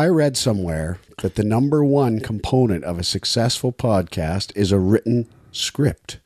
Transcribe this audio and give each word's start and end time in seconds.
I 0.00 0.08
read 0.08 0.38
somewhere 0.38 0.98
that 1.18 1.34
the 1.34 1.44
number 1.44 1.84
one 1.84 2.20
component 2.20 2.84
of 2.84 2.98
a 2.98 3.04
successful 3.04 3.70
podcast 3.70 4.50
is 4.56 4.72
a 4.72 4.78
written 4.78 5.28
script. 5.52 6.20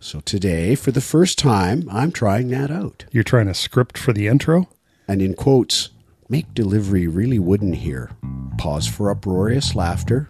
So 0.00 0.18
today, 0.18 0.74
for 0.74 0.90
the 0.90 1.00
first 1.00 1.38
time, 1.38 1.88
I'm 1.88 2.10
trying 2.10 2.48
that 2.48 2.68
out. 2.68 3.04
You're 3.12 3.22
trying 3.22 3.46
a 3.46 3.54
script 3.54 3.96
for 3.96 4.12
the 4.12 4.26
intro? 4.26 4.68
And 5.06 5.22
in 5.22 5.34
quotes, 5.34 5.90
make 6.28 6.52
delivery 6.52 7.06
really 7.06 7.38
wooden 7.38 7.74
here. 7.74 8.10
Pause 8.58 8.88
for 8.88 9.08
uproarious 9.08 9.76
laughter. 9.76 10.28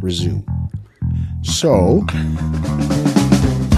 Resume. 0.00 0.46
So, 1.42 2.06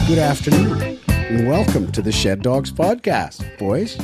good 0.06 0.20
afternoon 0.20 1.00
and 1.08 1.48
welcome 1.48 1.90
to 1.90 2.00
the 2.00 2.12
Shed 2.12 2.42
Dogs 2.42 2.70
Podcast, 2.70 3.58
boys. 3.58 3.98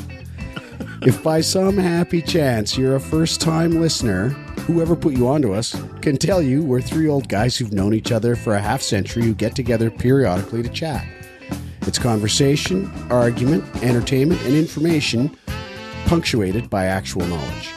If 1.02 1.22
by 1.22 1.42
some 1.42 1.76
happy 1.76 2.20
chance 2.20 2.76
you're 2.76 2.96
a 2.96 3.00
first 3.00 3.40
time 3.40 3.80
listener, 3.80 4.36
whoever 4.68 4.94
put 4.94 5.16
you 5.16 5.26
onto 5.26 5.54
us 5.54 5.74
can 6.02 6.18
tell 6.18 6.42
you 6.42 6.62
we're 6.62 6.82
three 6.82 7.08
old 7.08 7.26
guys 7.26 7.56
who've 7.56 7.72
known 7.72 7.94
each 7.94 8.12
other 8.12 8.36
for 8.36 8.54
a 8.54 8.60
half 8.60 8.82
century 8.82 9.22
who 9.22 9.32
get 9.32 9.56
together 9.56 9.90
periodically 9.90 10.62
to 10.62 10.68
chat. 10.68 11.06
It's 11.82 11.98
conversation, 11.98 12.92
argument, 13.10 13.64
entertainment, 13.82 14.42
and 14.42 14.54
information 14.54 15.34
punctuated 16.04 16.68
by 16.68 16.84
actual 16.84 17.26
knowledge. 17.26 17.70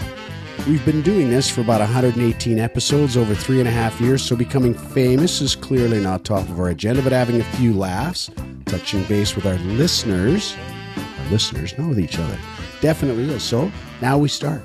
We've 0.68 0.84
been 0.84 1.02
doing 1.02 1.30
this 1.30 1.50
for 1.50 1.62
about 1.62 1.80
118 1.80 2.60
episodes 2.60 3.16
over 3.16 3.34
three 3.34 3.60
and 3.60 3.70
a 3.70 3.72
half 3.72 4.02
years, 4.02 4.22
so 4.22 4.36
becoming 4.36 4.74
famous 4.74 5.40
is 5.40 5.56
clearly 5.56 6.02
not 6.02 6.26
top 6.26 6.44
of 6.50 6.60
our 6.60 6.70
agenda, 6.70 7.02
but 7.02 7.14
having 7.14 7.40
a 7.40 7.46
few 7.56 7.74
laughs, 7.74 8.30
touching 8.66 9.06
base 9.06 9.34
with 9.34 9.46
our 9.46 9.58
listeners, 9.60 10.58
our 10.98 11.30
listeners, 11.30 11.78
not 11.78 11.88
with 11.88 12.02
each 12.02 12.20
other, 12.20 12.38
definitely 12.82 13.30
is. 13.30 13.44
So 13.44 13.72
now 14.02 14.18
we 14.18 14.28
start. 14.28 14.62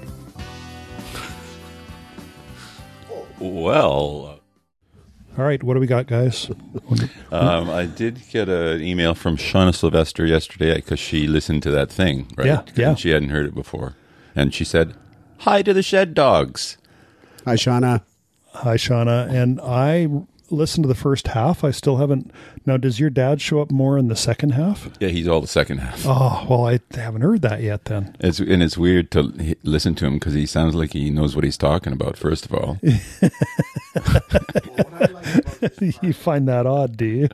Well, 3.38 4.40
All 5.38 5.44
right, 5.44 5.62
what 5.62 5.74
do 5.74 5.80
we 5.80 5.86
got, 5.86 6.06
guys? 6.06 6.50
um, 7.30 7.68
I 7.70 7.84
did 7.86 8.22
get 8.30 8.48
an 8.48 8.82
email 8.82 9.14
from 9.14 9.36
Shauna 9.36 9.74
Sylvester 9.74 10.24
yesterday 10.24 10.76
because 10.76 10.98
she 10.98 11.26
listened 11.26 11.62
to 11.64 11.70
that 11.72 11.90
thing, 11.90 12.28
right? 12.36 12.46
Yeah, 12.46 12.62
yeah. 12.74 12.88
And 12.90 12.98
she 12.98 13.10
hadn't 13.10 13.28
heard 13.30 13.46
it 13.46 13.54
before. 13.54 13.94
And 14.34 14.54
she 14.54 14.64
said, 14.64 14.94
Hi 15.40 15.60
to 15.62 15.74
the 15.74 15.82
shed 15.82 16.14
dogs. 16.14 16.78
Hi, 17.44 17.54
Shauna. 17.56 18.02
Hi, 18.54 18.76
Shauna. 18.76 19.28
And 19.30 19.60
I 19.60 20.08
listened 20.50 20.84
to 20.84 20.88
the 20.88 20.94
first 20.94 21.28
half. 21.28 21.64
I 21.64 21.70
still 21.70 21.96
haven't. 21.96 22.30
Now, 22.64 22.76
does 22.76 23.00
your 23.00 23.10
dad 23.10 23.40
show 23.40 23.60
up 23.60 23.70
more 23.70 23.98
in 23.98 24.08
the 24.08 24.16
second 24.16 24.50
half? 24.50 24.88
Yeah, 25.00 25.08
he's 25.08 25.28
all 25.28 25.40
the 25.40 25.46
second 25.46 25.78
half. 25.78 26.04
Oh, 26.06 26.46
well, 26.48 26.66
I 26.66 26.80
haven't 26.94 27.22
heard 27.22 27.42
that 27.42 27.62
yet 27.62 27.86
then. 27.86 28.16
It's, 28.20 28.38
and 28.38 28.62
it's 28.62 28.78
weird 28.78 29.10
to 29.12 29.56
listen 29.62 29.94
to 29.96 30.06
him 30.06 30.14
because 30.14 30.34
he 30.34 30.46
sounds 30.46 30.74
like 30.74 30.92
he 30.92 31.10
knows 31.10 31.34
what 31.34 31.44
he's 31.44 31.56
talking 31.56 31.92
about, 31.92 32.16
first 32.16 32.46
of 32.46 32.54
all. 32.54 32.78
you 35.80 36.12
find 36.12 36.48
that 36.48 36.66
odd, 36.66 36.96
do 36.96 37.04
you? 37.04 37.28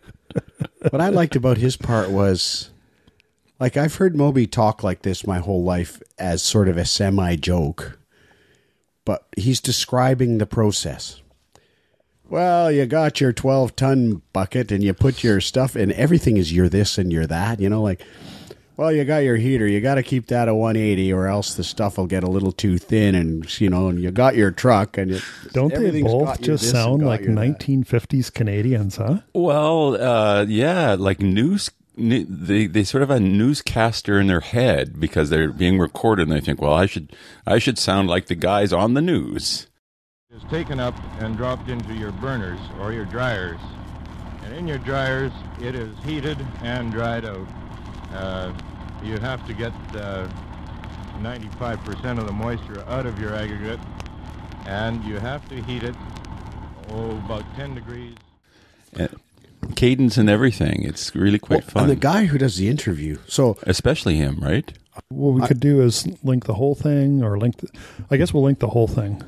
what 0.91 1.01
I 1.01 1.09
liked 1.09 1.37
about 1.37 1.59
his 1.59 1.77
part 1.77 2.11
was 2.11 2.71
like 3.61 3.77
I've 3.77 3.97
heard 3.97 4.17
Moby 4.17 4.47
talk 4.47 4.83
like 4.83 5.03
this 5.03 5.27
my 5.27 5.39
whole 5.39 5.63
life 5.63 6.03
as 6.19 6.43
sort 6.43 6.69
of 6.69 6.77
a 6.77 6.85
semi 6.85 7.37
joke, 7.37 7.99
but 9.05 9.27
he's 9.37 9.61
describing 9.61 10.39
the 10.39 10.47
process. 10.47 11.22
Well, 12.33 12.73
you 12.73 12.87
got 12.87 13.21
your 13.21 13.31
12 13.35 13.77
ton 13.77 14.23
bucket 14.33 14.73
and 14.73 14.83
you 14.83 14.95
put 14.95 15.23
your 15.23 15.39
stuff 15.43 15.77
in. 15.77 15.93
Everything 15.93 16.39
is 16.39 16.51
you're 16.51 16.71
this 16.71 16.97
and 16.97 17.13
you're 17.13 17.27
that, 17.27 17.61
you 17.61 17.69
know, 17.69 17.83
like, 17.83 18.01
well, 18.79 18.91
you 18.91 19.05
got 19.05 19.19
your 19.19 19.37
heater. 19.37 19.67
You 19.67 19.83
got 19.83 19.97
to 19.97 20.03
keep 20.03 20.29
that 20.29 20.49
at 20.49 20.53
180 20.57 21.13
or 21.13 21.27
else 21.27 21.53
the 21.57 21.63
stuff 21.63 21.99
will 21.99 22.07
get 22.07 22.25
a 22.25 22.31
little 22.31 22.51
too 22.51 22.79
thin. 22.79 23.15
And, 23.15 23.61
you 23.61 23.69
know, 23.69 23.89
and 23.89 24.01
you 24.01 24.11
got 24.11 24.35
your 24.35 24.51
truck 24.51 24.97
and 24.97 25.11
you, 25.11 25.21
Don't 25.53 25.75
they 25.75 26.01
both 26.01 26.41
just 26.41 26.71
sound 26.71 27.05
like 27.05 27.21
you 27.21 27.35
that. 27.35 27.59
1950s 27.59 28.33
Canadians, 28.33 28.97
huh? 28.97 29.19
well, 29.35 30.03
uh, 30.03 30.47
yeah, 30.49 30.97
like 30.99 31.21
news. 31.21 31.71
ne- 31.99 32.25
They 32.25 32.67
they 32.67 32.83
sort 32.85 33.03
of 33.03 33.11
have 33.11 33.19
a 33.19 33.21
newscaster 33.21 34.19
in 34.19 34.29
their 34.29 34.41
head 34.41 34.98
because 34.98 35.29
they're 35.29 35.53
being 35.53 35.79
recorded, 35.79 36.29
and 36.29 36.35
they 36.35 36.41
think, 36.41 36.63
"Well, 36.63 36.73
I 36.73 36.87
should 36.87 37.15
I 37.47 37.59
should 37.59 37.77
sound 37.77 38.09
like 38.09 38.29
the 38.29 38.35
guys 38.35 38.73
on 38.73 38.95
the 38.95 39.03
news." 39.03 39.67
Is 40.35 40.43
taken 40.45 40.81
up 40.81 40.95
and 41.20 41.37
dropped 41.37 41.69
into 41.69 41.93
your 41.95 42.11
burners 42.13 42.61
or 42.81 42.93
your 42.93 43.05
dryers. 43.05 43.61
And 44.45 44.55
in 44.55 44.67
your 44.67 44.79
dryers, 44.79 45.33
it 45.61 45.75
is 45.75 45.95
heated 46.05 46.39
and 46.63 46.91
dried 46.91 47.25
out. 47.25 47.47
Uh, 48.13 48.53
you 49.03 49.19
have 49.19 49.47
to 49.47 49.53
get 49.53 49.73
uh, 49.95 50.29
95% 51.19 52.19
of 52.19 52.27
the 52.27 52.33
moisture 52.33 52.83
out 52.89 53.05
of 53.05 53.19
your 53.19 53.35
aggregate, 53.35 53.79
and 54.67 55.05
you 55.05 55.19
have 55.19 55.47
to 55.51 55.63
heat 55.63 55.83
it, 55.83 55.95
oh, 56.91 57.11
about 57.25 57.45
10 57.57 57.75
degrees. 57.75 58.17
And 58.95 59.21
cadence 59.77 60.17
and 60.17 60.31
everything. 60.31 60.83
It's 60.83 61.15
really 61.15 61.39
quite 61.39 61.65
fun. 61.65 61.85
And 61.85 61.92
the 61.92 61.97
guy 61.97 62.27
who 62.27 62.39
does 62.39 62.57
the 62.57 62.69
interview. 62.69 63.19
So 63.29 63.59
Especially 63.65 64.17
him, 64.17 64.39
right? 64.41 64.73
What 65.09 65.35
we 65.35 65.47
could 65.47 65.61
do 65.61 65.83
is 65.83 66.07
link 66.23 66.47
the 66.47 66.55
whole 66.55 66.75
thing 66.75 67.23
or 67.23 67.39
link, 67.39 67.59
the, 67.59 67.69
I 68.11 68.17
guess 68.17 68.33
we'll 68.33 68.42
link 68.42 68.59
the 68.59 68.69
whole 68.69 68.89
thing. 68.89 69.23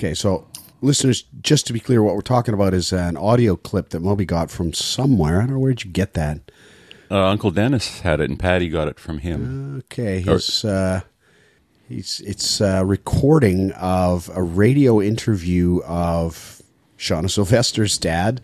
Okay, 0.00 0.14
so 0.14 0.46
listeners, 0.80 1.24
just 1.42 1.66
to 1.66 1.74
be 1.74 1.78
clear, 1.78 2.02
what 2.02 2.14
we're 2.14 2.22
talking 2.22 2.54
about 2.54 2.72
is 2.72 2.90
an 2.90 3.18
audio 3.18 3.54
clip 3.54 3.90
that 3.90 4.00
Moby 4.00 4.24
got 4.24 4.50
from 4.50 4.72
somewhere. 4.72 5.42
I 5.42 5.44
don't 5.44 5.50
know 5.50 5.58
where'd 5.58 5.84
you 5.84 5.90
get 5.90 6.14
that. 6.14 6.50
Uh, 7.10 7.26
Uncle 7.26 7.50
Dennis 7.50 8.00
had 8.00 8.18
it, 8.18 8.30
and 8.30 8.38
Patty 8.38 8.70
got 8.70 8.88
it 8.88 8.98
from 8.98 9.18
him. 9.18 9.76
Okay, 9.80 10.20
he's 10.22 10.64
uh, 10.64 11.02
he's 11.86 12.22
it's 12.24 12.62
a 12.62 12.82
recording 12.82 13.72
of 13.72 14.30
a 14.34 14.42
radio 14.42 15.02
interview 15.02 15.82
of 15.82 16.62
Shauna 16.96 17.28
Sylvester's 17.30 17.98
dad 17.98 18.40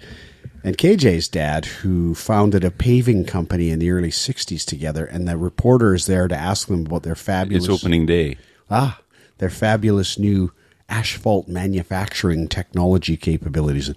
and 0.62 0.76
KJ's 0.76 1.26
dad, 1.26 1.64
who 1.64 2.14
founded 2.14 2.64
a 2.64 2.70
paving 2.70 3.24
company 3.24 3.70
in 3.70 3.78
the 3.78 3.90
early 3.90 4.10
'60s 4.10 4.62
together. 4.66 5.06
And 5.06 5.26
the 5.26 5.38
reporter 5.38 5.94
is 5.94 6.04
there 6.04 6.28
to 6.28 6.36
ask 6.36 6.68
them 6.68 6.84
about 6.84 7.02
their 7.02 7.14
fabulous 7.14 7.64
It's 7.66 7.82
opening 7.82 8.04
day. 8.04 8.36
ah 8.70 9.00
their 9.38 9.48
fabulous 9.50 10.18
new 10.18 10.52
asphalt 10.88 11.48
manufacturing 11.48 12.48
technology 12.48 13.16
capabilities. 13.16 13.92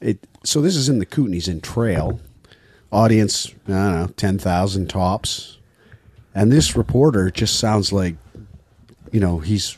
It 0.00 0.18
so 0.44 0.60
this 0.60 0.76
is 0.76 0.88
in 0.88 0.98
the 0.98 1.06
Kootenays 1.06 1.48
in 1.48 1.60
Trail. 1.60 2.20
Audience, 2.90 3.48
I 3.66 3.70
don't 3.70 3.94
know, 3.94 4.06
ten 4.16 4.38
thousand 4.38 4.88
tops, 4.88 5.58
and 6.34 6.50
this 6.50 6.74
reporter 6.74 7.30
just 7.30 7.58
sounds 7.58 7.92
like, 7.92 8.16
you 9.12 9.20
know, 9.20 9.40
he's 9.40 9.76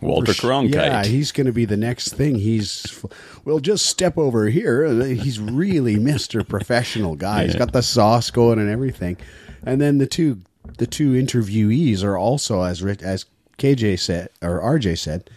Walter 0.00 0.32
Cronkite. 0.32 0.74
yeah, 0.74 1.04
he's 1.04 1.32
going 1.32 1.46
to 1.46 1.52
be 1.52 1.64
the 1.64 1.76
next 1.76 2.14
thing. 2.14 2.36
He's 2.36 3.04
well, 3.44 3.58
just 3.58 3.86
step 3.86 4.18
over 4.18 4.46
here. 4.46 4.88
He's 5.04 5.40
really 5.40 5.98
Mister 5.98 6.44
Professional 6.44 7.16
guy. 7.16 7.44
He's 7.44 7.56
got 7.56 7.72
the 7.72 7.82
sauce 7.82 8.30
going 8.30 8.58
and 8.58 8.70
everything. 8.70 9.16
And 9.64 9.80
then 9.80 9.98
the 9.98 10.06
two 10.06 10.42
the 10.78 10.86
two 10.86 11.12
interviewees 11.12 12.04
are 12.04 12.16
also 12.16 12.62
as 12.62 12.84
as 12.84 13.24
KJ 13.58 13.98
said 14.00 14.28
or 14.40 14.60
RJ 14.60 14.98
said, 14.98 15.28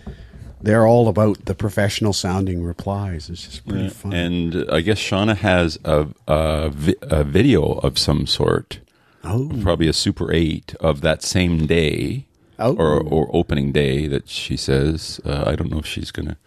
they're 0.61 0.87
all 0.87 1.07
about 1.07 1.45
the 1.45 1.53
professional 1.53 2.11
sounding 2.13 2.63
replies. 2.63 3.29
It's 3.29 3.43
just 3.45 3.67
pretty 3.67 3.89
fun. 3.89 4.13
and 4.13 4.65
I 4.71 4.81
guess 4.81 4.97
Shauna 4.99 5.35
has 5.37 5.77
a, 5.83 6.07
a, 6.27 6.69
vi- 6.69 6.95
a 7.03 7.23
video 7.23 7.73
of 7.73 7.99
some 7.99 8.25
sort, 8.25 8.79
oh, 9.23 9.51
probably 9.61 9.87
a 9.87 9.93
Super 9.93 10.33
8 10.33 10.73
of 10.79 11.01
that 11.01 11.21
same 11.21 11.65
day 11.67 12.25
Oh. 12.57 12.73
or, 12.77 13.01
or 13.01 13.29
opening 13.35 13.73
day 13.73 14.07
that 14.07 14.29
she 14.29 14.55
says. 14.55 15.19
Uh, 15.25 15.43
I 15.45 15.55
don't 15.57 15.69
know 15.69 15.79
if 15.79 15.85
she's 15.85 16.09
going 16.09 16.29
to, 16.29 16.37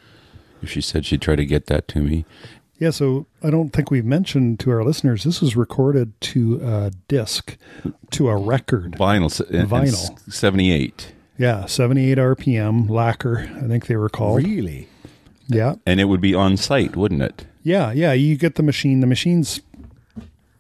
if 0.62 0.70
she 0.70 0.80
said 0.80 1.04
she'd 1.04 1.20
try 1.20 1.36
to 1.36 1.44
get 1.44 1.66
that 1.66 1.86
to 1.88 2.00
me. 2.00 2.24
Yeah, 2.78 2.90
so 2.90 3.26
I 3.42 3.50
don't 3.50 3.70
think 3.74 3.90
we've 3.90 4.06
mentioned 4.06 4.58
to 4.60 4.70
our 4.70 4.82
listeners 4.84 5.24
this 5.24 5.40
was 5.42 5.54
recorded 5.54 6.18
to 6.22 6.60
a 6.64 6.92
disc, 7.08 7.56
to 8.12 8.28
a 8.30 8.36
record. 8.36 8.92
Vinyl. 8.92 9.26
s- 9.26 9.40
and- 9.40 9.54
and 9.56 9.68
Vinyl. 9.68 10.32
78. 10.32 11.12
Yeah, 11.38 11.66
78 11.66 12.18
RPM, 12.18 12.90
lacquer, 12.90 13.48
I 13.56 13.68
think 13.68 13.86
they 13.86 13.96
were 13.96 14.08
called. 14.08 14.42
really? 14.42 14.88
Yeah. 15.46 15.76
And 15.86 16.00
it 16.00 16.04
would 16.04 16.20
be 16.20 16.34
on 16.34 16.56
site, 16.56 16.96
wouldn't 16.96 17.22
it? 17.22 17.46
Yeah, 17.62 17.92
yeah, 17.92 18.12
you 18.12 18.36
get 18.36 18.56
the 18.56 18.62
machine. 18.62 19.00
The 19.00 19.06
machine's 19.06 19.60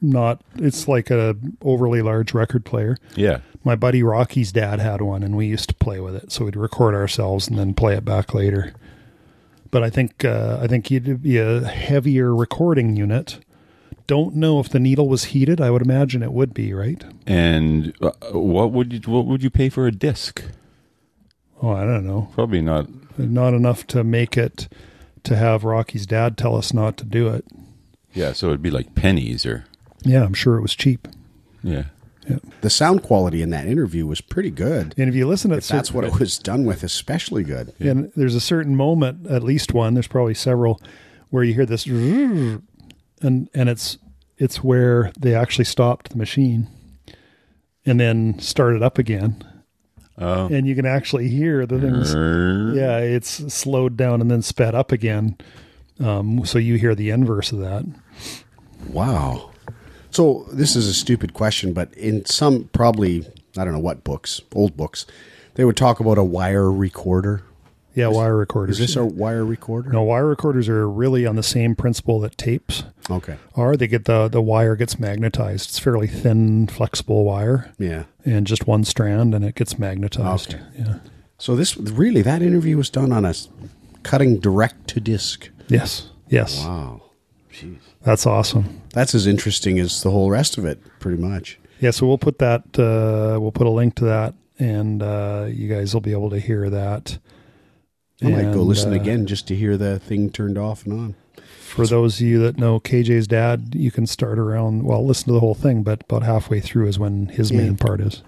not 0.00 0.40
it's 0.56 0.86
like 0.86 1.10
a 1.10 1.36
overly 1.62 2.02
large 2.02 2.32
record 2.32 2.64
player. 2.64 2.96
Yeah. 3.16 3.40
My 3.64 3.74
buddy 3.74 4.02
Rocky's 4.02 4.52
dad 4.52 4.78
had 4.80 5.00
one 5.02 5.22
and 5.22 5.36
we 5.36 5.46
used 5.46 5.68
to 5.70 5.74
play 5.74 6.00
with 6.00 6.14
it. 6.14 6.30
So 6.32 6.44
we'd 6.44 6.56
record 6.56 6.94
ourselves 6.94 7.48
and 7.48 7.58
then 7.58 7.74
play 7.74 7.94
it 7.96 8.04
back 8.04 8.32
later. 8.32 8.72
But 9.70 9.82
I 9.82 9.90
think 9.90 10.24
uh, 10.24 10.58
I 10.62 10.66
think 10.66 10.90
you'd 10.90 11.22
be 11.22 11.36
a 11.38 11.64
heavier 11.64 12.34
recording 12.34 12.96
unit. 12.96 13.40
Don't 14.06 14.36
know 14.36 14.58
if 14.60 14.70
the 14.70 14.78
needle 14.80 15.08
was 15.08 15.24
heated. 15.24 15.60
I 15.60 15.70
would 15.70 15.82
imagine 15.82 16.22
it 16.22 16.32
would 16.32 16.54
be, 16.54 16.72
right? 16.72 17.04
And 17.26 17.92
uh, 18.00 18.12
what 18.32 18.72
would 18.72 18.92
you 18.92 19.00
what 19.12 19.26
would 19.26 19.42
you 19.42 19.50
pay 19.50 19.68
for 19.68 19.86
a 19.86 19.92
disc? 19.92 20.42
Oh, 21.62 21.70
I 21.72 21.84
don't 21.84 22.06
know. 22.06 22.28
Probably 22.34 22.60
not. 22.60 22.86
Not 23.18 23.54
enough 23.54 23.86
to 23.88 24.04
make 24.04 24.36
it 24.36 24.68
to 25.24 25.34
have 25.36 25.64
Rocky's 25.64 26.06
dad 26.06 26.36
tell 26.36 26.54
us 26.56 26.72
not 26.72 26.96
to 26.98 27.04
do 27.04 27.28
it. 27.28 27.44
Yeah, 28.14 28.32
so 28.32 28.48
it'd 28.48 28.62
be 28.62 28.70
like 28.70 28.94
pennies 28.94 29.44
or 29.44 29.64
Yeah, 30.04 30.24
I'm 30.24 30.34
sure 30.34 30.56
it 30.56 30.62
was 30.62 30.74
cheap. 30.74 31.08
yeah. 31.62 31.84
Yeah. 32.28 32.36
The 32.60 32.68
sound 32.68 33.02
quality 33.02 33.40
in 33.40 33.48
that 33.50 33.66
interview 33.66 34.06
was 34.06 34.20
pretty 34.20 34.50
good. 34.50 34.94
And 34.98 35.08
if 35.08 35.14
you 35.14 35.26
listen 35.26 35.50
at 35.50 35.58
If 35.58 35.68
that's 35.68 35.92
what 35.94 36.04
it 36.04 36.18
was 36.20 36.38
done 36.38 36.66
with, 36.66 36.82
especially 36.82 37.42
good. 37.42 37.72
And 37.80 38.12
there's 38.16 38.34
a 38.34 38.40
certain 38.40 38.76
moment, 38.76 39.26
at 39.28 39.42
least 39.42 39.72
one, 39.72 39.94
there's 39.94 40.08
probably 40.08 40.34
several, 40.34 40.78
where 41.30 41.42
you 41.42 41.54
hear 41.54 41.64
this, 41.64 41.86
and 41.86 42.60
and 43.22 43.48
it's 43.54 43.96
it's 44.36 44.62
where 44.62 45.10
they 45.18 45.34
actually 45.34 45.64
stopped 45.64 46.10
the 46.10 46.18
machine, 46.18 46.68
and 47.86 47.98
then 47.98 48.38
started 48.40 48.82
up 48.82 48.98
again, 48.98 49.42
Oh. 50.20 50.46
and 50.46 50.66
you 50.66 50.74
can 50.74 50.84
actually 50.84 51.28
hear 51.28 51.64
the 51.64 51.80
things. 51.80 52.12
Yeah, 52.76 52.98
it's 52.98 53.54
slowed 53.54 53.96
down 53.96 54.20
and 54.20 54.30
then 54.30 54.42
sped 54.42 54.74
up 54.74 54.90
again. 54.90 55.36
Um, 56.00 56.44
so 56.44 56.58
you 56.58 56.74
hear 56.74 56.94
the 56.94 57.10
inverse 57.10 57.52
of 57.52 57.60
that. 57.60 57.84
Wow. 58.88 59.50
So 60.10 60.46
this 60.52 60.74
is 60.74 60.88
a 60.88 60.94
stupid 60.94 61.34
question, 61.34 61.72
but 61.72 61.92
in 61.94 62.24
some 62.24 62.64
probably 62.72 63.26
I 63.56 63.64
don't 63.64 63.72
know 63.72 63.78
what 63.78 64.04
books, 64.04 64.40
old 64.54 64.76
books, 64.76 65.06
they 65.54 65.64
would 65.64 65.76
talk 65.76 66.00
about 66.00 66.18
a 66.18 66.24
wire 66.24 66.70
recorder. 66.70 67.42
Yeah, 67.98 68.08
wire 68.08 68.36
recorders. 68.36 68.78
Is 68.80 68.86
this 68.88 68.96
a 68.96 69.04
wire 69.04 69.44
recorder? 69.44 69.90
no 69.90 70.02
wire 70.02 70.26
recorders 70.26 70.68
are 70.68 70.88
really 70.88 71.26
on 71.26 71.36
the 71.36 71.42
same 71.42 71.74
principle 71.74 72.20
that 72.20 72.38
tapes 72.38 72.84
Okay. 73.10 73.36
are. 73.54 73.76
They 73.76 73.86
get 73.88 74.04
the 74.04 74.28
the 74.28 74.40
wire 74.42 74.76
gets 74.76 74.98
magnetized. 74.98 75.68
It's 75.70 75.78
fairly 75.78 76.06
thin, 76.06 76.66
flexible 76.68 77.24
wire. 77.24 77.72
Yeah. 77.78 78.04
and 78.24 78.46
just 78.46 78.66
one 78.66 78.84
strand 78.84 79.34
and 79.34 79.44
it 79.44 79.54
gets 79.54 79.78
magnetized. 79.78 80.54
Okay. 80.54 80.62
Yeah. 80.78 80.94
So 81.38 81.56
this 81.56 81.76
really 81.76 82.22
that 82.22 82.42
interview 82.42 82.76
was 82.76 82.90
done 82.90 83.12
on 83.12 83.24
a 83.24 83.34
cutting 84.02 84.38
direct 84.38 84.88
to 84.88 85.00
disc. 85.00 85.48
Yes. 85.68 86.10
Yes. 86.28 86.64
Wow. 86.64 87.02
Jeez. 87.52 87.78
That's 88.02 88.26
awesome. 88.26 88.82
That's 88.92 89.14
as 89.14 89.26
interesting 89.26 89.78
as 89.78 90.02
the 90.02 90.10
whole 90.10 90.30
rest 90.30 90.58
of 90.58 90.64
it, 90.64 90.78
pretty 91.00 91.20
much. 91.20 91.58
Yeah. 91.80 91.90
So 91.92 92.06
we'll 92.06 92.18
put 92.18 92.38
that. 92.38 92.62
Uh, 92.78 93.38
we'll 93.40 93.52
put 93.52 93.66
a 93.66 93.70
link 93.70 93.94
to 93.96 94.04
that, 94.04 94.34
and 94.58 95.02
uh, 95.02 95.46
you 95.48 95.68
guys 95.68 95.94
will 95.94 96.00
be 96.00 96.12
able 96.12 96.30
to 96.30 96.38
hear 96.40 96.68
that. 96.70 97.18
I 98.22 98.30
might 98.30 98.52
go 98.52 98.62
listen 98.62 98.92
uh, 98.92 98.96
again 98.96 99.26
just 99.26 99.46
to 99.48 99.54
hear 99.56 99.76
the 99.76 99.98
thing 99.98 100.30
turned 100.30 100.58
off 100.58 100.84
and 100.84 100.92
on. 100.98 101.14
For 101.60 101.86
those 101.86 102.16
of 102.20 102.26
you 102.26 102.40
that 102.40 102.58
know 102.58 102.80
KJ's 102.80 103.26
dad, 103.28 103.74
you 103.76 103.90
can 103.90 104.06
start 104.06 104.38
around. 104.38 104.82
Well, 104.84 105.06
listen 105.06 105.26
to 105.26 105.32
the 105.32 105.40
whole 105.40 105.54
thing, 105.54 105.82
but 105.82 106.02
about 106.02 106.22
halfway 106.24 106.60
through 106.60 106.88
is 106.88 106.98
when 106.98 107.26
his 107.26 107.50
Yeah. 107.50 107.58
main 107.58 107.76
part 107.76 108.00
is. 108.00 108.22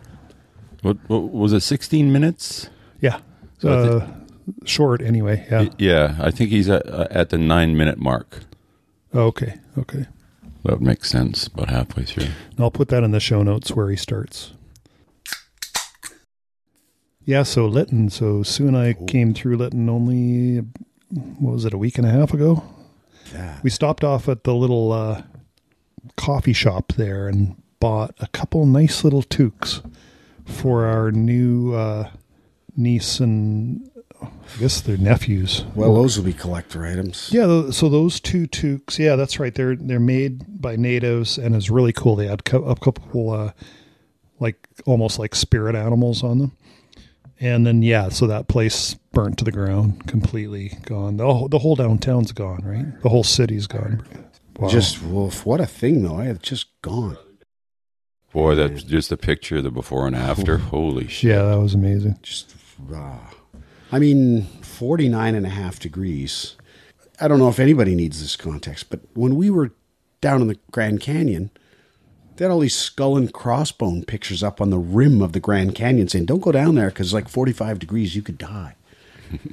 What, 0.82 0.98
what 1.08 1.30
was 1.32 1.52
it? 1.52 1.60
Sixteen 1.60 2.12
minutes? 2.12 2.68
Yeah. 3.00 3.18
So 3.58 3.68
I 3.68 3.88
uh, 4.04 4.08
short 4.64 5.02
anyway. 5.02 5.46
Yeah. 5.50 5.68
Yeah, 5.78 6.16
I 6.20 6.30
think 6.30 6.50
he's 6.50 6.68
at, 6.68 6.86
uh, 6.86 7.08
at 7.10 7.30
the 7.30 7.38
nine 7.38 7.76
minute 7.76 7.98
mark. 7.98 8.44
okay. 9.14 9.54
Okay. 9.78 10.06
That 10.64 10.80
makes 10.80 11.08
sense. 11.10 11.46
About 11.46 11.70
halfway 11.70 12.04
through. 12.04 12.24
And 12.24 12.60
I'll 12.60 12.70
put 12.70 12.88
that 12.88 13.02
in 13.02 13.10
the 13.12 13.20
show 13.20 13.42
notes 13.42 13.72
where 13.72 13.88
he 13.88 13.96
starts. 13.96 14.52
Yeah, 17.30 17.44
so 17.44 17.66
Lytton. 17.66 18.10
So 18.10 18.42
Sue 18.42 18.66
and 18.66 18.76
I 18.76 18.94
came 19.06 19.34
through 19.34 19.56
Lytton 19.56 19.88
only, 19.88 20.66
what 21.10 21.54
was 21.54 21.64
it, 21.64 21.72
a 21.72 21.78
week 21.78 21.96
and 21.96 22.04
a 22.04 22.10
half 22.10 22.34
ago? 22.34 22.64
Yeah. 23.32 23.60
We 23.62 23.70
stopped 23.70 24.02
off 24.02 24.28
at 24.28 24.42
the 24.42 24.52
little 24.52 24.90
uh, 24.90 25.22
coffee 26.16 26.52
shop 26.52 26.94
there 26.94 27.28
and 27.28 27.54
bought 27.78 28.16
a 28.18 28.26
couple 28.26 28.66
nice 28.66 29.04
little 29.04 29.22
toques 29.22 29.80
for 30.44 30.86
our 30.86 31.12
new 31.12 31.72
uh, 31.72 32.10
niece 32.76 33.20
and 33.20 33.88
I 34.20 34.28
guess 34.58 34.80
their 34.80 34.96
nephews. 34.96 35.64
Well, 35.76 35.94
those 35.94 36.16
will 36.16 36.24
be 36.24 36.32
collector 36.32 36.84
items. 36.84 37.30
Yeah, 37.32 37.70
so 37.70 37.88
those 37.88 38.18
two 38.18 38.48
toques, 38.48 38.98
yeah, 38.98 39.14
that's 39.14 39.38
right. 39.38 39.54
They're 39.54 39.76
they're 39.76 40.00
made 40.00 40.60
by 40.60 40.74
natives, 40.74 41.38
and 41.38 41.54
it's 41.54 41.70
really 41.70 41.92
cool. 41.92 42.16
They 42.16 42.26
had 42.26 42.40
a 42.40 42.74
couple, 42.74 43.30
uh, 43.30 43.52
like 44.40 44.66
almost 44.84 45.20
like 45.20 45.36
spirit 45.36 45.76
animals 45.76 46.24
on 46.24 46.38
them, 46.38 46.56
and 47.40 47.66
then 47.66 47.82
yeah, 47.82 48.10
so 48.10 48.26
that 48.26 48.48
place 48.48 48.94
burnt 49.12 49.38
to 49.38 49.44
the 49.44 49.52
ground, 49.52 50.06
completely 50.06 50.78
gone. 50.84 51.16
The 51.16 51.32
whole, 51.32 51.48
the 51.48 51.58
whole 51.58 51.74
downtown's 51.74 52.32
gone, 52.32 52.60
right? 52.64 53.02
The 53.02 53.08
whole 53.08 53.24
city's 53.24 53.66
gone. 53.66 54.04
Wow. 54.58 54.68
Just 54.68 55.02
wolf. 55.02 55.46
What 55.46 55.60
a 55.60 55.66
thing, 55.66 56.02
though. 56.02 56.16
I 56.16 56.24
have 56.26 56.42
just 56.42 56.66
gone. 56.82 57.16
Boy, 58.32 58.54
that's 58.54 58.82
just 58.82 59.10
a 59.10 59.16
picture 59.16 59.56
of 59.56 59.64
the 59.64 59.70
before 59.70 60.06
and 60.06 60.14
after. 60.14 60.58
Holy 60.58 61.08
shit. 61.08 61.30
yeah, 61.30 61.42
that 61.42 61.58
was 61.58 61.74
amazing. 61.74 62.18
Just, 62.22 62.54
ah. 62.92 63.32
I 63.90 63.98
mean, 63.98 64.44
49 64.62 65.34
and 65.34 65.46
a 65.46 65.48
half 65.48 65.80
degrees. 65.80 66.56
I 67.20 67.26
don't 67.26 67.38
know 67.38 67.48
if 67.48 67.58
anybody 67.58 67.94
needs 67.94 68.20
this 68.20 68.36
context, 68.36 68.88
but 68.90 69.00
when 69.14 69.34
we 69.34 69.50
were 69.50 69.72
down 70.20 70.42
in 70.42 70.46
the 70.46 70.58
Grand 70.70 71.00
Canyon, 71.00 71.50
they 72.40 72.46
had 72.46 72.52
all 72.52 72.60
these 72.60 72.74
skull 72.74 73.18
and 73.18 73.30
crossbone 73.34 74.06
pictures 74.06 74.42
up 74.42 74.62
on 74.62 74.70
the 74.70 74.78
rim 74.78 75.20
of 75.20 75.34
the 75.34 75.40
Grand 75.40 75.74
Canyon 75.74 76.08
saying, 76.08 76.24
don't 76.24 76.40
go 76.40 76.50
down 76.50 76.74
there 76.74 76.88
because 76.88 77.12
like 77.12 77.28
45 77.28 77.78
degrees, 77.78 78.16
you 78.16 78.22
could 78.22 78.38
die. 78.38 78.76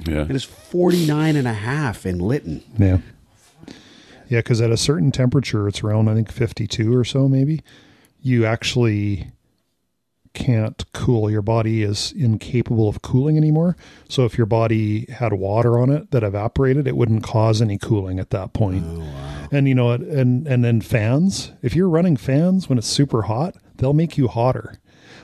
Yeah. 0.06 0.22
And 0.22 0.30
it's 0.32 0.42
49 0.42 1.36
and 1.36 1.46
a 1.46 1.52
half 1.52 2.06
in 2.06 2.18
Lytton. 2.18 2.64
Yeah. 2.78 2.98
Yeah, 4.28 4.38
because 4.38 4.62
at 4.62 4.70
a 4.70 4.76
certain 4.78 5.12
temperature, 5.12 5.68
it's 5.68 5.84
around 5.84 6.08
I 6.08 6.14
think 6.14 6.32
fifty-two 6.32 6.96
or 6.96 7.04
so, 7.04 7.28
maybe. 7.28 7.60
You 8.20 8.44
actually 8.44 9.30
can't 10.38 10.84
cool. 10.92 11.30
Your 11.30 11.42
body 11.42 11.82
is 11.82 12.12
incapable 12.12 12.88
of 12.88 13.02
cooling 13.02 13.36
anymore. 13.36 13.76
So 14.08 14.24
if 14.24 14.38
your 14.38 14.46
body 14.46 15.06
had 15.10 15.32
water 15.32 15.78
on 15.78 15.90
it 15.90 16.12
that 16.12 16.22
evaporated, 16.22 16.86
it 16.86 16.96
wouldn't 16.96 17.24
cause 17.24 17.60
any 17.60 17.76
cooling 17.76 18.20
at 18.20 18.30
that 18.30 18.52
point. 18.52 18.84
Oh, 18.86 19.48
and 19.50 19.66
you 19.68 19.74
know, 19.74 19.90
and 19.90 20.46
and 20.46 20.64
then 20.64 20.80
fans. 20.80 21.52
If 21.60 21.74
you're 21.74 21.88
running 21.88 22.16
fans 22.16 22.68
when 22.68 22.78
it's 22.78 22.86
super 22.86 23.22
hot, 23.22 23.56
they'll 23.76 23.92
make 23.92 24.16
you 24.16 24.28
hotter. 24.28 24.78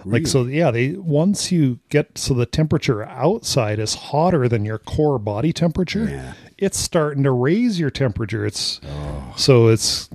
Like 0.05 0.27
so, 0.27 0.45
yeah. 0.45 0.71
They 0.71 0.93
once 0.93 1.51
you 1.51 1.79
get 1.89 2.19
so 2.19 2.35
the 2.35 2.45
temperature 2.45 3.05
outside 3.05 3.79
is 3.79 3.95
hotter 3.95 4.49
than 4.49 4.65
your 4.65 4.79
core 4.79 5.19
body 5.19 5.53
temperature. 5.53 6.09
Yeah. 6.11 6.35
It's 6.59 6.79
starting 6.79 7.23
to 7.23 7.31
raise 7.31 7.79
your 7.81 7.91
temperature. 7.91 8.45
It's 8.45 8.81
oh. 8.85 9.35
so 9.37 9.69
it's 9.69 10.11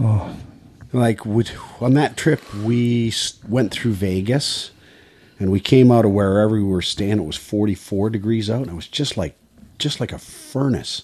oh, 0.00 0.34
Like 0.96 1.20
on 1.26 1.94
that 1.94 2.16
trip, 2.16 2.40
we 2.54 3.12
went 3.48 3.72
through 3.72 3.92
Vegas 3.92 4.70
and 5.38 5.50
we 5.50 5.60
came 5.60 5.90
out 5.92 6.04
of 6.04 6.12
wherever 6.12 6.54
we 6.54 6.62
were 6.64 6.82
staying. 6.82 7.18
It 7.18 7.24
was 7.26 7.36
44 7.36 8.10
degrees 8.10 8.48
out. 8.50 8.62
And 8.62 8.70
it 8.70 8.74
was 8.74 8.88
just 8.88 9.16
like, 9.16 9.36
just 9.78 10.00
like 10.00 10.12
a 10.12 10.18
furnace. 10.18 11.02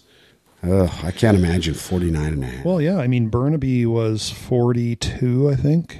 Ugh, 0.62 0.90
I 1.02 1.10
can't 1.10 1.36
imagine 1.36 1.74
49 1.74 2.32
and 2.32 2.44
a 2.44 2.46
half. 2.46 2.64
well, 2.64 2.80
yeah. 2.80 2.96
I 2.98 3.06
mean, 3.08 3.28
Burnaby 3.28 3.84
was 3.84 4.30
forty 4.30 4.94
two, 4.94 5.50
I 5.50 5.56
think, 5.56 5.98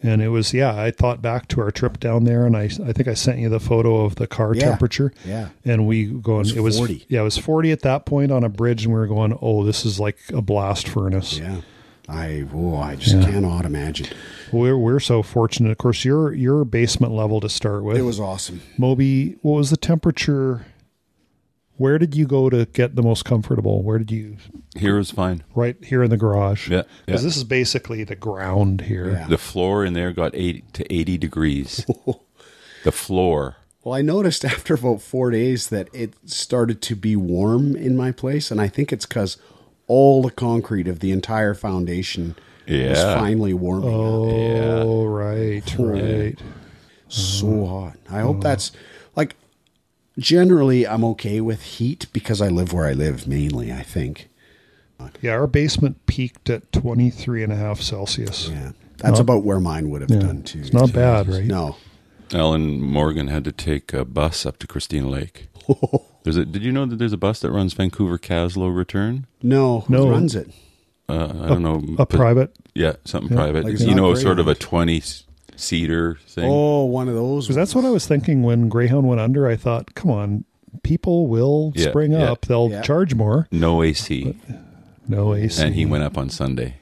and 0.00 0.22
it 0.22 0.28
was 0.28 0.54
yeah. 0.54 0.80
I 0.80 0.92
thought 0.92 1.20
back 1.20 1.48
to 1.48 1.60
our 1.60 1.72
trip 1.72 1.98
down 1.98 2.22
there, 2.22 2.46
and 2.46 2.56
I 2.56 2.66
I 2.66 2.92
think 2.92 3.08
I 3.08 3.14
sent 3.14 3.40
you 3.40 3.48
the 3.48 3.58
photo 3.58 4.02
of 4.04 4.14
the 4.14 4.28
car 4.28 4.54
Yeah. 4.54 4.60
temperature. 4.68 5.12
Yeah. 5.26 5.48
and 5.64 5.88
we 5.88 6.04
going. 6.04 6.46
It 6.46 6.56
It 6.56 6.60
was 6.60 6.78
was, 6.78 6.88
40. 6.88 7.06
Yeah, 7.08 7.22
it 7.22 7.24
was 7.24 7.36
forty 7.36 7.72
at 7.72 7.80
that 7.80 8.06
point 8.06 8.30
on 8.30 8.44
a 8.44 8.48
bridge, 8.48 8.84
and 8.84 8.94
we 8.94 9.00
were 9.00 9.08
going. 9.08 9.36
Oh, 9.42 9.64
this 9.64 9.84
is 9.84 9.98
like 9.98 10.18
a 10.32 10.40
blast 10.40 10.86
furnace. 10.86 11.36
Yeah. 11.38 11.62
I, 12.08 12.44
oh, 12.54 12.76
I 12.76 12.96
just 12.96 13.16
Yeah. 13.16 13.24
cannot 13.30 13.64
imagine. 13.64 14.08
We're 14.52 14.76
we're 14.76 15.00
so 15.00 15.22
fortunate. 15.22 15.70
Of 15.72 15.78
course, 15.78 16.04
your 16.04 16.32
your 16.34 16.64
basement 16.64 17.12
level 17.12 17.40
to 17.40 17.48
start 17.48 17.82
with. 17.82 17.96
It 17.96 18.02
was 18.02 18.20
awesome. 18.20 18.60
Moby. 18.76 19.36
What 19.42 19.56
was 19.58 19.70
the 19.70 19.76
temperature? 19.76 20.66
Where 21.76 21.98
did 21.98 22.14
you 22.14 22.24
go 22.26 22.50
to 22.50 22.66
get 22.66 22.94
the 22.94 23.02
most 23.02 23.24
comfortable? 23.24 23.82
Where 23.82 23.98
did 23.98 24.12
you? 24.12 24.36
Here 24.76 24.96
was 24.96 25.10
fine. 25.10 25.42
Right 25.56 25.76
here 25.84 26.04
in 26.04 26.10
the 26.10 26.16
garage. 26.16 26.68
Yeah, 26.70 26.82
Because 27.04 27.22
yeah. 27.22 27.26
this 27.26 27.36
is 27.36 27.42
basically 27.44 28.04
the 28.04 28.14
ground 28.14 28.82
here. 28.82 29.10
Yeah. 29.10 29.26
The 29.26 29.38
floor 29.38 29.84
in 29.84 29.92
there 29.92 30.12
got 30.12 30.36
80 30.36 30.62
to 30.74 30.92
80 30.94 31.18
degrees. 31.18 31.84
the 32.84 32.92
floor. 32.92 33.56
Well, 33.82 33.94
I 33.94 34.02
noticed 34.02 34.44
after 34.54 34.74
about 34.74 35.02
four 35.02 35.32
days 35.32 35.68
that 35.70 35.88
it 35.92 36.14
started 36.30 36.80
to 36.82 36.94
be 36.94 37.16
warm 37.16 37.74
in 37.74 37.96
my 37.96 38.12
place. 38.12 38.52
And 38.52 38.60
I 38.60 38.68
think 38.68 38.92
it's 38.92 39.06
because 39.06 39.36
all 39.86 40.22
the 40.22 40.30
concrete 40.30 40.88
of 40.88 41.00
the 41.00 41.12
entire 41.12 41.54
foundation 41.54 42.34
was 42.68 42.98
finally 43.02 43.52
warming 43.52 43.88
up. 43.88 43.94
Oh, 43.94 45.04
right, 45.04 45.74
right. 45.78 46.38
so 47.08 47.66
hot. 47.66 47.96
I 48.10 48.20
hope 48.20 48.40
that's 48.42 48.72
like 49.14 49.36
generally 50.18 50.86
I'm 50.86 51.04
okay 51.04 51.40
with 51.40 51.62
heat 51.62 52.06
because 52.12 52.40
I 52.40 52.48
live 52.48 52.72
where 52.72 52.86
I 52.86 52.92
live 52.92 53.26
mainly, 53.26 53.72
I 53.72 53.82
think. 53.82 54.28
Yeah, 55.20 55.32
our 55.32 55.46
basement 55.46 56.06
peaked 56.06 56.48
at 56.48 56.72
23 56.72 57.42
and 57.42 57.52
a 57.52 57.56
half 57.56 57.80
Celsius. 57.82 58.48
Yeah. 58.48 58.72
That's 58.98 59.18
Not- 59.18 59.20
about 59.20 59.44
where 59.44 59.60
mine 59.60 59.90
would 59.90 60.00
have 60.00 60.10
Yeah. 60.10 60.20
done 60.20 60.42
too. 60.42 60.60
It's 60.60 60.72
not 60.72 60.92
bad, 60.94 61.28
right? 61.28 61.44
No. 61.44 61.76
Alan 62.32 62.80
Morgan 62.80 63.28
had 63.28 63.44
to 63.44 63.52
take 63.52 63.92
a 63.92 64.04
bus 64.06 64.46
up 64.46 64.58
to 64.60 64.66
Christina 64.66 65.08
Lake. 65.10 65.48
There's 66.24 66.36
a, 66.36 66.44
did 66.44 66.62
you 66.64 66.72
know 66.72 66.86
that 66.86 66.96
there's 66.96 67.12
a 67.12 67.16
bus 67.18 67.40
that 67.40 67.50
runs 67.52 67.72
Vancouver 67.74 68.18
Kaslo 68.18 68.74
return? 68.74 69.26
No. 69.42 69.80
Who 69.80 69.92
No. 69.94 70.08
runs 70.08 70.34
it? 70.34 70.50
Uh, 71.08 71.26
I 71.42 71.48
don't 71.48 71.62
know. 71.62 71.82
A 71.98 72.06
private. 72.06 72.50
Yeah, 72.74 72.94
something 73.04 73.30
Yeah. 73.30 73.36
private. 73.44 73.64
Like 73.64 73.78
you 73.78 73.88
not 73.88 73.96
know, 73.96 74.14
sort 74.14 74.38
of 74.40 74.48
a 74.48 74.54
twenty 74.54 75.02
seater 75.54 76.18
thing. 76.26 76.48
Oh, 76.50 76.84
one 76.86 77.08
of 77.08 77.14
those. 77.14 77.44
Because 77.46 77.56
that's 77.56 77.74
what 77.74 77.84
I 77.84 77.90
was 77.90 78.06
thinking 78.06 78.42
when 78.42 78.68
Greyhound 78.70 79.06
went 79.06 79.20
under. 79.20 79.46
I 79.46 79.54
thought, 79.56 79.94
come 79.94 80.10
on, 80.10 80.44
people 80.82 81.26
will 81.26 81.72
Yeah, 81.76 81.90
spring 81.90 82.12
yeah. 82.12 82.32
up. 82.32 82.46
They'll 82.46 82.70
Yeah. 82.70 82.80
charge 82.82 83.14
more. 83.14 83.46
No 83.52 83.82
AC. 83.82 84.34
No 85.06 85.34
AC. 85.34 85.62
And 85.62 85.74
he 85.74 85.84
went 85.84 86.04
up 86.04 86.16
on 86.16 86.30
Sunday 86.30 86.76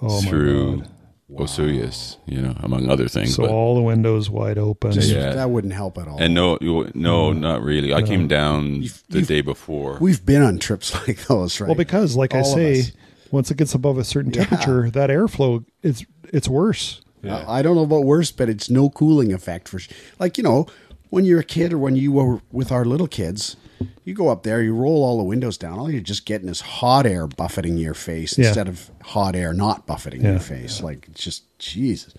oh, 0.00 0.22
my 0.22 0.28
through 0.28 0.82
God. 1.30 1.46
Osoyoos, 1.48 2.16
you 2.26 2.40
know, 2.40 2.54
among 2.62 2.88
other 2.90 3.08
things. 3.08 3.34
So 3.34 3.42
but- 3.44 3.50
all 3.50 3.74
the 3.74 3.82
windows 3.82 4.28
wide 4.28 4.58
open. 4.58 4.92
Just, 4.92 5.10
Yeah. 5.10 5.32
That 5.34 5.50
wouldn't 5.50 5.72
help 5.72 5.96
at 5.98 6.06
all. 6.06 6.18
and 6.18 6.34
no, 6.34 6.58
you- 6.60 6.90
no, 6.94 7.32
not 7.32 7.62
really. 7.62 7.94
I 7.94 8.02
came 8.02 8.28
down 8.28 8.82
You've- 8.82 8.94
the 9.08 9.18
you've- 9.20 9.34
day 9.34 9.40
before. 9.40 9.96
We've 10.00 10.24
been 10.24 10.42
on 10.42 10.58
trips 10.58 10.92
like 11.08 11.26
those, 11.26 11.60
right? 11.60 11.68
Well, 11.68 11.76
because 11.76 12.14
like 12.16 12.34
I 12.34 12.40
All 12.40 12.46
of 12.52 12.54
say, 12.54 12.92
once 13.30 13.50
it 13.50 13.56
gets 13.56 13.74
above 13.74 13.96
a 13.98 14.04
certain 14.04 14.32
Yeah. 14.32 14.44
temperature, 14.44 14.90
that 14.90 15.08
airflow 15.10 15.64
it's 15.82 16.04
it's 16.32 16.48
worse. 16.48 17.00
Uh, 17.26 17.42
I 17.48 17.62
don't 17.62 17.74
know 17.74 17.84
about 17.84 18.04
worse, 18.04 18.30
but 18.30 18.50
it's 18.50 18.68
no 18.68 18.90
cooling 18.90 19.32
effect 19.32 19.66
for 19.68 19.80
like 20.20 20.36
you 20.36 20.44
know 20.44 20.66
when 21.14 21.24
you're 21.24 21.40
a 21.40 21.44
kid 21.44 21.72
or 21.72 21.78
when 21.78 21.96
you 21.96 22.12
were 22.12 22.40
with 22.52 22.70
our 22.72 22.84
little 22.84 23.06
kids. 23.08 23.56
You 24.04 24.14
go 24.14 24.28
up 24.28 24.42
there, 24.42 24.62
you 24.62 24.74
roll 24.74 25.02
all 25.02 25.16
the 25.18 25.24
windows 25.24 25.56
down. 25.56 25.78
All 25.78 25.90
you're 25.90 26.00
just 26.00 26.26
getting 26.26 26.48
is 26.48 26.60
hot 26.60 27.06
air 27.06 27.26
buffeting 27.26 27.76
your 27.78 27.94
face 27.94 28.36
Yeah. 28.38 28.46
instead 28.46 28.68
of 28.68 28.90
hot 29.02 29.34
air 29.34 29.52
not 29.52 29.86
buffeting 29.86 30.22
Yeah. 30.22 30.32
your 30.32 30.40
face. 30.40 30.82
Like 30.82 31.12
just 31.14 31.42
Jesus, 31.58 32.14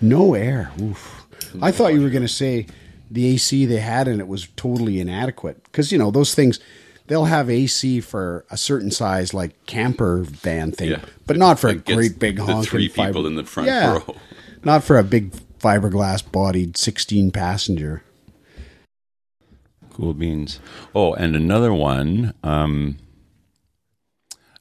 no 0.00 0.34
air. 0.34 0.70
Oof. 0.80 1.26
I 1.62 1.70
thought 1.72 1.94
you 1.94 2.00
were 2.00 2.10
going 2.10 2.22
to 2.26 2.28
say 2.28 2.66
the 3.10 3.26
AC 3.26 3.66
they 3.66 3.80
had 3.80 4.08
and 4.08 4.20
it 4.20 4.28
was 4.28 4.48
totally 4.56 4.98
inadequate 5.00 5.62
because 5.64 5.92
you 5.92 5.98
know 5.98 6.10
those 6.10 6.34
things. 6.34 6.58
They'll 7.06 7.26
have 7.26 7.50
AC 7.50 8.00
for 8.00 8.46
a 8.50 8.56
certain 8.56 8.90
size, 8.90 9.34
like 9.34 9.52
camper 9.66 10.22
van 10.22 10.72
thing, 10.72 10.92
Yeah. 10.92 11.00
but 11.26 11.36
not 11.36 11.58
for 11.60 11.68
a 11.68 11.72
It 11.72 11.84
gets 11.84 11.96
great 11.96 12.18
big 12.18 12.38
honking 12.38 12.62
three 12.70 12.88
people 12.88 13.04
fiber- 13.04 13.26
in 13.26 13.34
the 13.34 13.44
front 13.44 13.68
yeah, 13.68 13.92
row. 13.92 14.16
not 14.64 14.84
for 14.84 14.96
a 14.98 15.04
big 15.04 15.32
fiberglass 15.64 16.30
bodied 16.30 16.76
16 16.76 17.30
passenger. 17.30 18.02
Cool 19.90 20.14
beans. 20.14 20.60
Oh, 20.94 21.14
and 21.14 21.34
another 21.34 21.72
one, 21.72 22.34
um, 22.42 22.98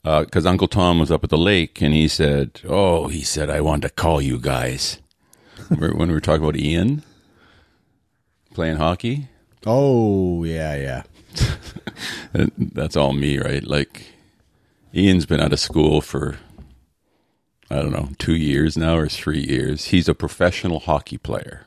because 0.04 0.46
Uncle 0.46 0.68
Tom 0.68 1.00
was 1.00 1.12
up 1.12 1.24
at 1.24 1.30
the 1.30 1.38
lake 1.38 1.82
and 1.82 1.94
he 1.94 2.08
said, 2.08 2.62
"Oh, 2.68 3.08
he 3.08 3.22
said 3.22 3.50
I 3.50 3.62
wanted 3.62 3.88
to 3.88 3.94
call 3.94 4.22
you 4.22 4.38
guys." 4.38 5.00
Remember 5.70 5.98
when 5.98 6.10
we 6.10 6.14
were 6.14 6.22
talking 6.22 6.44
about 6.44 6.58
Ian 6.58 7.04
playing 8.54 8.78
hockey, 8.78 9.28
Oh, 9.66 10.44
yeah, 10.44 10.76
yeah. 10.76 11.04
That's 12.58 12.98
all 12.98 13.14
me, 13.14 13.38
right? 13.38 13.64
Like 13.64 14.14
Ian's 14.94 15.26
been 15.26 15.40
out 15.40 15.54
of 15.54 15.60
school 15.60 16.02
for 16.02 16.38
I 17.74 17.82
don't 17.82 17.92
know 17.92 18.10
two 18.20 18.36
years 18.36 18.78
now 18.78 18.96
or 18.98 19.08
three 19.10 19.42
years. 19.44 19.86
He's 19.86 20.08
a 20.08 20.14
professional 20.14 20.80
hockey 20.82 21.18
player. 21.18 21.66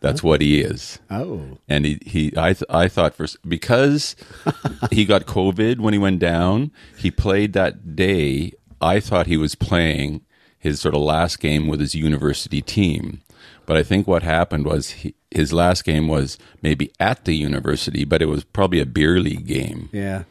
That's 0.00 0.22
what 0.22 0.40
he 0.40 0.60
is. 0.62 0.98
Oh. 1.10 1.58
and 1.68 1.84
he, 1.84 1.98
he 2.06 2.32
I 2.36 2.54
th- 2.54 2.64
I 2.70 2.88
thought 2.88 3.14
for 3.14 3.26
because 3.46 4.16
he 4.90 5.04
got 5.04 5.26
COVID 5.26 5.78
when 5.78 5.92
he 5.92 5.98
went 5.98 6.18
down, 6.20 6.70
he 6.96 7.10
played 7.10 7.52
that 7.52 7.94
day. 7.96 8.52
I 8.80 8.98
thought 8.98 9.26
he 9.26 9.36
was 9.36 9.54
playing 9.54 10.22
his 10.58 10.80
sort 10.80 10.94
of 10.94 11.02
last 11.02 11.38
game 11.38 11.68
with 11.68 11.80
his 11.80 11.94
university 11.94 12.62
team, 12.62 13.20
but 13.66 13.76
I 13.76 13.82
think 13.82 14.06
what 14.06 14.22
happened 14.22 14.64
was 14.64 14.90
he, 14.90 15.14
his 15.30 15.52
last 15.52 15.84
game 15.84 16.08
was 16.08 16.38
maybe 16.62 16.90
at 16.98 17.24
the 17.26 17.36
university, 17.36 18.04
but 18.04 18.22
it 18.22 18.26
was 18.26 18.42
probably 18.44 18.80
a 18.80 18.86
beer 18.86 19.20
league 19.20 19.46
game, 19.46 19.90
Yeah. 19.92 20.24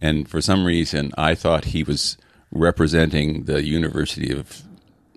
and 0.00 0.28
for 0.28 0.40
some 0.40 0.64
reason 0.66 1.12
I 1.16 1.34
thought 1.36 1.66
he 1.66 1.82
was 1.84 2.16
representing 2.52 3.44
the 3.44 3.62
University 3.64 4.32
of 4.32 4.62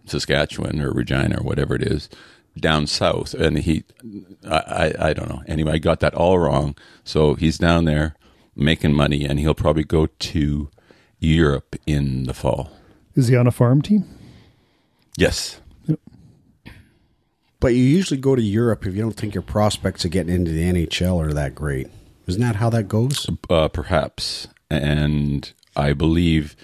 Saskatchewan 0.06 0.82
or 0.82 0.92
Regina 0.92 1.40
or 1.40 1.44
whatever 1.44 1.76
it 1.76 1.84
is 1.84 2.10
down 2.58 2.88
south, 2.88 3.34
and 3.34 3.60
he, 3.60 3.84
I, 4.50 4.58
I, 5.00 5.10
I 5.10 5.14
don't 5.14 5.28
know. 5.30 5.44
Anyway, 5.48 5.74
I 5.74 5.78
got 5.78 6.00
that 6.00 6.14
all 6.16 6.40
wrong. 6.40 6.76
So 7.04 7.36
he's 7.36 7.58
down 7.58 7.86
there 7.86 8.16
making 8.56 8.94
money, 8.94 9.26
and 9.26 9.40
he'll 9.40 9.54
probably 9.54 9.84
go 9.84 10.06
to 10.08 10.70
Europe 11.20 11.76
in 11.86 12.24
the 12.24 12.34
fall. 12.34 12.72
Is 13.16 13.28
he 13.28 13.36
on 13.36 13.48
a 13.48 13.52
farm 13.52 13.82
team? 13.82 14.06
Yes, 15.18 15.60
But 17.62 17.70
you 17.74 17.82
usually 17.84 18.20
go 18.20 18.36
to 18.36 18.42
Europe 18.42 18.86
if 18.86 18.96
you 18.96 19.02
don't 19.02 19.16
think 19.16 19.34
your 19.34 19.42
prospects 19.42 20.06
of 20.06 20.12
getting 20.12 20.34
into 20.36 20.52
the 20.52 20.64
NHL 20.72 21.26
are 21.26 21.34
that 21.34 21.56
great. 21.56 21.88
Isn't 22.28 22.42
that 22.42 22.58
how 22.58 22.70
that 22.72 22.88
goes? 22.88 23.28
uh, 23.50 23.68
perhaps, 23.70 24.48
and 24.70 25.52
I 25.76 25.94
believe 25.94 26.56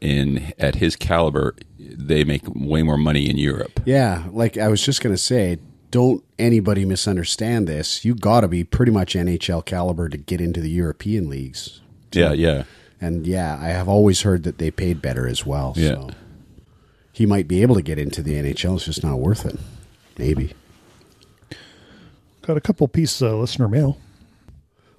in 0.00 0.52
at 0.58 0.76
his 0.76 0.96
caliber, 0.96 1.56
they 1.78 2.24
make 2.24 2.42
way 2.46 2.82
more 2.82 2.98
money 2.98 3.28
in 3.28 3.38
Europe. 3.38 3.80
Yeah, 3.84 4.24
like 4.30 4.56
I 4.56 4.68
was 4.68 4.82
just 4.82 5.02
going 5.02 5.14
to 5.14 5.20
say, 5.20 5.58
don't 5.90 6.24
anybody 6.38 6.84
misunderstand 6.84 7.66
this. 7.66 8.04
You 8.04 8.14
got 8.14 8.42
to 8.42 8.48
be 8.48 8.64
pretty 8.64 8.92
much 8.92 9.14
NHL 9.14 9.64
caliber 9.64 10.08
to 10.08 10.16
get 10.16 10.40
into 10.40 10.60
the 10.60 10.70
European 10.70 11.28
leagues. 11.28 11.80
Yeah, 12.12 12.32
yeah. 12.32 12.64
And 13.00 13.26
yeah, 13.26 13.58
I 13.60 13.68
have 13.68 13.88
always 13.88 14.22
heard 14.22 14.42
that 14.42 14.58
they 14.58 14.70
paid 14.70 15.00
better 15.00 15.26
as 15.26 15.46
well. 15.46 15.72
Yeah. 15.76 15.90
So 15.90 16.10
he 17.12 17.26
might 17.26 17.48
be 17.48 17.62
able 17.62 17.74
to 17.74 17.82
get 17.82 17.98
into 17.98 18.22
the 18.22 18.34
NHL. 18.34 18.76
It's 18.76 18.84
just 18.84 19.04
not 19.04 19.18
worth 19.18 19.44
it. 19.46 19.58
Maybe. 20.18 20.52
Got 22.42 22.56
a 22.56 22.60
couple 22.60 22.88
pieces 22.88 23.22
of 23.22 23.38
listener 23.38 23.68
mail. 23.68 23.98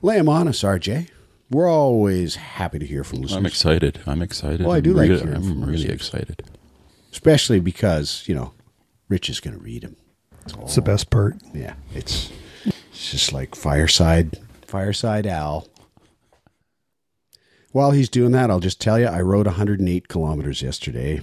Lay 0.01 0.17
him 0.17 0.29
on 0.29 0.47
us, 0.47 0.61
RJ. 0.61 1.09
We're 1.51 1.69
always 1.69 2.35
happy 2.35 2.79
to 2.79 2.85
hear 2.85 3.03
from 3.03 3.21
listeners. 3.21 3.37
I'm 3.37 3.45
excited. 3.45 3.99
I'm 4.05 4.21
excited. 4.21 4.61
Well, 4.61 4.73
I 4.73 4.77
I'm 4.77 4.83
do 4.83 4.93
like 4.93 5.09
really, 5.09 5.21
hearing 5.21 5.35
I'm 5.35 5.61
really 5.63 5.77
listeners. 5.77 5.95
excited. 5.95 6.43
especially 7.11 7.59
because 7.59 8.23
you 8.27 8.35
know 8.35 8.53
Rich 9.07 9.29
is 9.29 9.39
going 9.39 9.55
to 9.57 9.63
read 9.63 9.83
him. 9.83 9.95
It's 10.61 10.75
the 10.75 10.81
best 10.81 11.09
part. 11.09 11.37
Yeah, 11.53 11.73
it's 11.93 12.31
it's 12.65 13.11
just 13.11 13.33
like 13.33 13.55
fireside 13.55 14.37
fireside 14.67 15.25
Al. 15.27 15.67
While 17.71 17.91
he's 17.91 18.09
doing 18.09 18.31
that, 18.31 18.49
I'll 18.49 18.59
just 18.59 18.81
tell 18.81 18.99
you, 18.99 19.05
I 19.05 19.21
rode 19.21 19.45
108 19.45 20.07
kilometers 20.07 20.61
yesterday 20.63 21.21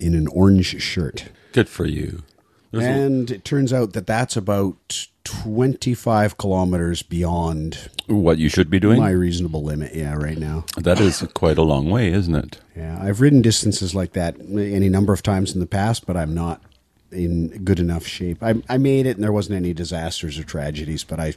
in 0.00 0.14
an 0.14 0.26
orange 0.28 0.80
shirt, 0.82 1.28
Good 1.52 1.68
for 1.68 1.84
you. 1.84 2.22
There's 2.70 2.84
a- 2.84 2.88
and 2.88 3.30
it 3.30 3.44
turns 3.44 3.70
out 3.70 3.92
that 3.92 4.06
that's 4.06 4.34
about 4.34 5.08
25 5.24 6.36
kilometers 6.36 7.02
beyond 7.02 7.90
what 8.06 8.38
you 8.38 8.48
should 8.48 8.68
be 8.70 8.80
doing. 8.80 8.98
my 8.98 9.10
reasonable 9.10 9.62
limit. 9.62 9.94
Yeah, 9.94 10.14
right 10.14 10.38
now. 10.38 10.64
that 10.76 11.00
is 11.00 11.26
quite 11.34 11.58
a 11.58 11.62
long 11.62 11.90
way, 11.90 12.12
isn't 12.12 12.34
it? 12.34 12.60
Yeah, 12.76 12.98
I've 13.00 13.20
ridden 13.20 13.42
distances 13.42 13.94
like 13.94 14.12
that 14.12 14.36
any 14.40 14.88
number 14.88 15.12
of 15.12 15.22
times 15.22 15.54
in 15.54 15.60
the 15.60 15.66
past, 15.66 16.06
but 16.06 16.16
I'm 16.16 16.34
not 16.34 16.60
in 17.10 17.48
good 17.64 17.78
enough 17.78 18.06
shape. 18.06 18.42
I, 18.42 18.54
I 18.68 18.78
made 18.78 19.06
it, 19.06 19.16
and 19.16 19.22
there 19.22 19.32
wasn't 19.32 19.56
any 19.56 19.72
disasters 19.72 20.38
or 20.38 20.44
tragedies. 20.44 21.04
But 21.04 21.20
I, 21.20 21.34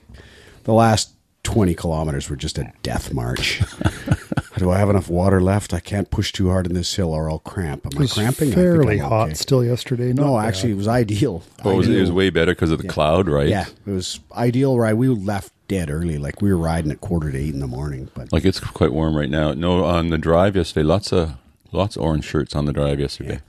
the 0.64 0.74
last 0.74 1.12
twenty 1.44 1.76
kilometers 1.76 2.30
were 2.30 2.36
just 2.38 2.58
a 2.58 2.72
death 2.82 3.14
march. 3.14 3.62
Do 4.58 4.72
I 4.72 4.78
have 4.78 4.90
enough 4.90 5.10
water 5.10 5.42
left? 5.42 5.74
I 5.74 5.80
can't 5.82 6.10
push 6.10 6.32
too 6.32 6.50
hard 6.50 6.66
in 6.66 6.74
this 6.74 6.96
hill, 6.96 7.12
or 7.12 7.30
I'll 7.30 7.40
cramp. 7.40 7.86
Am 7.86 7.92
It 7.92 7.98
I 7.98 8.02
was 8.02 8.14
cramping? 8.14 8.52
I 8.52 8.54
think 8.54 8.56
fairly 8.56 9.02
I'm 9.02 9.10
hot 9.10 9.26
okay. 9.28 9.34
still 9.34 9.64
yesterday. 9.66 10.14
No, 10.14 10.38
bad. 10.38 10.48
actually, 10.48 10.72
it 10.72 10.78
was 10.78 10.88
ideal. 10.88 11.44
Oh, 11.64 11.72
it 11.72 11.78
was, 11.78 11.88
it 11.90 12.00
was 12.00 12.12
way 12.12 12.30
better 12.30 12.54
because 12.54 12.72
of 12.72 12.82
the 12.82 12.88
cloud, 12.88 13.28
right? 13.28 13.50
Yeah, 13.50 13.66
it 13.86 13.92
was 13.92 14.20
ideal. 14.34 14.78
Right, 14.80 14.96
we 14.96 15.10
left 15.10 15.52
dead 15.68 15.90
early. 15.90 16.18
Like 16.18 16.42
we 16.42 16.52
were 16.54 16.58
riding 16.58 16.90
at 16.92 17.02
quarter 17.02 17.32
to 17.32 17.38
eight 17.38 17.54
in 17.54 17.60
the 17.60 17.68
morning. 17.68 18.10
But 18.14 18.32
Like 18.32 18.46
it's 18.46 18.60
quite 18.60 18.94
warm 18.94 19.16
right 19.16 19.30
now. 19.30 19.54
No, 19.54 19.84
on 19.84 20.10
the 20.10 20.18
drive 20.18 20.56
yesterday, 20.56 20.86
lots 20.86 21.12
of 21.12 21.34
lots 21.74 21.96
of 21.98 22.04
orange 22.04 22.24
shirts 22.26 22.56
on 22.56 22.66
the 22.66 22.72
drive 22.74 23.00
yesterday. 23.00 23.42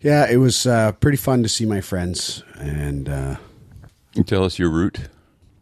yeah, 0.00 0.28
it 0.28 0.36
was 0.38 0.66
uh, 0.66 0.92
pretty 0.92 1.16
fun 1.16 1.42
to 1.42 1.48
see 1.48 1.64
my 1.66 1.80
friends 1.80 2.42
and. 2.58 3.08
Uh, 3.08 3.36
you 4.14 4.24
tell 4.24 4.44
us 4.44 4.58
your 4.58 4.70
route? 4.70 4.98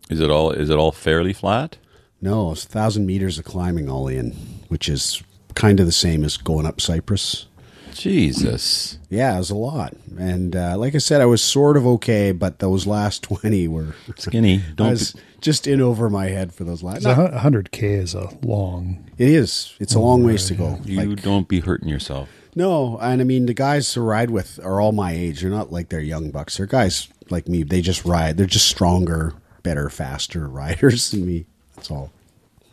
Is 0.09 0.21
it 0.21 0.31
all 0.31 0.51
is 0.53 0.71
it 0.71 0.77
all 0.79 0.93
fairly 0.93 1.33
flat? 1.33 1.77
No, 2.25 2.53
it's 2.53 2.65
a 2.65 2.69
thousand 2.69 3.05
meters 3.05 3.39
of 3.39 3.45
climbing 3.45 3.91
all 3.91 4.09
in, 4.09 4.31
which 4.69 4.89
is 4.89 5.23
kind 5.55 5.79
of 5.79 5.85
the 5.85 5.93
same 5.93 6.25
as 6.25 6.39
going 6.39 6.65
up 6.65 6.81
Cypress. 6.81 7.47
Jesus. 7.93 8.99
Yeah, 9.11 9.35
it 9.35 9.39
was 9.39 9.51
a 9.51 9.55
lot. 9.57 9.95
And 10.19 10.57
uh, 10.57 10.77
like 10.79 10.95
I 10.95 10.99
said, 10.99 11.21
I 11.21 11.27
was 11.27 11.43
sort 11.43 11.77
of 11.77 11.87
okay, 11.87 12.33
but 12.33 12.59
those 12.61 12.87
last 12.87 13.23
20 13.25 13.69
were. 13.69 13.95
Skinny. 14.17 14.63
Don't 14.75 14.91
was 14.91 15.15
just 15.43 15.67
in 15.67 15.81
over 15.83 16.09
my 16.09 16.29
head 16.29 16.55
for 16.55 16.65
those 16.65 16.83
last. 16.83 17.05
A 17.05 17.15
hun- 17.15 17.33
100k 17.33 17.83
is 17.99 18.15
a 18.15 18.31
long. 18.43 19.11
It 19.19 19.29
is. 19.29 19.75
It's 19.79 19.95
a 19.95 20.01
long 20.01 20.25
ways 20.25 20.47
to 20.47 20.55
go. 20.55 20.81
you 20.85 21.03
Like, 21.03 21.23
don't 21.23 21.47
be 21.47 21.61
hurting 21.61 21.89
yourself. 21.89 22.29
no, 22.55 22.97
and 23.03 23.21
I 23.21 23.25
mean, 23.25 23.45
the 23.47 23.55
guys 23.55 23.93
to 23.93 24.01
ride 24.01 24.31
with 24.31 24.59
are 24.65 24.81
all 24.81 24.93
my 24.93 25.13
age. 25.13 25.43
They're 25.43 25.51
not 25.51 25.71
like 25.71 25.91
they're 25.91 26.01
young 26.01 26.31
bucks. 26.31 26.57
They're 26.57 26.65
guys 26.67 27.09
like 27.29 27.49
me. 27.49 27.63
They 27.65 27.83
just 27.83 28.05
ride. 28.07 28.39
They're 28.39 28.47
just 28.47 28.69
stronger, 28.69 29.35
better, 29.63 29.91
faster 29.91 30.49
riders 30.63 31.11
than 31.11 31.27
me. 31.27 31.45
That's 31.77 31.91
all. 31.91 32.11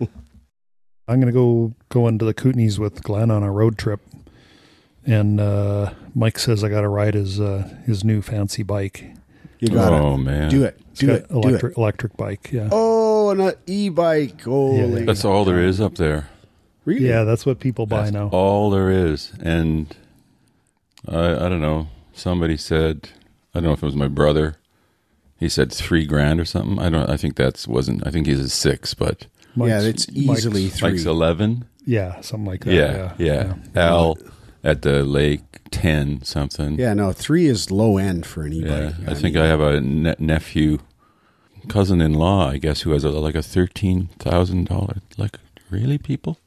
I'm 1.08 1.20
gonna 1.20 1.32
go 1.32 1.74
go 1.90 2.08
into 2.08 2.26
the 2.26 2.34
Kootenays 2.34 2.80
with 2.80 3.04
Glenn 3.04 3.32
on 3.32 3.44
a 3.44 3.52
road 3.52 3.78
trip, 3.78 4.00
and 5.06 5.40
uh, 5.40 5.94
Mike 6.16 6.40
says 6.40 6.64
I 6.64 6.70
got 6.70 6.82
to 6.82 6.88
ride 6.90 7.14
his 7.16 7.40
uh, 7.40 7.68
his 7.86 8.04
new 8.04 8.22
fancy 8.22 8.64
bike. 8.64 9.14
You 9.60 9.68
got 9.70 9.94
it. 9.94 9.96
Oh, 10.02 10.12
to 10.16 10.18
man. 10.18 10.50
Do 10.50 10.64
it. 10.64 10.80
It's 10.92 11.00
Do 11.02 11.08
got 11.08 11.16
it. 11.18 11.28
Do 11.30 11.36
Electric 11.40 11.72
it. 11.74 11.78
electric 11.78 12.18
bike. 12.18 12.50
Yeah. 12.52 12.70
Oh, 12.72 13.30
and 13.32 13.42
an 13.42 13.54
e-bike. 13.68 14.42
Holy. 14.44 15.06
That's 15.06 15.24
all 15.26 15.46
there 15.46 15.60
is 15.60 15.80
up 15.80 15.96
there. 15.96 16.30
Really? 16.86 17.08
Yeah, 17.08 17.24
that's 17.26 17.46
what 17.46 17.60
people 17.60 17.86
buy 17.86 18.02
That's 18.04 18.14
now. 18.14 18.30
all 18.30 18.72
there 18.72 18.90
is. 18.90 19.34
And 19.42 19.96
I 21.08 21.34
I 21.46 21.50
don't 21.50 21.62
know. 21.62 21.90
Somebody 22.14 22.58
said 22.58 23.10
I 23.54 23.60
don't 23.60 23.66
know 23.66 23.74
if 23.74 23.84
it 23.84 23.86
was 23.86 23.96
my 23.96 24.08
brother. 24.08 24.56
He 25.42 25.50
said 25.50 25.74
three 25.74 26.06
grand 26.06 26.40
or 26.40 26.46
something. 26.46 26.80
I 26.80 26.90
don't. 26.90 27.10
I 27.10 27.18
think 27.18 27.36
that's 27.36 27.68
wasn't. 27.68 28.08
I 28.08 28.12
think 28.12 28.28
he's 28.28 28.40
a 28.40 28.48
six, 28.48 28.94
but 28.94 29.26
yeah, 29.58 29.82
it's 29.82 30.08
easily 30.14 30.66
Mike's- 30.66 30.80
three. 30.80 30.92
Mike's 30.92 31.06
eleven. 31.06 31.66
yeah, 31.86 32.22
something 32.22 32.46
like 32.46 32.64
that. 32.64 32.74
Yeah, 32.74 33.14
Yeah, 33.18 33.54
yeah. 33.76 33.82
Al 33.90 34.18
at 34.64 34.84
the 34.84 35.04
lake, 35.04 35.42
ten 35.72 36.22
something. 36.24 36.78
Yeah, 36.80 36.94
no, 36.94 37.12
three 37.12 37.48
is 37.48 37.72
low 37.72 37.98
end 37.98 38.26
for 38.28 38.44
an 38.44 38.52
Yeah, 38.54 38.90
e-bike. 38.92 39.10
I 39.10 39.14
think 39.16 39.34
mean, 39.36 39.44
I 39.44 39.48
have 39.48 39.60
a 39.62 39.82
ne- 39.82 40.16
nephew, 40.20 40.78
cousin-in-law, 41.68 42.50
I 42.50 42.58
guess, 42.58 42.82
who 42.82 42.92
has 42.92 43.04
a, 43.04 43.10
like 43.10 43.36
a 43.36 43.42
thirteen 43.42 44.08
thousand 44.20 44.68
dollar. 44.68 44.98
Like, 45.18 45.38
really, 45.70 45.98
people? 45.98 46.38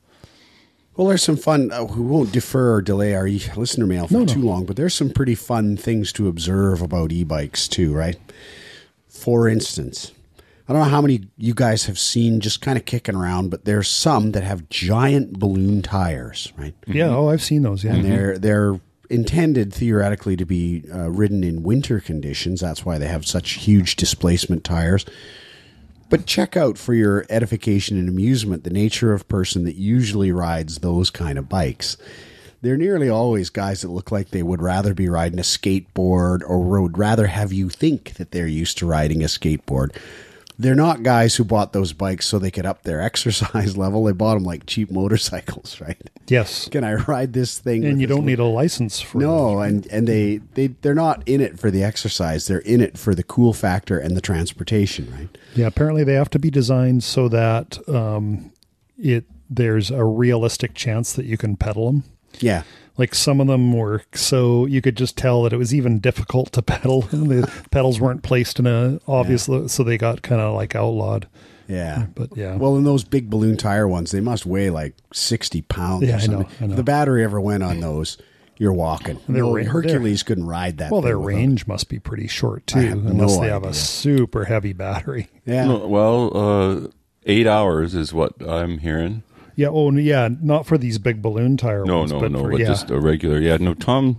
Well, 0.96 1.08
there's 1.08 1.22
some 1.24 1.36
fun. 1.36 1.72
Uh, 1.72 1.82
we 1.84 2.00
won't 2.02 2.30
defer 2.32 2.74
or 2.74 2.82
delay 2.82 3.14
our 3.14 3.26
e- 3.26 3.42
listener 3.56 3.86
mail 3.86 4.06
for 4.06 4.14
No, 4.14 4.20
no. 4.20 4.26
too 4.26 4.42
long, 4.42 4.64
but 4.64 4.76
there's 4.76 4.94
some 4.94 5.10
pretty 5.10 5.34
fun 5.34 5.76
things 5.76 6.12
to 6.12 6.28
observe 6.28 6.80
about 6.80 7.10
e-bikes 7.10 7.66
too, 7.66 7.92
right? 7.92 8.16
For 9.14 9.48
instance, 9.48 10.12
I 10.68 10.72
don't 10.72 10.82
know 10.82 10.88
how 10.88 11.00
many 11.00 11.28
you 11.38 11.54
guys 11.54 11.86
have 11.86 11.98
seen 11.98 12.40
just 12.40 12.60
kind 12.60 12.76
of 12.76 12.84
kicking 12.84 13.14
around, 13.14 13.50
but 13.50 13.64
there's 13.64 13.88
some 13.88 14.32
that 14.32 14.42
have 14.42 14.68
giant 14.68 15.38
balloon 15.38 15.82
tires, 15.82 16.52
right? 16.56 16.74
Yeah. 16.86 17.08
Oh, 17.08 17.28
I've 17.28 17.42
seen 17.42 17.62
those. 17.62 17.84
Yeah. 17.84 17.94
and 17.94 18.04
they're 18.04 18.38
they're 18.38 18.80
intended 19.10 19.72
theoretically 19.72 20.36
to 20.36 20.44
be 20.44 20.82
uh, 20.92 21.10
ridden 21.10 21.44
in 21.44 21.62
winter 21.62 22.00
conditions. 22.00 22.60
That's 22.60 22.84
why 22.84 22.98
they 22.98 23.06
have 23.06 23.26
such 23.26 23.52
huge 23.52 23.96
displacement 23.96 24.64
tires. 24.64 25.04
But 26.10 26.26
check 26.26 26.56
out 26.56 26.76
for 26.78 26.94
your 26.94 27.26
edification 27.30 27.98
and 27.98 28.08
amusement 28.08 28.64
the 28.64 28.70
nature 28.70 29.12
of 29.12 29.28
person 29.28 29.64
that 29.64 29.76
usually 29.76 30.32
rides 30.32 30.78
those 30.78 31.10
kind 31.10 31.38
of 31.38 31.48
bikes. 31.48 31.96
They're 32.64 32.78
nearly 32.78 33.10
always 33.10 33.50
guys 33.50 33.82
that 33.82 33.90
look 33.90 34.10
like 34.10 34.30
they 34.30 34.42
would 34.42 34.62
rather 34.62 34.94
be 34.94 35.06
riding 35.06 35.38
a 35.38 35.42
skateboard 35.42 36.40
or 36.48 36.80
would 36.80 36.96
rather 36.96 37.26
have 37.26 37.52
you 37.52 37.68
think 37.68 38.14
that 38.14 38.30
they're 38.30 38.46
used 38.46 38.78
to 38.78 38.86
riding 38.86 39.22
a 39.22 39.26
skateboard. 39.26 39.94
They're 40.58 40.74
not 40.74 41.02
guys 41.02 41.36
who 41.36 41.44
bought 41.44 41.74
those 41.74 41.92
bikes 41.92 42.26
so 42.26 42.38
they 42.38 42.50
could 42.50 42.64
up 42.64 42.84
their 42.84 43.00
exercise 43.10 43.76
level. 43.76 44.04
They 44.04 44.12
bought 44.12 44.36
them 44.36 44.44
like 44.44 44.64
cheap 44.64 44.90
motorcycles, 44.90 45.78
right? 45.82 46.00
yes. 46.26 46.66
Can 46.70 46.84
I 46.84 46.94
ride 46.94 47.34
this 47.34 47.58
thing? 47.58 47.84
And 47.84 48.00
you 48.00 48.06
don't 48.06 48.24
need 48.24 48.38
a 48.38 48.44
license 48.44 48.98
for 48.98 49.18
it. 49.18 49.26
no, 49.26 49.58
and 49.60 49.86
and 49.88 50.08
they 50.08 50.38
they 50.54 50.68
they're 50.68 50.94
not 50.94 51.22
in 51.26 51.42
it 51.42 51.58
for 51.58 51.70
the 51.70 51.84
exercise. 51.84 52.46
They're 52.46 52.60
in 52.60 52.80
it 52.80 52.96
for 52.96 53.14
the 53.14 53.24
cool 53.24 53.52
factor 53.52 53.98
and 53.98 54.16
the 54.16 54.22
transportation, 54.22 55.12
right? 55.12 55.38
Yeah, 55.54 55.66
apparently 55.66 56.02
they 56.02 56.14
have 56.14 56.30
to 56.30 56.38
be 56.38 56.48
designed 56.48 57.04
so 57.04 57.28
that 57.28 57.78
um, 57.90 58.54
it 58.96 59.26
there's 59.50 59.90
a 59.90 60.02
realistic 60.02 60.72
chance 60.72 61.12
that 61.12 61.26
you 61.26 61.36
can 61.36 61.56
pedal 61.56 61.92
them. 61.92 62.04
Yeah, 62.40 62.62
Like 62.96 63.14
some 63.14 63.40
of 63.40 63.46
them 63.46 63.72
were 63.72 64.02
so 64.14 64.66
you 64.66 64.80
could 64.80 64.96
just 64.96 65.16
tell 65.16 65.42
that 65.44 65.52
it 65.52 65.56
was 65.56 65.74
even 65.74 65.98
difficult 65.98 66.52
to 66.52 66.62
pedal. 66.74 67.02
the 67.02 67.50
pedals 67.70 68.00
weren't 68.00 68.22
placed 68.22 68.58
in 68.58 68.66
a 68.66 69.00
obvious, 69.08 69.44
so 69.66 69.82
they 69.84 69.98
got 69.98 70.22
kind 70.22 70.40
of 70.40 70.54
like 70.54 70.74
outlawed. 70.74 71.26
yeah. 71.68 72.06
But 72.14 72.36
yeah, 72.36 72.56
Well, 72.56 72.76
in 72.76 72.84
those 72.84 73.04
big 73.04 73.30
balloon 73.30 73.56
tire 73.56 73.88
ones, 73.88 74.10
they 74.10 74.20
must 74.20 74.46
weigh 74.46 74.70
like 74.70 74.94
sixty 75.12 75.62
pounds. 75.62 76.04
Yeah, 76.06 76.16
or 76.16 76.20
I 76.20 76.26
know, 76.26 76.32
something. 76.40 76.46
I 76.60 76.66
know. 76.66 76.70
If 76.72 76.76
the 76.76 76.84
battery 76.84 77.24
ever 77.24 77.40
went 77.40 77.62
on 77.62 77.80
those, 77.80 78.18
you're 78.58 78.72
walking. 78.72 79.18
Their 79.28 79.42
No, 79.42 79.56
ra- 79.56 79.64
Hercules 79.64 80.22
couldn't 80.22 80.46
ride 80.46 80.78
that. 80.78 80.92
well, 80.92 81.00
their 81.00 81.18
without- 81.18 81.36
range 81.38 81.66
must 81.66 81.88
be 81.88 81.98
pretty 81.98 82.28
short 82.28 82.66
too, 82.66 82.78
unless 82.78 83.34
no 83.36 83.40
they 83.40 83.48
have 83.48 83.64
a 83.64 83.74
super 83.74 84.44
heavy 84.44 84.72
battery. 84.72 85.28
Yeah, 85.46 85.64
No, 85.66 85.88
well, 85.88 86.36
uh, 86.36 86.88
eight 87.26 87.46
hours 87.48 87.94
is 87.96 88.12
what 88.12 88.34
I'm 88.46 88.78
hearing. 88.78 89.22
Yeah. 89.56 89.68
Oh, 89.68 89.90
yeah. 89.92 90.28
Not 90.42 90.66
for 90.66 90.76
these 90.78 90.98
big 90.98 91.22
balloon 91.22 91.56
tire 91.56 91.84
No, 91.84 92.00
ones, 92.00 92.12
no, 92.12 92.20
but 92.20 92.32
no, 92.32 92.40
for, 92.42 92.50
but 92.50 92.60
yeah. 92.60 92.66
just 92.66 92.90
a 92.90 92.98
regular. 93.00 93.38
Yeah, 93.40 93.56
no. 93.58 93.74
Tom 93.74 94.18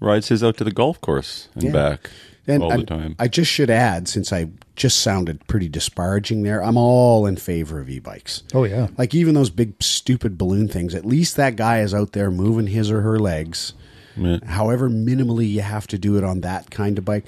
rides 0.00 0.28
his 0.28 0.42
out 0.42 0.56
to 0.58 0.64
the 0.64 0.72
golf 0.72 1.00
course 1.00 1.48
and 1.54 1.64
Yeah. 1.64 1.70
back 1.72 2.10
and 2.48 2.62
all 2.62 2.76
the 2.76 2.84
time. 2.84 3.14
I 3.20 3.28
just 3.28 3.50
should 3.50 3.70
add, 3.70 4.08
since 4.08 4.32
I 4.32 4.48
just 4.74 5.00
sounded 5.00 5.46
pretty 5.46 5.68
disparaging 5.68 6.42
there, 6.42 6.62
I'm 6.64 6.76
all 6.76 7.26
in 7.26 7.36
favor 7.36 7.78
of 7.78 7.88
e-bikes. 7.88 8.42
oh 8.54 8.64
yeah. 8.64 8.88
Like 8.98 9.14
even 9.14 9.34
those 9.34 9.50
big 9.50 9.74
stupid 9.80 10.36
balloon 10.38 10.66
things, 10.66 10.94
at 10.94 11.04
least 11.06 11.36
that 11.36 11.54
guy 11.56 11.80
is 11.80 11.94
out 11.94 12.12
there 12.12 12.30
moving 12.32 12.66
his 12.66 12.90
or 12.90 13.02
her 13.02 13.18
legs. 13.20 13.74
Yeah. 14.16 14.38
However 14.44 14.90
minimally 14.90 15.48
you 15.48 15.60
have 15.60 15.86
to 15.88 15.98
do 15.98 16.18
it 16.18 16.24
on 16.24 16.40
that 16.40 16.70
kind 16.70 16.98
of 16.98 17.04
bike, 17.04 17.26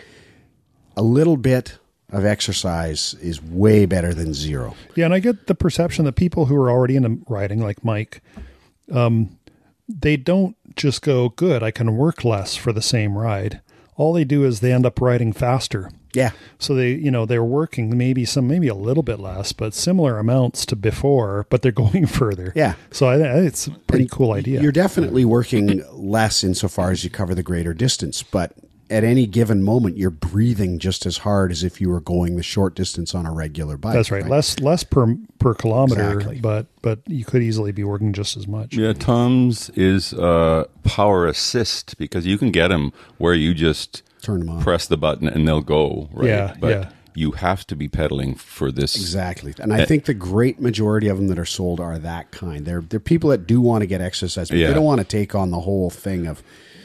a 0.96 1.02
little 1.02 1.36
bit 1.36 1.78
of 2.10 2.24
exercise 2.24 3.14
is 3.14 3.42
way 3.42 3.86
better 3.86 4.14
than 4.14 4.34
zero. 4.34 4.74
Yeah, 4.94 5.06
and 5.06 5.14
I 5.14 5.18
get 5.20 5.46
the 5.46 5.54
perception 5.54 6.04
that 6.04 6.14
people 6.16 6.46
who 6.46 6.56
are 6.56 6.70
already 6.70 6.96
into 6.96 7.20
riding, 7.28 7.60
like 7.60 7.84
Mike, 7.84 8.22
um, 8.92 9.38
they 9.88 10.16
don't 10.16 10.56
just 10.76 11.02
go, 11.02 11.28
"Good, 11.30 11.62
I 11.62 11.70
can 11.70 11.96
work 11.96 12.24
less 12.24 12.56
for 12.56 12.72
the 12.72 12.82
same 12.82 13.16
ride." 13.18 13.60
All 13.96 14.12
they 14.12 14.24
do 14.24 14.44
is 14.44 14.58
they 14.60 14.72
end 14.72 14.86
up 14.86 15.00
riding 15.00 15.32
faster. 15.32 15.90
Yeah. 16.14 16.30
So 16.58 16.74
they, 16.74 16.92
you 16.92 17.10
know, 17.12 17.26
they're 17.26 17.44
working 17.44 17.96
maybe 17.96 18.24
some, 18.24 18.46
maybe 18.48 18.66
a 18.68 18.74
little 18.74 19.02
bit 19.04 19.18
less, 19.20 19.52
but 19.52 19.72
similar 19.74 20.18
amounts 20.18 20.64
to 20.66 20.76
before, 20.76 21.46
but 21.48 21.62
they're 21.62 21.72
going 21.84 22.06
further. 22.06 22.52
Yeah. 22.56 22.74
So 22.90 23.06
I, 23.06 23.14
I- 23.18 23.40
it's 23.42 23.66
a 23.68 23.70
pretty 23.72 24.08
cool 24.10 24.32
idea. 24.32 24.60
You're 24.62 24.72
definitely 24.72 25.24
working 25.24 25.82
less 25.92 26.42
insofar 26.42 26.90
as 26.90 27.04
you 27.04 27.10
cover 27.10 27.34
the 27.36 27.42
greater 27.44 27.72
distance, 27.74 28.22
but 28.24 28.52
at 28.90 29.02
any 29.04 29.26
given 29.26 29.62
moment 29.62 29.96
you're 29.96 30.10
breathing 30.10 30.78
just 30.78 31.06
as 31.06 31.18
hard 31.18 31.50
as 31.50 31.62
if 31.64 31.80
you 31.80 31.88
were 31.88 32.00
going 32.00 32.36
the 32.36 32.42
short 32.42 32.74
distance 32.74 33.14
on 33.14 33.24
a 33.26 33.32
regular 33.32 33.76
bike. 33.76 33.94
That's 33.94 34.10
right. 34.10 34.26
Less 34.26 34.58
less 34.60 34.84
per 34.84 35.16
per 35.38 35.54
kilometer, 35.54 36.12
Exactly. 36.14 36.40
but 36.40 36.66
but 36.82 37.00
you 37.06 37.24
could 37.24 37.42
easily 37.42 37.72
be 37.72 37.84
working 37.84 38.12
just 38.12 38.36
as 38.36 38.46
much. 38.46 38.76
Yeah, 38.76 38.92
Tom's 38.92 39.70
is 39.70 40.12
uh, 40.14 40.64
power 40.84 41.26
assist 41.26 41.96
because 41.98 42.26
you 42.26 42.36
can 42.38 42.50
get 42.50 42.68
them 42.68 42.92
where 43.18 43.34
you 43.34 43.54
just 43.54 44.02
Turn 44.22 44.40
them 44.40 44.50
on. 44.50 44.62
press 44.62 44.86
the 44.86 44.96
button 44.96 45.28
and 45.28 45.46
they'll 45.48 45.60
go. 45.62 46.08
Right? 46.12 46.28
Yeah, 46.28 46.54
but 46.60 46.68
yeah. 46.68 46.90
you 47.14 47.32
have 47.32 47.66
to 47.68 47.76
be 47.76 47.88
pedaling 47.88 48.34
for 48.34 48.70
this. 48.72 48.96
Exactly. 48.96 49.54
And 49.58 49.72
I 49.72 49.84
think 49.86 50.04
the 50.04 50.14
great 50.14 50.60
majority 50.60 51.08
of 51.08 51.16
them 51.16 51.28
that 51.28 51.38
are 51.38 51.44
sold 51.46 51.80
are 51.80 51.98
that 51.98 52.30
kind. 52.32 52.64
They're 52.66 52.82
they're 52.82 53.00
people 53.00 53.30
that 53.30 53.46
do 53.46 53.60
want 53.60 53.80
to 53.82 53.86
get 53.86 54.00
exercise, 54.02 54.48
but 54.50 54.58
Yeah. 54.58 54.68
they 54.68 54.74
don't 54.74 54.84
want 54.84 55.00
to 55.00 55.06
take 55.06 55.34
on 55.34 55.50
the 55.50 55.60
whole 55.60 55.88
thing 55.90 56.26
of 56.26 56.42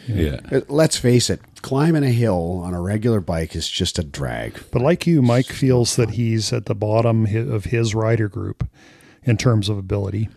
Yeah. 0.07 0.39
Let's 0.67 0.97
face 0.97 1.29
it, 1.29 1.39
climbing 1.59 2.03
a 2.03 2.11
hill 2.11 2.61
on 2.63 2.73
a 2.73 2.81
regular 2.81 3.19
bike 3.21 3.55
is 3.55 3.67
just 3.69 3.99
a 3.99 4.03
drag. 4.03 4.63
But 4.71 4.81
like 4.81 5.05
you, 5.07 5.21
Mike 5.21 5.47
feels 5.47 5.95
that 5.95 6.11
he's 6.11 6.51
at 6.53 6.65
the 6.65 6.75
bottom 6.75 7.25
of 7.51 7.65
his 7.65 7.93
rider 7.95 8.27
group 8.27 8.67
in 9.23 9.37
terms 9.37 9.69
of 9.69 9.77
ability. 9.77 10.29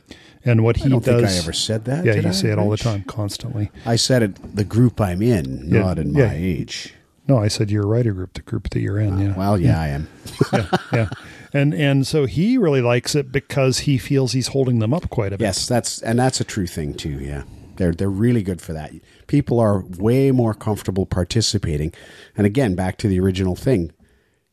And 0.44 0.64
what 0.64 0.78
he 0.78 0.86
I 0.86 0.88
don't 0.88 1.04
does. 1.04 1.20
think 1.20 1.28
I 1.28 1.36
ever 1.44 1.52
said 1.52 1.84
that. 1.84 2.04
Yeah, 2.04 2.14
you 2.16 2.28
I, 2.28 2.32
say 2.32 2.50
it 2.50 2.58
all 2.58 2.68
the 2.70 2.76
time, 2.76 3.04
constantly. 3.04 3.70
I 3.86 3.94
said 3.96 4.22
it 4.24 4.56
the 4.56 4.64
group 4.64 5.00
I'm 5.00 5.22
in, 5.22 5.68
Yeah, 5.68 5.80
not 5.82 5.98
in 5.98 6.14
yeah. 6.14 6.26
my 6.28 6.34
age. 6.34 6.94
No, 7.28 7.38
I 7.38 7.46
said 7.46 7.70
your 7.70 7.86
rider 7.86 8.12
group, 8.12 8.34
the 8.34 8.42
group 8.42 8.70
that 8.70 8.80
you're 8.80 8.98
in. 8.98 9.18
Yeah. 9.20 9.36
Well, 9.36 9.56
yeah, 9.56 9.80
I 9.80 9.88
am. 9.88 10.08
yeah, 10.52 10.66
yeah. 10.92 11.08
And 11.52 11.72
and 11.74 12.04
so 12.06 12.26
he 12.26 12.58
really 12.58 12.80
likes 12.80 13.14
it 13.14 13.30
because 13.30 13.80
he 13.80 13.98
feels 13.98 14.32
he's 14.32 14.48
holding 14.48 14.80
them 14.80 14.92
up 14.92 15.08
quite 15.10 15.32
a 15.32 15.38
bit. 15.38 15.44
Yes, 15.44 15.68
that's 15.68 16.02
and 16.02 16.18
that's 16.18 16.40
a 16.40 16.44
true 16.44 16.66
thing 16.66 16.94
too. 16.94 17.20
Yeah, 17.20 17.44
they're 17.82 17.92
they're 17.92 18.08
really 18.08 18.42
good 18.42 18.62
for 18.62 18.72
that. 18.72 18.92
People 19.26 19.58
are 19.58 19.84
way 19.98 20.30
more 20.30 20.54
comfortable 20.54 21.04
participating. 21.04 21.92
And 22.36 22.46
again, 22.46 22.74
back 22.76 22.96
to 22.98 23.08
the 23.08 23.18
original 23.18 23.56
thing. 23.56 23.92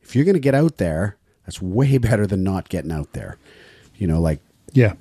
If 0.02 0.16
you're 0.16 0.24
going 0.24 0.34
to 0.34 0.40
get 0.40 0.54
out 0.54 0.78
there, 0.78 1.16
that's 1.46 1.62
way 1.62 1.96
better 2.08 2.26
than 2.26 2.42
not 2.42 2.68
getting 2.68 2.90
out 2.90 3.12
there. 3.12 3.38
You 3.94 4.06
know, 4.06 4.20
like 4.20 4.40
Yeah. 4.72 4.94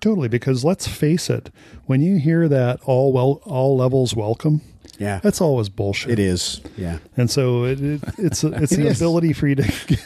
Totally, 0.00 0.28
because 0.28 0.64
let's 0.64 0.86
face 0.86 1.28
it, 1.28 1.50
when 1.86 2.00
you 2.02 2.18
hear 2.18 2.46
that 2.48 2.80
all 2.84 3.12
well 3.12 3.40
all 3.44 3.76
levels 3.76 4.14
welcome, 4.14 4.60
yeah, 4.98 5.20
that's 5.22 5.40
always 5.40 5.68
bullshit. 5.68 6.10
it 6.12 6.18
is. 6.18 6.60
Yeah, 6.76 6.98
And 7.16 7.30
so 7.30 7.64
it, 7.64 7.80
it, 7.80 8.00
it's 8.18 8.44
it's 8.44 8.72
It 8.72 8.78
an 8.80 8.86
is. 8.86 9.00
ability 9.00 9.32
for 9.32 9.46
you 9.48 9.54
to 9.56 9.98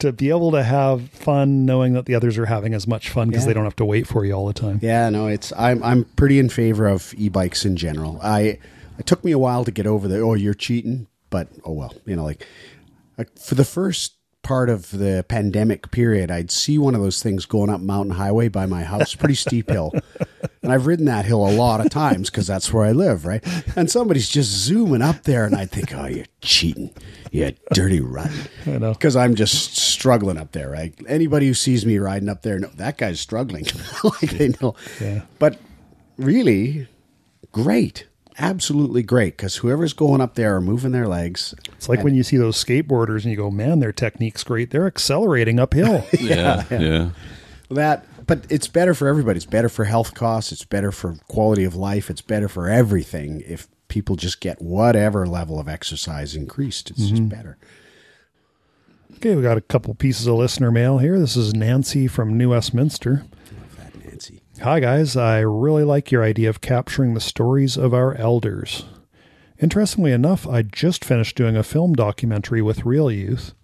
to 0.00 0.12
be 0.12 0.28
able 0.30 0.50
to 0.52 0.62
have 0.62 1.08
fun, 1.10 1.64
knowing 1.64 1.92
that 1.94 2.06
the 2.06 2.14
others 2.14 2.36
are 2.38 2.46
having 2.46 2.74
as 2.74 2.86
much 2.86 3.08
fun 3.10 3.28
because 3.28 3.44
Yeah. 3.44 3.48
they 3.48 3.54
don't 3.54 3.64
have 3.64 3.76
to 3.76 3.84
wait 3.84 4.06
for 4.06 4.24
you 4.24 4.32
all 4.32 4.46
the 4.46 4.52
time. 4.52 4.78
Yeah, 4.82 5.08
no, 5.10 5.26
it's 5.28 5.52
I'm 5.56 5.82
I'm 5.82 6.04
pretty 6.16 6.38
in 6.38 6.48
favor 6.48 6.86
of 6.86 7.14
e-bikes 7.16 7.64
in 7.64 7.76
general. 7.76 8.18
I 8.22 8.58
it 8.98 9.06
took 9.06 9.24
me 9.24 9.32
a 9.32 9.38
while 9.38 9.64
to 9.64 9.70
get 9.70 9.86
over 9.86 10.06
the 10.08 10.18
oh 10.20 10.34
you're 10.34 10.52
cheating, 10.54 11.06
but 11.30 11.48
oh 11.64 11.72
well, 11.72 11.94
you 12.06 12.16
know 12.16 12.24
like 12.24 12.46
for 13.38 13.54
the 13.54 13.64
first 13.64 14.14
part 14.42 14.70
of 14.70 14.90
the 14.90 15.24
pandemic 15.28 15.90
period, 15.90 16.30
I'd 16.30 16.50
see 16.50 16.78
one 16.78 16.94
of 16.94 17.00
those 17.00 17.22
things 17.22 17.46
going 17.46 17.70
up 17.70 17.80
Mountain 17.80 18.14
Highway 18.14 18.48
by 18.48 18.66
my 18.66 18.82
house, 18.82 19.14
pretty 19.14 19.34
steep 19.34 19.70
hill. 19.70 19.92
And 20.62 20.70
I've 20.70 20.86
ridden 20.86 21.06
that 21.06 21.24
hill 21.24 21.48
a 21.48 21.50
lot 21.50 21.80
of 21.80 21.90
times 21.90 22.28
because 22.28 22.46
that's 22.46 22.70
where 22.70 22.84
I 22.84 22.92
live, 22.92 23.24
right? 23.24 23.42
And 23.76 23.90
somebody's 23.90 24.28
just 24.28 24.50
zooming 24.50 25.00
up 25.00 25.22
there, 25.22 25.46
and 25.46 25.54
I 25.56 25.64
think, 25.64 25.94
oh, 25.94 26.04
you're 26.04 26.26
cheating, 26.42 26.90
you're 27.30 27.52
dirty 27.72 28.00
know. 28.66 28.92
Because 28.92 29.16
I'm 29.16 29.34
just 29.34 29.78
struggling 29.78 30.36
up 30.36 30.52
there, 30.52 30.68
right? 30.68 30.94
Anybody 31.08 31.46
who 31.46 31.54
sees 31.54 31.86
me 31.86 31.96
riding 31.98 32.28
up 32.28 32.42
there, 32.42 32.58
no, 32.58 32.68
that 32.74 32.98
guy's 32.98 33.20
struggling. 33.20 33.64
like 34.04 34.32
they 34.32 34.50
know. 34.60 34.74
Yeah. 35.00 35.22
But 35.38 35.58
really, 36.18 36.88
great. 37.52 38.06
Absolutely 38.38 39.02
great. 39.02 39.36
Because 39.36 39.56
whoever's 39.56 39.92
going 39.92 40.20
up 40.20 40.34
there 40.34 40.56
are 40.56 40.60
moving 40.60 40.92
their 40.92 41.08
legs. 41.08 41.54
It's 41.72 41.88
like 41.88 42.02
when 42.02 42.14
you 42.14 42.22
see 42.22 42.36
those 42.36 42.62
skateboarders 42.62 43.22
and 43.22 43.30
you 43.30 43.36
go, 43.36 43.50
"Man, 43.50 43.80
their 43.80 43.92
technique's 43.92 44.44
great. 44.44 44.70
They're 44.70 44.86
accelerating 44.86 45.58
uphill." 45.58 46.04
Yeah. 46.20 46.64
Yeah. 46.70 47.10
That, 47.70 48.04
but 48.26 48.44
it's 48.50 48.66
better 48.66 48.94
for 48.94 49.08
everybody. 49.08 49.36
It's 49.36 49.46
better 49.46 49.68
for 49.68 49.84
health 49.84 50.14
costs. 50.14 50.52
It's 50.52 50.64
better 50.64 50.92
for 50.92 51.16
quality 51.28 51.64
of 51.64 51.74
life. 51.74 52.10
It's 52.10 52.20
better 52.20 52.48
for 52.48 52.68
everything 52.68 53.42
if 53.46 53.68
people 53.88 54.16
just 54.16 54.40
get 54.40 54.60
whatever 54.60 55.26
level 55.26 55.60
of 55.60 55.68
exercise 55.68 56.34
increased. 56.34 56.90
It's 56.90 57.00
just 57.00 57.14
mm-hmm. 57.14 57.28
better. 57.28 57.58
okay, 59.16 59.36
we 59.36 59.42
got 59.42 59.58
a 59.58 59.62
couple 59.62 59.94
pieces 59.94 60.26
of 60.26 60.36
listener 60.36 60.70
mail 60.70 60.98
here. 60.98 61.18
This 61.18 61.36
is 61.36 61.54
Nancy 61.54 62.06
from 62.06 62.36
New 62.36 62.50
Westminster. 62.50 63.24
Nancy. 64.20 64.42
Hi, 64.60 64.80
guys. 64.80 65.16
I 65.16 65.38
really 65.38 65.82
like 65.82 66.12
your 66.12 66.22
idea 66.22 66.50
of 66.50 66.60
capturing 66.60 67.14
the 67.14 67.20
stories 67.20 67.78
of 67.78 67.94
our 67.94 68.14
elders. 68.16 68.84
Interestingly 69.58 70.12
enough, 70.12 70.46
I 70.46 70.60
just 70.60 71.06
finished 71.06 71.38
doing 71.38 71.56
a 71.56 71.62
film 71.62 71.94
documentary 71.94 72.60
with 72.60 72.84
Reel 72.84 73.10
Youth 73.10 73.54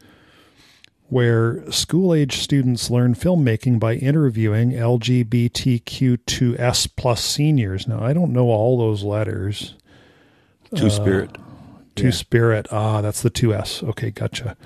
where 1.09 1.71
school 1.71 2.15
age 2.15 2.39
students 2.39 2.91
learn 2.91 3.15
filmmaking 3.15 3.79
by 3.79 3.97
interviewing 3.97 4.73
LGBTQ2S 4.73 6.89
plus 6.97 7.23
seniors. 7.23 7.87
Now, 7.87 8.03
I 8.03 8.15
don't 8.15 8.33
know 8.33 8.49
all 8.49 8.79
those 8.79 9.05
letters. 9.05 9.75
Two 10.75 10.89
Spirit. 10.89 11.37
Two 11.95 12.13
Spirit. 12.13 12.67
Ah, 12.73 13.03
that's 13.03 13.21
the 13.21 13.31
2S. 13.31 13.87
Okay, 13.91 14.11
gotcha. 14.11 14.57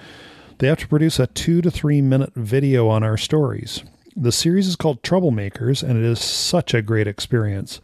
They 0.58 0.68
have 0.68 0.78
to 0.78 0.88
produce 0.88 1.18
a 1.18 1.26
two 1.26 1.60
to 1.62 1.70
three 1.70 2.00
minute 2.00 2.32
video 2.36 2.86
on 2.86 3.02
our 3.02 3.16
stories. 3.16 3.82
The 4.22 4.32
series 4.32 4.68
is 4.68 4.76
called 4.76 5.02
Troublemakers, 5.02 5.82
and 5.82 5.98
it 5.98 6.04
is 6.04 6.20
such 6.20 6.74
a 6.74 6.82
great 6.82 7.06
experience. 7.06 7.80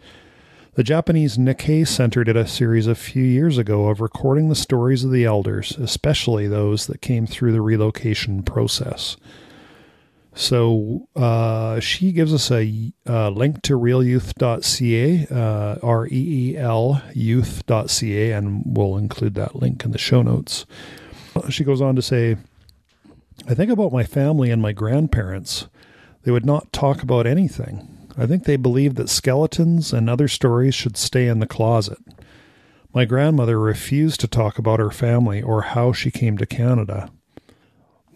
The 0.75 0.85
Japanese 0.85 1.38
Nikkei 1.38 1.88
Center 1.88 2.25
did 2.25 2.37
a 2.37 2.46
series 2.46 2.87
a 2.87 2.94
few 2.94 3.25
years 3.25 3.57
ago 3.57 3.88
of 3.88 4.03
recording 4.03 4.51
the 4.51 4.55
stories 4.55 5.03
of 5.03 5.11
the 5.11 5.25
elders, 5.25 5.79
especially 5.79 6.46
those 6.46 6.88
that 6.88 7.01
came 7.01 7.27
through 7.27 7.53
the 7.53 7.62
relocation 7.62 8.42
process. 8.42 9.16
So 10.35 11.09
uh, 11.16 11.81
she 11.81 12.12
gives 12.12 12.35
us 12.35 12.51
a 12.51 12.92
uh, 13.09 13.31
link 13.31 13.62
to 13.62 13.79
reelyouth.ca, 13.79 15.29
uh, 15.31 15.79
R 15.83 16.07
E 16.07 16.11
E 16.51 16.57
L 16.59 17.03
youth.ca, 17.14 18.33
and 18.33 18.62
we'll 18.66 18.99
include 18.99 19.37
that 19.37 19.57
link 19.57 19.87
in 19.87 19.92
the 19.92 19.96
show 19.96 20.20
notes. 20.20 20.66
She 21.49 21.64
goes 21.64 21.81
on 21.81 21.96
to 21.96 22.03
say, 22.03 22.37
I 23.49 23.55
think 23.55 23.70
about 23.70 23.90
my 23.90 24.05
family 24.05 24.51
and 24.51 24.61
my 24.61 24.72
grandparents. 24.72 25.68
They 26.26 26.32
would 26.32 26.44
not 26.44 26.72
talk 26.72 27.04
about 27.04 27.24
anything. 27.24 28.08
I 28.18 28.26
think 28.26 28.44
they 28.44 28.56
believed 28.56 28.96
that 28.96 29.08
skeletons 29.08 29.92
and 29.92 30.10
other 30.10 30.26
stories 30.26 30.74
should 30.74 30.96
stay 30.96 31.28
in 31.28 31.38
the 31.38 31.46
closet. 31.46 31.98
My 32.92 33.04
grandmother 33.04 33.60
refused 33.60 34.18
to 34.20 34.26
talk 34.26 34.58
about 34.58 34.80
her 34.80 34.90
family 34.90 35.40
or 35.40 35.62
how 35.62 35.92
she 35.92 36.10
came 36.10 36.36
to 36.38 36.44
Canada. 36.44 37.12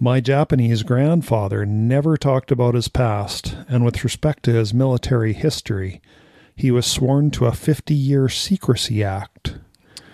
My 0.01 0.19
Japanese 0.19 0.83
grandfather 0.83 1.65
never 1.65 2.17
talked 2.17 2.51
about 2.51 2.75
his 2.75 2.89
past, 2.89 3.57
and 3.69 3.85
with 3.85 4.03
respect 4.03 4.43
to 4.43 4.55
his 4.55 4.75
military 4.75 5.33
history, 5.33 6.01
he 6.57 6.73
was 6.73 6.87
sworn 6.87 7.31
to 7.31 7.47
a 7.47 7.53
50 7.53 7.95
year 7.95 8.29
secrecy 8.29 9.05
act. 9.05 9.55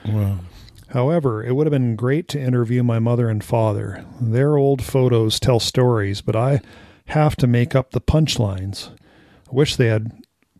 Wow. 0.04 0.40
However, 0.88 1.42
it 1.42 1.56
would 1.56 1.66
have 1.66 1.72
been 1.72 1.96
great 1.96 2.28
to 2.28 2.40
interview 2.42 2.82
my 2.82 2.98
mother 2.98 3.30
and 3.30 3.42
father. 3.42 4.04
Their 4.20 4.58
old 4.58 4.84
photos 4.84 5.40
tell 5.40 5.60
stories, 5.60 6.20
but 6.20 6.36
I 6.36 6.60
have 7.06 7.36
to 7.36 7.46
make 7.46 7.74
up 7.74 7.90
the 7.90 8.00
punchlines. 8.00 8.90
I 9.50 9.54
wish 9.54 9.76
they 9.76 9.86
had 9.86 10.12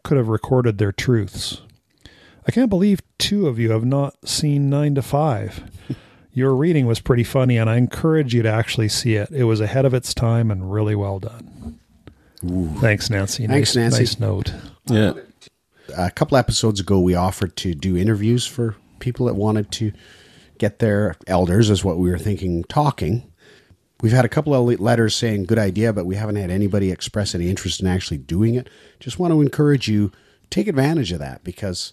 could 0.02 0.16
have 0.16 0.28
recorded 0.28 0.78
their 0.78 0.92
truths. 0.92 1.62
I 2.46 2.52
can't 2.52 2.70
believe 2.70 3.00
two 3.18 3.48
of 3.48 3.58
you 3.58 3.72
have 3.72 3.84
not 3.84 4.14
seen 4.28 4.70
9 4.70 4.94
to 4.94 5.02
5. 5.02 5.96
Your 6.32 6.54
reading 6.54 6.86
was 6.86 7.00
pretty 7.00 7.24
funny 7.24 7.56
and 7.56 7.68
I 7.68 7.76
encourage 7.76 8.32
you 8.32 8.42
to 8.42 8.48
actually 8.48 8.88
see 8.88 9.16
it. 9.16 9.30
It 9.30 9.44
was 9.44 9.60
ahead 9.60 9.84
of 9.84 9.94
its 9.94 10.14
time 10.14 10.50
and 10.50 10.72
really 10.72 10.94
well 10.94 11.18
done. 11.18 11.80
Thanks 12.80 13.10
Nancy. 13.10 13.46
Thanks, 13.46 13.74
nice, 13.74 13.76
Nancy. 13.76 13.98
Nice 13.98 14.20
note. 14.20 14.52
Yeah. 14.84 15.14
a 15.96 16.10
couple 16.10 16.36
episodes 16.36 16.78
ago, 16.78 17.00
we 17.00 17.14
offered 17.14 17.56
to 17.56 17.74
do 17.74 17.96
interviews 17.96 18.46
for 18.46 18.76
people 19.00 19.26
that 19.26 19.34
wanted 19.34 19.72
to 19.72 19.92
get 20.58 20.78
their 20.78 21.16
elders, 21.26 21.70
is 21.70 21.82
what 21.84 21.98
we 21.98 22.10
were 22.10 22.18
thinking, 22.18 22.64
talking. 22.64 23.30
We've 24.02 24.12
had 24.12 24.24
a 24.26 24.30
couple 24.30 24.54
of 24.54 24.80
letters 24.80 25.14
saying 25.14 25.44
good 25.44 25.58
idea, 25.58 25.92
but 25.92 26.04
we 26.06 26.16
haven't 26.16 26.36
had 26.36 26.50
anybody 26.50 26.90
express 26.90 27.34
any 27.34 27.48
interest 27.48 27.80
in 27.80 27.86
actually 27.86 28.18
doing 28.18 28.54
it. 28.54 28.68
Just 29.00 29.18
want 29.18 29.32
to 29.32 29.40
encourage 29.40 29.88
you 29.88 30.12
take 30.50 30.68
advantage 30.68 31.12
of 31.12 31.18
that 31.18 31.42
because 31.44 31.92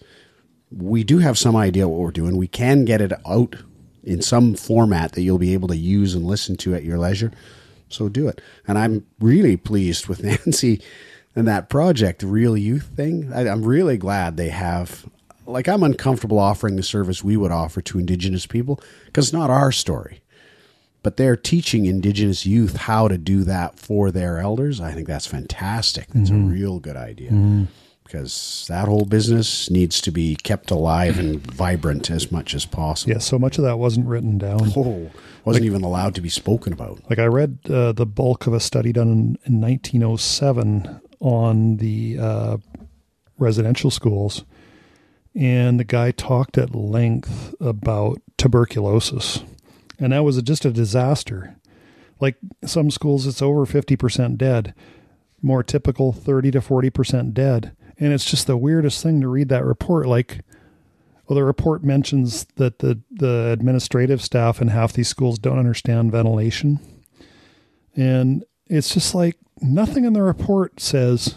we 0.70 1.04
do 1.04 1.20
have 1.20 1.38
some 1.38 1.56
idea 1.56 1.88
what 1.88 2.00
we're 2.00 2.12
doing. 2.12 2.36
We 2.36 2.48
can 2.48 2.84
get 2.84 3.02
it 3.02 3.14
out 3.26 3.56
in 4.04 4.22
some 4.22 4.56
format 4.56 5.14
that 5.14 5.22
you'll 5.22 5.38
be 5.38 5.54
able 5.54 5.70
to 5.70 5.78
use 5.78 6.14
and 6.14 6.26
listen 6.26 6.58
to 6.58 6.76
at 6.76 6.84
your 6.84 6.98
leisure. 6.98 7.32
So 7.88 8.10
do 8.10 8.28
it. 8.28 8.42
And 8.68 8.78
I'm 8.78 9.06
really 9.20 9.56
pleased 9.56 10.08
with 10.08 10.24
Nancy 10.24 10.82
and 11.36 11.48
that 11.48 11.70
project, 11.70 12.20
the 12.20 12.28
Reel 12.28 12.58
Youth 12.58 12.92
thing. 12.96 13.32
I, 13.34 13.48
I'm 13.48 13.64
really 13.64 13.98
glad 13.98 14.36
they 14.36 14.50
have. 14.50 15.06
Like, 15.46 15.68
I'm 15.68 15.84
uncomfortable 15.84 16.40
offering 16.40 16.76
the 16.76 16.84
service 16.84 17.24
we 17.24 17.38
would 17.38 17.52
offer 17.52 17.82
to 17.82 18.00
Indigenous 18.00 18.46
people 18.46 18.80
because 19.06 19.28
it's 19.28 19.34
not 19.34 19.50
our 19.50 19.72
story. 19.72 20.22
But 21.04 21.18
they're 21.18 21.36
teaching 21.36 21.86
Indigenous 21.86 22.46
youth 22.46 22.78
how 22.78 23.08
to 23.08 23.18
do 23.18 23.44
that 23.44 23.78
for 23.78 24.10
their 24.10 24.40
elders. 24.40 24.80
I 24.82 24.94
think 24.94 25.08
that's 25.08 25.28
fantastic. 25.28 26.08
That's 26.08 26.30
a 26.30 26.36
real 26.36 26.80
good 26.80 26.96
idea 26.96 27.68
because 28.14 28.66
that 28.70 28.88
whole 28.88 29.06
business 29.06 29.70
needs 29.70 30.00
to 30.02 30.12
be 30.12 30.36
kept 30.36 30.70
alive 30.72 31.18
and 31.18 31.40
vibrant 31.40 32.12
as 32.12 32.32
much 32.32 32.54
as 32.54 32.66
possible. 32.66 33.14
Yeah, 33.14 33.20
so 33.20 33.40
much 33.40 33.58
of 33.58 33.64
that 33.64 33.80
wasn't 33.80 34.08
written 34.08 34.38
down. 34.38 34.72
Oh, 34.76 35.10
wasn't 35.46 35.66
even 35.66 35.84
allowed 35.84 36.16
to 36.16 36.22
be 36.22 36.30
spoken 36.30 36.74
about. 36.74 37.02
Like 37.10 37.20
I 37.20 37.26
read 37.26 37.60
uh, 37.70 37.92
the 37.92 38.06
bulk 38.06 38.48
of 38.48 38.54
a 38.54 38.60
study 38.60 38.94
done 38.94 39.10
in, 39.10 39.38
in 39.46 39.62
1907 39.62 41.02
on 41.20 41.78
the 41.78 42.18
uh, 42.20 42.58
residential 43.38 43.90
schools, 43.90 44.44
and 45.36 45.80
the 45.80 45.84
guy 45.84 46.12
talked 46.12 46.58
at 46.58 46.76
length 46.76 47.56
about 47.60 48.22
tuberculosis, 48.38 49.44
and 50.00 50.14
that 50.14 50.24
was 50.24 50.42
just 50.42 50.66
a 50.66 50.72
disaster. 50.72 51.56
Like 52.20 52.38
some 52.66 52.90
schools, 52.92 53.28
it's 53.28 53.42
over 53.42 53.66
50% 53.66 54.38
dead. 54.38 54.74
More 55.42 55.64
typical, 55.64 56.14
30 56.14 56.52
to 56.52 56.60
40% 56.62 57.34
dead. 57.34 57.76
And 57.98 58.14
it's 58.14 58.26
just 58.26 58.48
the 58.48 58.58
weirdest 58.58 59.04
thing 59.04 59.22
to 59.22 59.28
read 59.28 59.50
that 59.50 59.66
report. 59.66 60.08
Like, 60.08 60.40
well, 61.28 61.36
the 61.36 61.44
report 61.44 61.84
mentions 61.84 62.46
that 62.56 62.80
the, 62.80 63.02
the 63.12 63.52
administrative 63.52 64.22
staff 64.22 64.62
in 64.62 64.70
half 64.70 64.94
these 64.94 65.08
schools 65.08 65.38
don't 65.40 65.60
understand 65.60 66.12
ventilation. 66.12 66.80
And 67.96 68.44
it's 68.68 68.94
just 68.94 69.14
like 69.14 69.38
nothing 69.62 70.06
in 70.06 70.14
the 70.14 70.24
report 70.24 70.80
says, 70.80 71.36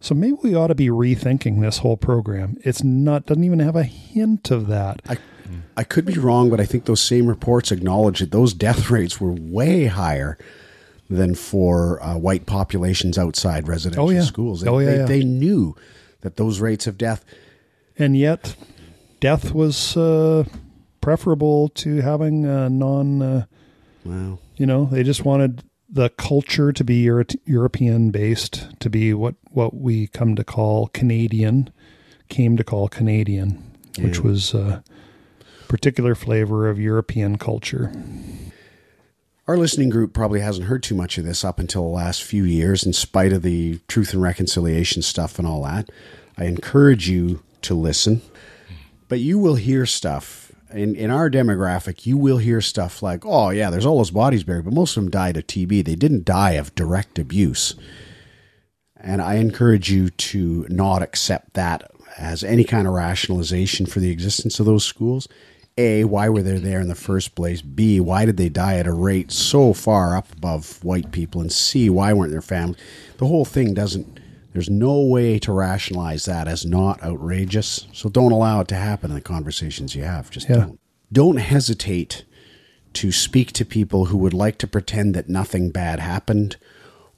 so 0.00 0.14
maybe 0.14 0.36
we 0.42 0.54
ought 0.54 0.68
to 0.68 0.74
be 0.74 0.88
rethinking 0.88 1.60
this 1.60 1.78
whole 1.78 1.96
program. 1.96 2.56
It's 2.64 2.82
not, 2.82 3.26
doesn't 3.26 3.44
even 3.44 3.60
have 3.60 3.76
a 3.76 3.84
hint 3.84 4.50
of 4.50 4.66
that. 4.68 5.02
I, 5.08 5.18
I 5.76 5.84
could 5.84 6.04
be 6.04 6.14
wrong, 6.14 6.50
but 6.50 6.60
I 6.60 6.64
think 6.66 6.84
those 6.84 7.00
same 7.00 7.26
reports 7.26 7.70
acknowledge 7.72 8.20
that 8.20 8.30
those 8.30 8.52
death 8.54 8.90
rates 8.90 9.20
were 9.20 9.32
way 9.32 9.86
higher 9.86 10.36
than 11.10 11.34
for 11.34 12.02
uh, 12.02 12.16
white 12.16 12.46
populations 12.46 13.18
outside 13.18 13.68
residential 13.68 14.06
Oh, 14.06 14.10
yeah. 14.10 14.22
schools. 14.22 14.60
They, 14.62 14.68
Oh, 14.70 14.78
yeah, 14.78 14.90
they, 14.90 14.96
yeah. 14.98 15.04
they 15.06 15.24
knew 15.24 15.76
that 16.22 16.36
those 16.36 16.60
rates 16.60 16.86
of 16.86 16.96
death. 16.96 17.24
And 17.98 18.16
yet, 18.16 18.56
death 19.20 19.52
was 19.52 19.96
uh, 19.96 20.44
preferable 21.00 21.68
to 21.70 22.00
having 22.00 22.44
a 22.46 22.70
non, 22.70 23.20
uh, 23.22 23.44
Wow. 24.04 24.38
you 24.56 24.66
know, 24.66 24.86
they 24.86 25.02
just 25.02 25.24
wanted 25.24 25.62
the 25.90 26.08
culture 26.10 26.72
to 26.72 26.82
be 26.84 27.02
Euro- 27.02 27.24
European 27.44 28.10
based, 28.10 28.68
to 28.80 28.88
be 28.88 29.12
what, 29.12 29.34
what 29.50 29.74
we 29.74 30.06
come 30.06 30.34
to 30.36 30.44
call 30.44 30.86
Canadian, 30.88 31.70
came 32.28 32.56
to 32.56 32.64
call 32.64 32.88
Canadian, 32.88 33.62
which 34.00 34.20
was 34.20 34.54
a 34.54 34.82
particular 35.72 36.14
flavor 36.14 36.68
of 36.68 36.78
European 36.78 37.38
culture. 37.38 37.90
Our 39.48 39.56
listening 39.56 39.88
group 39.88 40.12
probably 40.12 40.40
hasn't 40.40 40.66
heard 40.66 40.82
too 40.82 40.94
much 40.94 41.16
of 41.16 41.24
this 41.24 41.46
up 41.46 41.58
until 41.58 41.80
the 41.80 41.88
last 41.88 42.22
few 42.22 42.44
years, 42.44 42.84
in 42.84 42.92
spite 42.92 43.32
of 43.32 43.40
the 43.40 43.80
truth 43.88 44.12
and 44.12 44.20
reconciliation 44.20 45.00
stuff 45.00 45.38
and 45.38 45.48
all 45.48 45.64
that. 45.64 45.88
I 46.36 46.44
encourage 46.44 47.08
you 47.08 47.42
to 47.62 47.74
listen, 47.74 48.20
but 49.08 49.20
you 49.20 49.38
will 49.38 49.54
hear 49.54 49.86
stuff. 49.86 50.52
In, 50.72 50.94
in 50.94 51.10
our 51.10 51.30
demographic, 51.30 52.04
you 52.04 52.18
will 52.18 52.36
hear 52.36 52.60
stuff 52.60 53.02
like, 53.02 53.24
oh, 53.24 53.48
yeah, 53.48 53.70
there's 53.70 53.86
all 53.86 53.96
those 53.96 54.10
bodies 54.10 54.44
buried, 54.44 54.66
but 54.66 54.74
most 54.74 54.94
of 54.94 55.02
them 55.02 55.10
died 55.10 55.38
of 55.38 55.46
TB. 55.46 55.86
They 55.86 55.94
didn't 55.94 56.26
die 56.26 56.52
of 56.52 56.74
direct 56.74 57.18
abuse. 57.18 57.76
And 58.98 59.22
I 59.22 59.36
encourage 59.36 59.90
you 59.90 60.10
to 60.10 60.66
not 60.68 61.00
accept 61.00 61.54
that 61.54 61.90
as 62.18 62.44
any 62.44 62.64
kind 62.64 62.86
of 62.86 62.92
rationalization 62.92 63.86
for 63.86 64.00
the 64.00 64.10
existence 64.10 64.60
of 64.60 64.66
those 64.66 64.84
schools. 64.84 65.26
A, 65.78 66.04
why 66.04 66.28
were 66.28 66.42
they 66.42 66.58
there 66.58 66.80
in 66.80 66.88
the 66.88 66.94
first 66.94 67.34
place? 67.34 67.62
B, 67.62 67.98
why 68.00 68.24
did 68.26 68.36
they 68.36 68.48
die 68.48 68.76
at 68.76 68.86
a 68.86 68.92
rate 68.92 69.32
so 69.32 69.72
far 69.72 70.16
up 70.16 70.30
above 70.32 70.82
white 70.84 71.12
people? 71.12 71.40
And 71.40 71.50
C, 71.52 71.88
why 71.88 72.12
weren't 72.12 72.30
their 72.32 72.42
families? 72.42 72.80
The 73.18 73.26
whole 73.26 73.44
thing 73.44 73.72
doesn't, 73.72 74.20
there's 74.52 74.68
no 74.68 75.00
way 75.00 75.38
to 75.38 75.52
rationalize 75.52 76.26
that 76.26 76.46
as 76.46 76.66
not 76.66 77.02
outrageous. 77.02 77.86
So 77.92 78.08
don't 78.10 78.32
allow 78.32 78.60
it 78.60 78.68
to 78.68 78.74
happen 78.74 79.10
in 79.10 79.14
the 79.14 79.22
conversations 79.22 79.94
you 79.96 80.02
have. 80.04 80.30
Just 80.30 80.48
Yeah. 80.48 80.56
don't. 80.56 80.78
Don't 81.10 81.36
hesitate 81.38 82.24
to 82.94 83.12
speak 83.12 83.52
to 83.52 83.64
people 83.64 84.06
who 84.06 84.18
would 84.18 84.34
like 84.34 84.58
to 84.58 84.66
pretend 84.66 85.14
that 85.14 85.28
nothing 85.28 85.70
bad 85.70 86.00
happened 86.00 86.56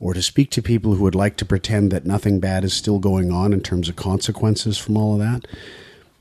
or 0.00 0.14
to 0.14 0.22
speak 0.22 0.50
to 0.50 0.62
people 0.62 0.94
who 0.94 1.02
would 1.02 1.14
like 1.14 1.36
to 1.36 1.44
pretend 1.44 1.90
that 1.90 2.04
nothing 2.04 2.40
bad 2.40 2.64
is 2.64 2.72
still 2.72 2.98
going 2.98 3.32
on 3.32 3.52
in 3.52 3.60
terms 3.60 3.88
of 3.88 3.96
consequences 3.96 4.78
from 4.78 4.96
all 4.96 5.14
of 5.14 5.20
that. 5.20 5.46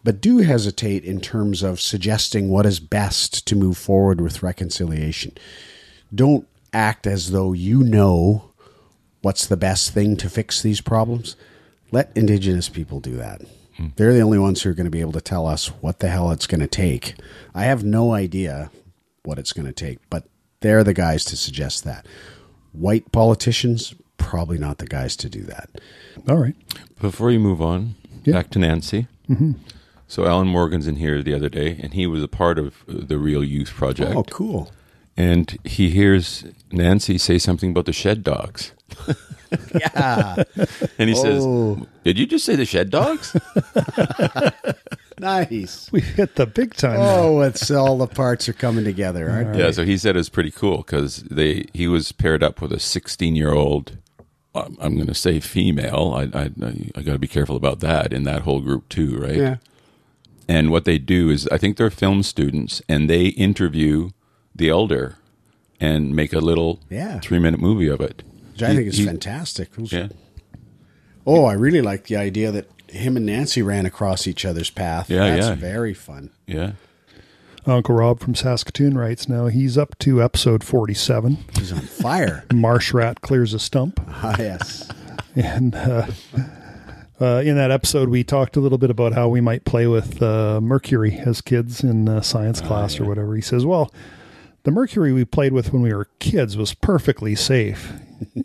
But 0.03 0.19
do 0.21 0.39
hesitate 0.39 1.03
in 1.05 1.21
terms 1.21 1.63
of 1.63 1.79
suggesting 1.79 2.49
what 2.49 2.65
is 2.65 2.79
best 2.79 3.45
to 3.47 3.55
move 3.55 3.77
forward 3.77 4.19
with 4.19 4.43
reconciliation. 4.43 5.33
Don't 6.13 6.47
act 6.73 7.07
as 7.07 7.31
though 7.31 7.53
you 7.53 7.83
know 7.83 8.51
what's 9.21 9.45
the 9.47 9.55
best 9.57 9.93
thing 9.93 10.17
to 10.17 10.29
fix 10.29 10.61
these 10.61 10.81
problems. 10.81 11.35
Let 11.91 12.11
Indigenous 12.15 12.67
people 12.69 12.99
do 12.99 13.15
that. 13.17 13.41
They're 13.95 14.13
the 14.13 14.21
only 14.21 14.37
ones 14.39 14.61
who 14.61 14.69
are 14.69 14.73
going 14.73 14.85
to 14.85 14.91
be 14.91 15.01
able 15.01 15.11
to 15.13 15.21
tell 15.21 15.47
us 15.47 15.67
what 15.67 15.99
the 15.99 16.07
hell 16.07 16.31
it's 16.31 16.47
going 16.47 16.61
to 16.61 16.67
take. 16.67 17.15
I 17.55 17.63
have 17.63 17.83
no 17.83 18.13
idea 18.13 18.71
what 19.23 19.39
it's 19.39 19.51
going 19.51 19.65
to 19.65 19.73
take, 19.73 19.97
but 20.09 20.25
they're 20.59 20.83
the 20.83 20.93
guys 20.93 21.25
to 21.25 21.35
suggest 21.35 21.83
that. 21.83 22.05
White 22.71 23.11
politicians, 23.11 23.93
probably 24.17 24.57
not 24.57 24.77
the 24.77 24.85
guys 24.85 25.15
to 25.17 25.29
do 25.29 25.41
that. 25.43 25.69
All 26.29 26.37
right. 26.37 26.55
Before 27.01 27.31
you 27.31 27.39
move 27.39 27.61
on, 27.61 27.95
Yeah. 28.23 28.33
back 28.33 28.51
to 28.51 28.59
Nancy. 28.59 29.07
Mm-hmm. 29.29 29.53
So 30.13 30.27
Alan 30.27 30.47
Morgan's 30.47 30.85
in 30.87 30.97
here 30.97 31.23
the 31.23 31.33
other 31.33 31.49
day, 31.49 31.79
and 31.81 31.95
he 31.95 32.05
was 32.05 32.21
a 32.21 32.27
part 32.27 32.59
of 32.59 32.83
uh, 32.87 32.97
the 33.01 33.17
Reel 33.17 33.43
Youth 33.43 33.71
Project. 33.71 34.15
Oh, 34.15 34.21
cool. 34.25 34.71
And 35.17 35.57
he 35.63 35.89
hears 35.89 36.45
Nancy 36.71 37.17
say 37.17 37.39
something 37.39 37.71
about 37.71 37.85
the 37.85 37.93
shed 37.93 38.23
dogs. 38.23 38.73
Yeah. 39.73 40.43
And 40.97 41.09
he 41.11 41.15
Oh. 41.15 41.75
says, 41.77 41.87
Did 42.03 42.17
you 42.17 42.25
just 42.25 42.43
say 42.43 42.55
the 42.55 42.65
shed 42.65 42.89
dogs? 42.89 43.35
nice. 45.19 45.91
We 45.91 46.01
hit 46.01 46.35
the 46.35 46.47
big 46.47 46.73
time. 46.73 46.99
now. 46.99 47.15
Oh, 47.19 47.41
it's 47.41 47.69
all 47.69 47.97
the 47.99 48.07
parts 48.07 48.49
are 48.49 48.53
coming 48.53 48.83
together, 48.83 49.29
aren't 49.29 49.53
they? 49.53 49.59
yeah, 49.59 49.69
so 49.71 49.85
he 49.85 49.95
said 49.97 50.17
it's 50.17 50.29
pretty 50.29 50.49
cool 50.51 50.77
because 50.77 51.17
they 51.29 51.65
he 51.73 51.87
was 51.87 52.11
paired 52.11 52.41
up 52.43 52.61
with 52.61 52.71
a 52.71 52.79
16 52.79 53.35
year 53.35 53.51
old. 53.53 53.97
I'm 54.55 54.75
I'm 54.81 54.95
going 54.95 55.07
to 55.07 55.13
say 55.13 55.39
female. 55.39 56.13
I 56.15 56.23
I, 56.39 56.49
I 56.95 57.01
got 57.03 57.13
to 57.13 57.19
be 57.19 57.27
careful 57.27 57.55
about 57.55 57.79
that 57.81 58.11
in 58.11 58.23
that 58.23 58.41
whole 58.41 58.59
group 58.61 58.89
too, 58.89 59.17
right? 59.19 59.35
Yeah. 59.35 59.55
And 60.47 60.71
what 60.71 60.85
they 60.85 60.97
do 60.97 61.29
is, 61.29 61.47
I 61.47 61.57
think 61.57 61.77
they're 61.77 61.89
film 61.89 62.21
students, 62.23 62.81
and 62.89 63.09
they 63.09 63.27
interview 63.27 64.09
the 64.55 64.69
elder 64.69 65.15
and 65.79 66.15
make 66.15 66.33
a 66.33 66.39
little 66.39 66.79
Yeah. 66.89 67.19
three 67.19 67.39
minute 67.39 67.59
movie 67.59 67.87
of 67.87 68.01
it. 68.01 68.23
Which 68.51 68.63
I 68.63 68.69
He- 68.71 68.75
think 68.75 68.87
is 68.89 68.97
he- 68.97 69.05
fantastic. 69.05 69.69
Yeah, 69.77 70.07
Oh, 71.25 71.45
I 71.45 71.53
really 71.53 71.81
like 71.81 72.07
the 72.07 72.17
idea 72.17 72.51
that 72.51 72.69
him 72.89 73.15
and 73.15 73.25
Nancy 73.25 73.61
ran 73.61 73.85
across 73.85 74.27
each 74.27 74.43
other's 74.45 74.69
path. 74.69 75.09
Yeah, 75.09 75.29
That's 75.35 75.47
yeah. 75.47 75.55
very 75.55 75.93
fun. 75.93 76.29
yeah. 76.45 76.73
Uncle 77.65 77.95
Rob 77.95 78.19
from 78.19 78.35
Saskatoon 78.35 78.97
writes 78.97 79.29
now 79.29 79.47
he's 79.47 79.77
up 79.77 79.97
to 79.99 80.21
episode 80.21 80.65
47. 80.65 81.37
He's 81.57 81.71
on 81.71 81.79
fire. 81.79 82.43
Marsh 82.53 82.93
Rat 82.93 83.21
clears 83.21 83.53
a 83.53 83.59
stump. 83.59 84.01
ah, 84.09 84.35
yes. 84.37 84.89
And 85.33 85.73
uh, 85.73 86.07
uh, 87.23 87.39
in 87.39 87.55
that 87.55 87.71
episode, 87.71 88.09
we 88.09 88.21
talked 88.21 88.57
a 88.57 88.59
little 88.59 88.77
bit 88.77 88.89
about 88.89 89.13
how 89.13 89.29
we 89.29 89.39
might 89.39 89.63
play 89.63 89.87
with 89.87 90.21
uh, 90.21 90.59
mercury 90.59 91.17
as 91.19 91.39
kids 91.39 91.81
in 91.81 92.09
uh, 92.09 92.19
science 92.19 92.59
class 92.59 92.99
or 92.99 93.05
whatever. 93.05 93.33
He 93.33 93.41
says, 93.41 93.65
Well, 93.65 93.93
the 94.63 94.71
mercury 94.71 95.13
we 95.13 95.23
played 95.23 95.53
with 95.53 95.71
when 95.71 95.81
we 95.81 95.93
were 95.93 96.09
kids 96.19 96.57
was 96.57 96.73
perfectly 96.73 97.33
safe, 97.33 97.93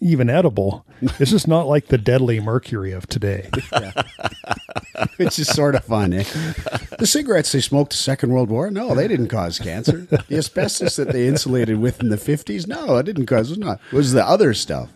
even 0.00 0.28
edible. 0.30 0.84
It's 1.00 1.30
just 1.30 1.48
not 1.48 1.66
like 1.66 1.86
the 1.88 1.98
deadly 1.98 2.40
mercury 2.40 2.92
of 2.92 3.06
today. 3.06 3.50
Which 5.16 5.38
is 5.38 5.46
sort 5.48 5.74
of 5.76 5.84
fun. 5.84 6.12
Eh? 6.12 6.24
The 6.98 7.06
cigarettes 7.06 7.52
they 7.52 7.60
smoked 7.60 7.92
the 7.92 7.96
Second 7.96 8.32
World 8.32 8.48
War, 8.50 8.70
no, 8.70 8.94
they 8.94 9.06
didn't 9.06 9.28
cause 9.28 9.58
cancer. 9.58 9.98
The 9.98 10.36
asbestos 10.38 10.96
that 10.96 11.12
they 11.12 11.28
insulated 11.28 11.78
with 11.78 12.00
in 12.00 12.08
the 12.08 12.16
50s, 12.16 12.66
no, 12.66 12.96
it 12.96 13.04
didn't 13.04 13.26
cause 13.26 13.48
it. 13.48 13.52
Was 13.52 13.58
not. 13.58 13.80
It 13.92 13.96
was 13.96 14.12
the 14.12 14.26
other 14.26 14.54
stuff. 14.54 14.90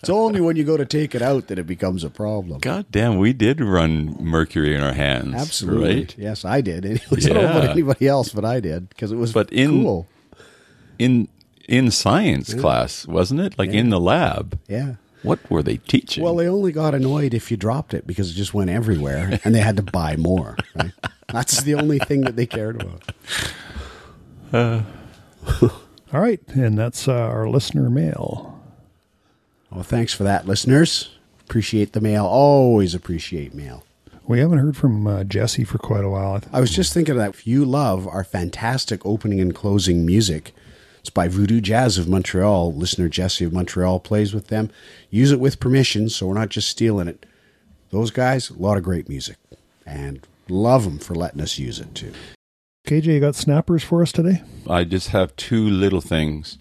It's 0.00 0.10
only 0.10 0.40
when 0.40 0.56
you 0.56 0.64
go 0.64 0.76
to 0.76 0.84
take 0.84 1.14
it 1.14 1.22
out 1.22 1.46
that 1.46 1.58
it 1.58 1.66
becomes 1.66 2.02
a 2.02 2.10
problem. 2.10 2.58
God 2.60 2.86
damn, 2.90 3.18
we 3.18 3.32
did 3.32 3.60
run 3.60 4.16
mercury 4.20 4.74
in 4.74 4.82
our 4.82 4.92
hands. 4.94 5.34
Absolutely. 5.34 5.94
Right? 5.96 6.14
Yes, 6.18 6.44
I 6.44 6.60
did. 6.60 6.84
Anyways, 6.84 7.26
I 7.30 7.32
don't 7.32 7.42
know 7.44 7.50
about 7.50 7.70
anybody 7.70 8.08
else, 8.08 8.30
but 8.32 8.44
I 8.44 8.58
did 8.60 8.88
because 8.88 9.12
it 9.12 9.16
was 9.16 9.32
But 9.32 9.52
in- 9.52 9.82
cool. 9.82 10.08
In 10.98 11.28
in 11.70 11.90
science 11.92 12.52
class, 12.52 13.06
wasn't 13.06 13.40
it? 13.40 13.58
Like 13.58 13.70
in 13.70 13.90
the 13.90 14.00
lab. 14.00 14.58
Yeah. 14.68 14.96
What 15.22 15.48
were 15.50 15.62
they 15.62 15.76
teaching? 15.76 16.24
Well, 16.24 16.34
they 16.34 16.48
only 16.48 16.72
got 16.72 16.94
annoyed 16.94 17.32
if 17.32 17.50
you 17.50 17.56
dropped 17.56 17.94
it 17.94 18.06
because 18.06 18.30
it 18.30 18.34
just 18.34 18.52
went 18.52 18.70
everywhere 18.70 19.38
and 19.44 19.54
they 19.54 19.60
had 19.60 19.76
to 19.76 19.82
buy 19.82 20.16
more. 20.16 20.56
Right? 20.74 20.92
That's 21.28 21.62
the 21.62 21.74
only 21.74 22.00
thing 22.00 22.22
that 22.22 22.36
they 22.36 22.46
cared 22.46 22.82
about. 22.82 23.12
All 26.12 26.20
right. 26.20 26.40
And 26.48 26.76
that's 26.76 27.06
uh, 27.06 27.12
our 27.12 27.48
listener 27.48 27.88
mail. 27.88 28.60
Well, 29.70 29.84
thanks 29.84 30.12
for 30.12 30.24
that, 30.24 30.48
listeners. 30.48 31.16
Appreciate 31.42 31.92
the 31.92 32.00
mail. 32.00 32.26
Always 32.26 32.94
appreciate 32.94 33.54
mail. 33.54 33.84
We 34.26 34.40
haven't 34.40 34.58
heard 34.58 34.76
from 34.76 35.06
uh, 35.06 35.24
Jesse 35.24 35.64
for 35.64 35.78
quite 35.78 36.04
a 36.04 36.08
while. 36.08 36.40
I 36.52 36.60
was 36.60 36.70
just 36.70 36.92
thinking 36.92 37.16
that 37.16 37.30
if 37.30 37.46
you 37.46 37.64
love 37.64 38.08
our 38.08 38.24
fantastic 38.24 39.04
opening 39.06 39.40
and 39.40 39.54
closing 39.54 40.04
music, 40.04 40.52
it's 41.00 41.10
by 41.10 41.28
Voodoo 41.28 41.60
Jazz 41.60 41.98
of 41.98 42.08
Montreal. 42.08 42.72
Listener 42.74 43.08
Jesse 43.08 43.44
of 43.44 43.52
Montreal 43.52 44.00
plays 44.00 44.32
with 44.32 44.48
them. 44.48 44.70
Use 45.10 45.32
it 45.32 45.40
with 45.40 45.58
permission, 45.58 46.08
so 46.08 46.26
we're 46.26 46.34
not 46.34 46.50
just 46.50 46.68
stealing 46.68 47.08
it. 47.08 47.26
Those 47.90 48.10
guys, 48.10 48.50
a 48.50 48.54
lot 48.54 48.76
of 48.76 48.84
great 48.84 49.08
music, 49.08 49.36
and 49.84 50.26
love 50.48 50.84
them 50.84 50.98
for 50.98 51.14
letting 51.14 51.40
us 51.40 51.58
use 51.58 51.80
it 51.80 51.94
too. 51.94 52.12
KJ, 52.86 53.06
you 53.06 53.20
got 53.20 53.34
snappers 53.34 53.82
for 53.82 54.02
us 54.02 54.12
today? 54.12 54.42
I 54.68 54.84
just 54.84 55.08
have 55.08 55.34
two 55.36 55.68
little 55.68 56.00
things. 56.00 56.58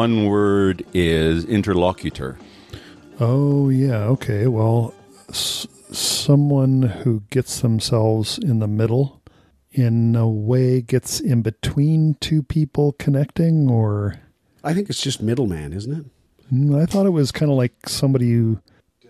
One 0.00 0.24
word 0.24 0.82
is 0.94 1.44
interlocutor. 1.44 2.38
Oh, 3.20 3.68
yeah. 3.68 4.04
Okay. 4.04 4.46
Well, 4.46 4.94
s- 5.28 5.66
someone 5.92 6.80
who 6.80 7.22
gets 7.28 7.60
themselves 7.60 8.38
in 8.38 8.60
the 8.60 8.66
middle, 8.66 9.20
in 9.72 10.16
a 10.16 10.26
way, 10.26 10.80
gets 10.80 11.20
in 11.20 11.42
between 11.42 12.16
two 12.20 12.42
people 12.42 12.92
connecting, 12.92 13.68
or 13.70 14.14
I 14.64 14.72
think 14.72 14.88
it's 14.88 15.02
just 15.02 15.20
middleman, 15.20 15.74
isn't 15.74 15.92
it? 15.92 16.06
Mm, 16.50 16.80
I 16.80 16.86
thought 16.86 17.04
it 17.04 17.10
was 17.10 17.30
kind 17.30 17.50
of 17.50 17.58
like 17.58 17.86
somebody 17.86 18.32
who 18.32 18.58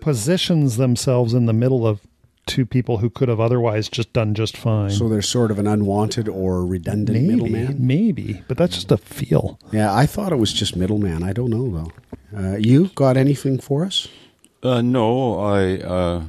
positions 0.01 0.77
themselves 0.77 1.35
in 1.35 1.47
the 1.47 1.53
middle 1.53 1.87
of 1.87 2.01
two 2.47 2.67
people 2.67 2.99
who 2.99 3.11
could 3.11 3.29
have 3.29 3.41
otherwise 3.41 3.89
just 3.89 4.13
done 4.13 4.35
just 4.35 4.57
fine. 4.57 4.91
So 4.91 5.09
there's 5.09 5.29
sort 5.29 5.51
of 5.51 5.59
an 5.59 5.67
unwanted 5.67 6.29
or 6.29 6.65
redundant 6.67 7.19
maybe, 7.23 7.29
middleman. 7.29 7.87
maybe, 7.87 8.43
but 8.49 8.57
that's 8.57 8.75
just 8.75 8.91
a 8.91 8.97
feel. 8.97 9.59
Yeah, 9.73 9.95
I 9.95 10.07
thought 10.07 10.33
it 10.33 10.37
was 10.39 10.53
just 10.53 10.75
middleman. 10.77 11.23
I 11.23 11.33
don't 11.33 11.51
know 11.51 11.69
though. 11.71 11.93
Uh, 12.37 12.57
you 12.57 12.89
got 12.95 13.17
anything 13.17 13.59
for 13.59 13.85
us? 13.85 14.09
Uh, 14.63 14.83
no, 14.83 15.39
I. 15.39 15.79
Uh, 15.79 16.23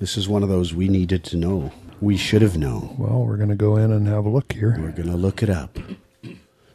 This 0.00 0.16
is 0.16 0.28
one 0.28 0.42
of 0.42 0.48
those 0.48 0.74
we 0.74 0.88
needed 0.88 1.24
to 1.24 1.36
know. 1.36 1.72
We 2.00 2.16
should 2.16 2.42
have 2.42 2.56
known. 2.56 2.94
Well, 2.98 3.24
we're 3.24 3.36
going 3.38 3.48
to 3.48 3.56
go 3.56 3.76
in 3.76 3.90
and 3.90 4.06
have 4.06 4.24
a 4.24 4.28
look 4.28 4.52
here. 4.52 4.76
We're 4.78 4.92
going 4.92 5.08
to 5.10 5.16
look 5.16 5.42
it 5.42 5.50
up. 5.50 5.78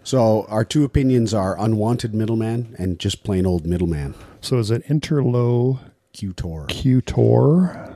So 0.03 0.45
our 0.49 0.65
two 0.65 0.84
opinions 0.84 1.34
are 1.34 1.58
unwanted 1.58 2.13
middleman 2.13 2.75
and 2.77 2.99
just 2.99 3.23
plain 3.23 3.45
old 3.45 3.65
middleman. 3.65 4.15
So 4.41 4.58
is 4.60 4.69
it 4.71 4.84
interlocutor? 4.89 6.65
Cutor. 6.67 7.92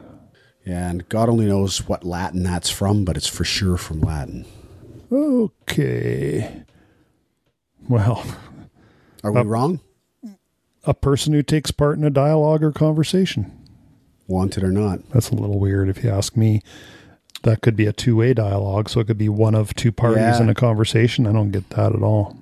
And 0.67 1.07
God 1.07 1.29
only 1.29 1.45
knows 1.45 1.87
what 1.87 2.03
Latin 2.03 2.43
that's 2.43 2.69
from, 2.69 3.05
but 3.05 3.15
it's 3.15 3.27
for 3.27 3.45
sure 3.45 3.77
from 3.77 4.01
Latin. 4.01 4.45
Okay. 5.11 6.63
Well, 7.87 8.25
Are 9.23 9.31
we 9.31 9.39
Uh, 9.39 9.43
wrong? 9.45 9.79
a 10.83 10.93
person 10.93 11.33
who 11.33 11.41
takes 11.41 11.71
part 11.71 11.97
in 11.97 12.03
a 12.03 12.09
dialogue 12.09 12.63
or 12.63 12.71
conversation. 12.71 13.51
Wanted 14.27 14.63
or 14.63 14.71
not? 14.71 14.99
That's 15.11 15.29
a 15.31 15.35
little 15.35 15.59
weird 15.59 15.89
if 15.89 16.03
you 16.03 16.09
ask 16.09 16.35
me. 16.37 16.61
That 17.43 17.61
could 17.61 17.75
be 17.75 17.85
a 17.85 17.93
two 17.93 18.15
way 18.17 18.33
dialogue, 18.33 18.89
so 18.89 18.99
it 18.99 19.07
could 19.07 19.17
be 19.17 19.29
one 19.29 19.55
of 19.55 19.73
two 19.73 19.91
parties 19.91 20.19
Yeah. 20.21 20.41
in 20.41 20.49
a 20.49 20.53
conversation. 20.55 21.25
I 21.27 21.31
don't 21.31 21.51
get 21.51 21.69
that 21.71 21.93
at 21.95 22.01
all. 22.03 22.37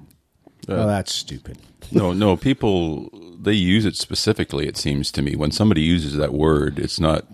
oh, 0.67 0.87
that's 0.87 1.13
stupid. 1.13 1.57
no, 1.91 2.11
no. 2.11 2.35
People 2.35 3.09
they 3.39 3.53
use 3.53 3.85
it 3.85 3.95
specifically. 3.95 4.67
It 4.67 4.77
seems 4.77 5.11
to 5.11 5.21
me 5.21 5.35
when 5.35 5.51
somebody 5.51 5.81
uses 5.81 6.13
that 6.15 6.33
word, 6.33 6.79
it's 6.79 6.99
not 6.99 7.25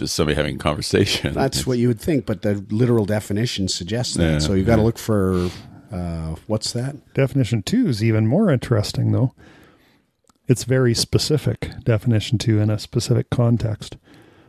just 0.00 0.14
somebody 0.14 0.34
having 0.34 0.56
a 0.56 0.58
conversation. 0.58 1.34
That's 1.34 1.66
what 1.66 1.78
you 1.78 1.88
would 1.88 2.00
think, 2.00 2.26
but 2.26 2.42
the 2.42 2.64
literal 2.70 3.04
definition 3.04 3.68
suggests 3.68 4.14
that. 4.14 4.32
Yeah, 4.32 4.38
so 4.38 4.54
you've 4.54 4.66
got 4.66 4.76
to 4.76 4.82
yeah. 4.82 4.86
look 4.86 4.98
for 4.98 5.50
uh, 5.92 6.34
what's 6.46 6.72
that? 6.72 7.14
Definition 7.14 7.62
two 7.62 7.86
is 7.86 8.02
even 8.02 8.26
more 8.26 8.50
interesting, 8.50 9.12
though. 9.12 9.34
It's 10.48 10.64
very 10.64 10.94
specific, 10.94 11.70
definition 11.84 12.38
two, 12.38 12.58
in 12.58 12.70
a 12.70 12.78
specific 12.78 13.30
context. 13.30 13.96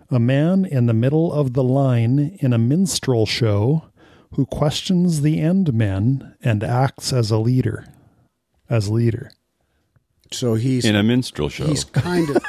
A 0.10 0.20
man 0.20 0.66
in 0.66 0.88
the 0.88 0.94
middle 0.94 1.32
of 1.32 1.54
the 1.54 1.64
line 1.64 2.38
in 2.40 2.54
a 2.54 2.58
minstrel 2.58 3.26
show 3.26 3.86
who 4.34 4.46
questions 4.46 5.22
the 5.22 5.40
end 5.40 5.74
men 5.74 6.36
and 6.42 6.64
acts 6.64 7.14
as 7.14 7.30
a 7.30 7.38
leader. 7.38 7.86
As 8.70 8.90
leader. 8.90 9.32
So 10.32 10.56
he's 10.56 10.86
in 10.86 10.96
a 10.96 11.04
minstrel 11.04 11.50
show. 11.50 11.68
he's 11.68 11.84
kind 11.84 12.30
of 12.30 12.42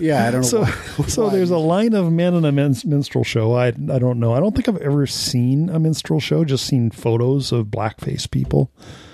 yeah. 0.00 0.26
I 0.26 0.30
don't 0.30 0.40
know. 0.42 0.46
So, 0.46 0.64
why- 0.64 1.06
so 1.08 1.30
there's 1.30 1.50
a 1.50 1.58
line 1.58 1.94
of 1.94 2.12
men 2.12 2.34
in 2.34 2.44
a 2.44 2.52
min- 2.52 2.74
minstrel 2.84 3.24
show. 3.24 3.54
I, 3.54 3.68
I 3.68 3.98
don't 3.98 4.18
know. 4.20 4.32
I 4.34 4.40
don't 4.40 4.54
think 4.54 4.68
I've 4.68 4.76
ever 4.78 5.06
seen 5.06 5.68
a 5.70 5.78
minstrel 5.78 6.20
show, 6.20 6.44
just 6.44 6.66
seen 6.66 6.90
photos 6.90 7.52
of 7.52 7.66
blackface 7.66 8.30
people. 8.30 8.70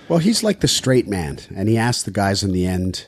Well, 0.08 0.18
he's 0.18 0.42
like 0.42 0.60
the 0.60 0.68
straight 0.68 1.06
man, 1.06 1.38
and 1.54 1.68
he 1.68 1.76
asks 1.78 2.02
the 2.02 2.10
guys 2.10 2.42
in 2.42 2.52
the 2.52 2.66
end 2.66 3.06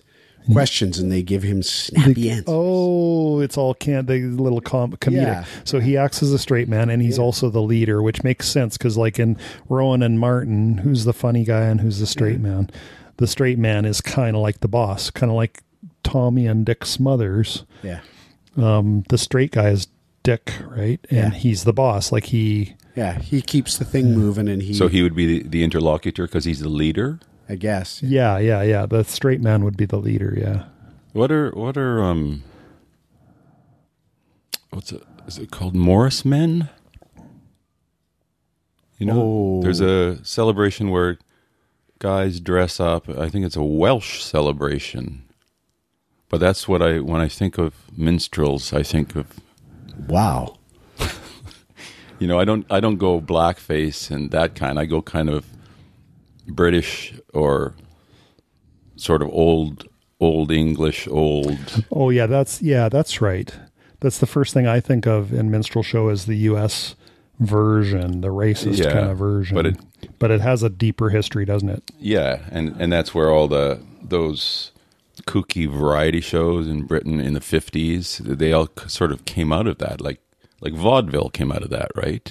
questions, 0.53 0.99
and 0.99 1.11
they 1.11 1.23
give 1.23 1.43
him 1.43 1.63
snappy 1.63 2.31
answers. 2.31 2.45
Oh, 2.49 3.41
it's 3.41 3.57
all 3.57 3.75
can 3.75 4.07
the 4.07 4.21
little 4.23 4.61
com- 4.61 4.93
comedic. 4.93 5.23
Yeah. 5.23 5.45
So 5.65 5.79
he 5.81 5.97
acts 5.97 6.23
as 6.23 6.33
a 6.33 6.39
straight 6.39 6.69
man, 6.69 6.91
and 6.91 7.01
he's 7.03 7.19
also 7.19 7.49
the 7.51 7.63
leader, 7.63 8.03
which 8.03 8.23
makes 8.25 8.49
sense 8.49 8.77
because, 8.77 8.97
like 8.97 9.19
in 9.19 9.37
Rowan 9.69 10.03
and 10.03 10.19
Martin, 10.19 10.79
who's 10.79 11.05
the 11.05 11.13
funny 11.13 11.45
guy 11.45 11.63
and 11.63 11.81
who's 11.81 11.99
the 12.01 12.07
straight 12.07 12.41
man? 12.41 12.71
The 13.19 13.27
straight 13.27 13.59
man 13.59 13.85
is 13.85 14.01
kind 14.01 14.35
of 14.37 14.43
like 14.43 14.61
the 14.61 14.69
boss, 14.69 15.11
kind 15.11 15.31
of 15.31 15.37
like 15.37 15.63
Tommy 16.03 16.47
and 16.47 16.65
Dick 16.67 16.85
Smothers. 16.87 17.65
Yeah, 17.83 18.01
Um, 18.57 19.05
the 19.09 19.19
straight 19.19 19.53
guy 19.53 19.69
is 19.71 19.87
Dick, 20.23 20.53
right? 20.67 21.01
And 21.11 21.19
Yeah. 21.19 21.31
he's 21.31 21.65
the 21.65 21.73
boss. 21.73 22.13
Like 22.13 22.27
he, 22.27 22.75
yeah. 22.95 23.19
He 23.19 23.41
keeps 23.43 23.79
the 23.79 23.85
thing 23.85 24.15
moving, 24.15 24.49
and 24.49 24.63
he. 24.63 24.75
So 24.75 24.89
he 24.89 25.03
would 25.03 25.15
be 25.15 25.27
the, 25.41 25.49
the 25.49 25.65
interlocutor 25.65 26.27
because 26.27 26.45
he's 26.45 26.61
the 26.61 26.69
leader. 26.69 27.19
I 27.49 27.57
guess. 27.57 28.03
yeah, 28.03 28.39
yeah, 28.39 28.63
yeah. 28.63 28.87
The 28.87 29.03
straight 29.05 29.41
man 29.41 29.65
would 29.65 29.77
be 29.77 29.85
the 29.85 29.99
leader. 29.99 30.35
Yeah. 30.39 30.65
What 31.13 31.31
are 31.33 31.51
what 31.51 31.77
are 31.77 32.03
um? 32.03 32.43
What's 34.71 34.93
it? 34.93 35.03
Is 35.27 35.39
it 35.39 35.51
called 35.51 35.75
Morris 35.75 36.25
Men? 36.25 36.69
You 38.99 39.07
know, 39.07 39.21
Oh. 39.21 39.61
there's 39.63 39.81
a 39.81 40.25
celebration 40.25 40.91
where 40.91 41.19
guys 41.99 42.41
dress 42.41 42.79
up. 42.81 43.09
I 43.09 43.29
think 43.29 43.45
it's 43.45 43.57
a 43.57 43.63
Welsh 43.63 44.23
celebration, 44.23 45.25
but 46.33 46.39
that's 46.41 46.67
what 46.67 46.81
I 46.83 46.99
when 46.99 47.21
I 47.21 47.29
think 47.29 47.59
of 47.59 47.75
minstrels, 47.97 48.73
I 48.73 48.83
think 48.83 49.15
of 49.15 49.27
Wow. 50.09 50.57
you 52.19 52.27
know 52.27 52.41
I 52.41 52.45
don't 52.45 52.65
I 52.71 52.81
don't 52.81 52.97
go 52.97 53.21
blackface 53.21 54.11
and 54.11 54.31
that 54.33 54.55
kind. 54.55 54.79
I 54.79 54.87
go 54.87 55.03
kind 55.03 55.29
of 55.29 55.45
British 56.49 57.15
or 57.35 57.75
sort 58.97 59.23
of 59.23 59.29
old 59.29 59.87
old 60.21 60.51
English 60.51 61.07
old. 61.09 61.85
Oh 61.93 62.11
yeah, 62.11 62.27
that's 62.27 62.63
yeah, 62.63 62.89
that's 62.89 63.21
right. 63.21 63.55
That's 64.01 64.19
the 64.19 64.27
first 64.27 64.55
thing 64.55 64.67
I 64.67 64.81
think 64.81 65.07
of 65.07 65.33
in 65.33 65.51
minstrel 65.51 65.85
show 65.85 66.09
is 66.09 66.25
the 66.27 66.35
U.S. 66.51 66.97
version, 67.39 68.21
the 68.23 68.29
racist 68.29 68.79
Yeah, 68.83 68.93
kind 68.93 69.11
of 69.11 69.19
version. 69.19 69.55
but 69.55 69.67
it- 69.67 69.79
but 70.19 70.31
it 70.33 70.41
has 70.41 70.65
a 70.65 70.69
deeper 70.69 71.11
history, 71.11 71.45
doesn't 71.45 71.69
it? 71.69 71.83
Yeah, 72.01 72.41
and 72.51 72.75
and 72.81 72.93
that's 72.93 73.15
where 73.15 73.31
all 73.31 73.47
the 73.47 73.79
those 74.03 74.72
kooky 75.27 75.71
variety 75.71 76.21
shows 76.21 76.69
in 76.69 76.87
Britain 76.87 77.21
in 77.21 77.35
the 77.35 77.41
fifties 77.41 78.19
they 78.25 78.53
all 78.53 78.69
sort 78.87 79.13
of 79.13 79.25
came 79.25 79.53
out 79.53 79.67
of 79.67 79.79
that. 79.79 80.01
Like 80.01 80.21
like 80.61 80.75
vaudeville 80.75 81.31
came 81.31 81.51
out 81.51 81.63
of 81.63 81.71
that, 81.71 81.91
right? 81.97 82.31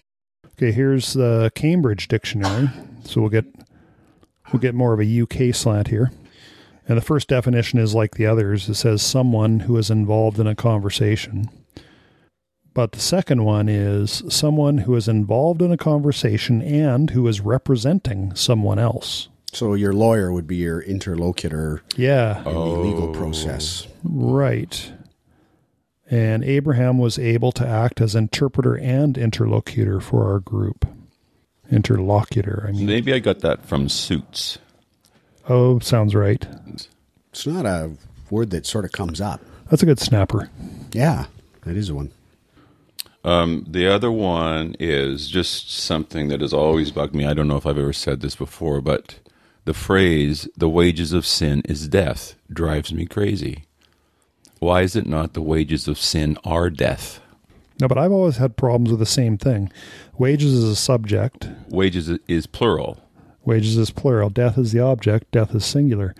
Okay, 0.57 0.71
here's 0.71 1.13
the 1.13 1.51
Cambridge 1.55 2.07
dictionary. 2.07 2.69
So 3.03 3.21
we'll 3.21 3.29
get 3.29 3.45
we'll 4.51 4.61
get 4.61 4.75
more 4.75 4.93
of 4.93 4.99
a 4.99 5.21
UK 5.21 5.53
slant 5.55 5.87
here. 5.87 6.11
And 6.87 6.97
the 6.97 7.01
first 7.01 7.27
definition 7.27 7.79
is 7.79 7.95
like 7.95 8.15
the 8.15 8.25
others. 8.25 8.67
It 8.67 8.75
says 8.75 9.01
someone 9.01 9.61
who 9.61 9.77
is 9.77 9.89
involved 9.89 10.39
in 10.39 10.47
a 10.47 10.55
conversation. 10.55 11.49
But 12.73 12.93
the 12.93 12.99
second 12.99 13.43
one 13.43 13.67
is 13.67 14.23
someone 14.29 14.79
who 14.79 14.95
is 14.95 15.07
involved 15.07 15.61
in 15.61 15.71
a 15.71 15.77
conversation 15.77 16.61
and 16.61 17.09
who 17.09 17.27
is 17.27 17.41
representing 17.41 18.33
someone 18.35 18.79
else. 18.79 19.27
So 19.53 19.73
your 19.73 19.93
lawyer 19.93 20.31
would 20.31 20.47
be 20.47 20.57
your 20.57 20.81
interlocutor 20.81 21.83
Yeah. 21.97 22.37
in 22.39 22.43
the 22.53 22.59
legal 22.59 23.09
process. 23.13 23.87
Right. 24.03 24.91
And 26.09 26.43
Abraham 26.43 26.97
was 26.97 27.19
able 27.19 27.51
to 27.53 27.67
act 27.67 28.01
as 28.01 28.15
interpreter 28.15 28.75
and 28.77 29.17
interlocutor 29.17 29.99
for 29.99 30.31
our 30.31 30.39
group. 30.39 30.87
Interlocutor, 31.69 32.65
I 32.67 32.71
mean. 32.71 32.85
Maybe 32.85 33.13
I 33.13 33.19
got 33.19 33.39
that 33.39 33.65
from 33.65 33.87
Suits. 33.89 34.57
Oh, 35.49 35.79
sounds 35.79 36.13
right. 36.15 36.45
It's 37.31 37.47
not 37.47 37.65
a 37.65 37.91
word 38.29 38.49
that 38.51 38.65
sort 38.65 38.85
of 38.85 38.91
comes 38.91 39.19
up. 39.21 39.41
That's 39.69 39.83
a 39.83 39.85
good 39.85 39.99
snapper. 39.99 40.49
Yeah, 40.91 41.25
that 41.63 41.75
is 41.77 41.91
one. 41.91 42.11
Um, 43.23 43.65
the 43.69 43.87
other 43.87 44.11
one 44.11 44.75
is 44.79 45.27
just 45.29 45.71
something 45.71 46.27
that 46.29 46.41
has 46.41 46.53
always 46.53 46.91
bugged 46.91 47.15
me. 47.15 47.25
I 47.25 47.33
don't 47.33 47.47
know 47.47 47.57
if 47.57 47.65
I've 47.65 47.77
ever 47.77 47.93
said 47.93 48.19
this 48.21 48.35
before, 48.35 48.81
but 48.81 49.15
the 49.65 49.73
phrase 49.73 50.47
"the 50.57 50.69
wages 50.69 51.13
of 51.13 51.25
sin 51.25 51.61
is 51.65 51.87
death" 51.87 52.35
drives 52.51 52.93
me 52.93 53.05
crazy. 53.05 53.65
Why 54.59 54.81
is 54.81 54.95
it 54.95 55.07
not 55.07 55.33
the 55.33 55.41
wages 55.41 55.87
of 55.87 55.97
sin 55.97 56.37
are 56.43 56.69
death? 56.69 57.19
No, 57.79 57.87
but 57.87 57.97
I've 57.97 58.11
always 58.11 58.37
had 58.37 58.57
problems 58.57 58.91
with 58.91 58.99
the 58.99 59.05
same 59.07 59.37
thing. 59.37 59.71
Wages 60.17 60.53
is 60.53 60.63
a 60.65 60.75
subject, 60.75 61.49
Wages 61.69 62.09
is 62.27 62.45
plural. 62.45 62.99
wages 63.43 63.75
is 63.77 63.89
plural, 63.89 64.29
death 64.29 64.57
is 64.57 64.71
the 64.71 64.79
object, 64.79 65.31
death 65.31 65.55
is 65.55 65.65
singular. 65.65 66.13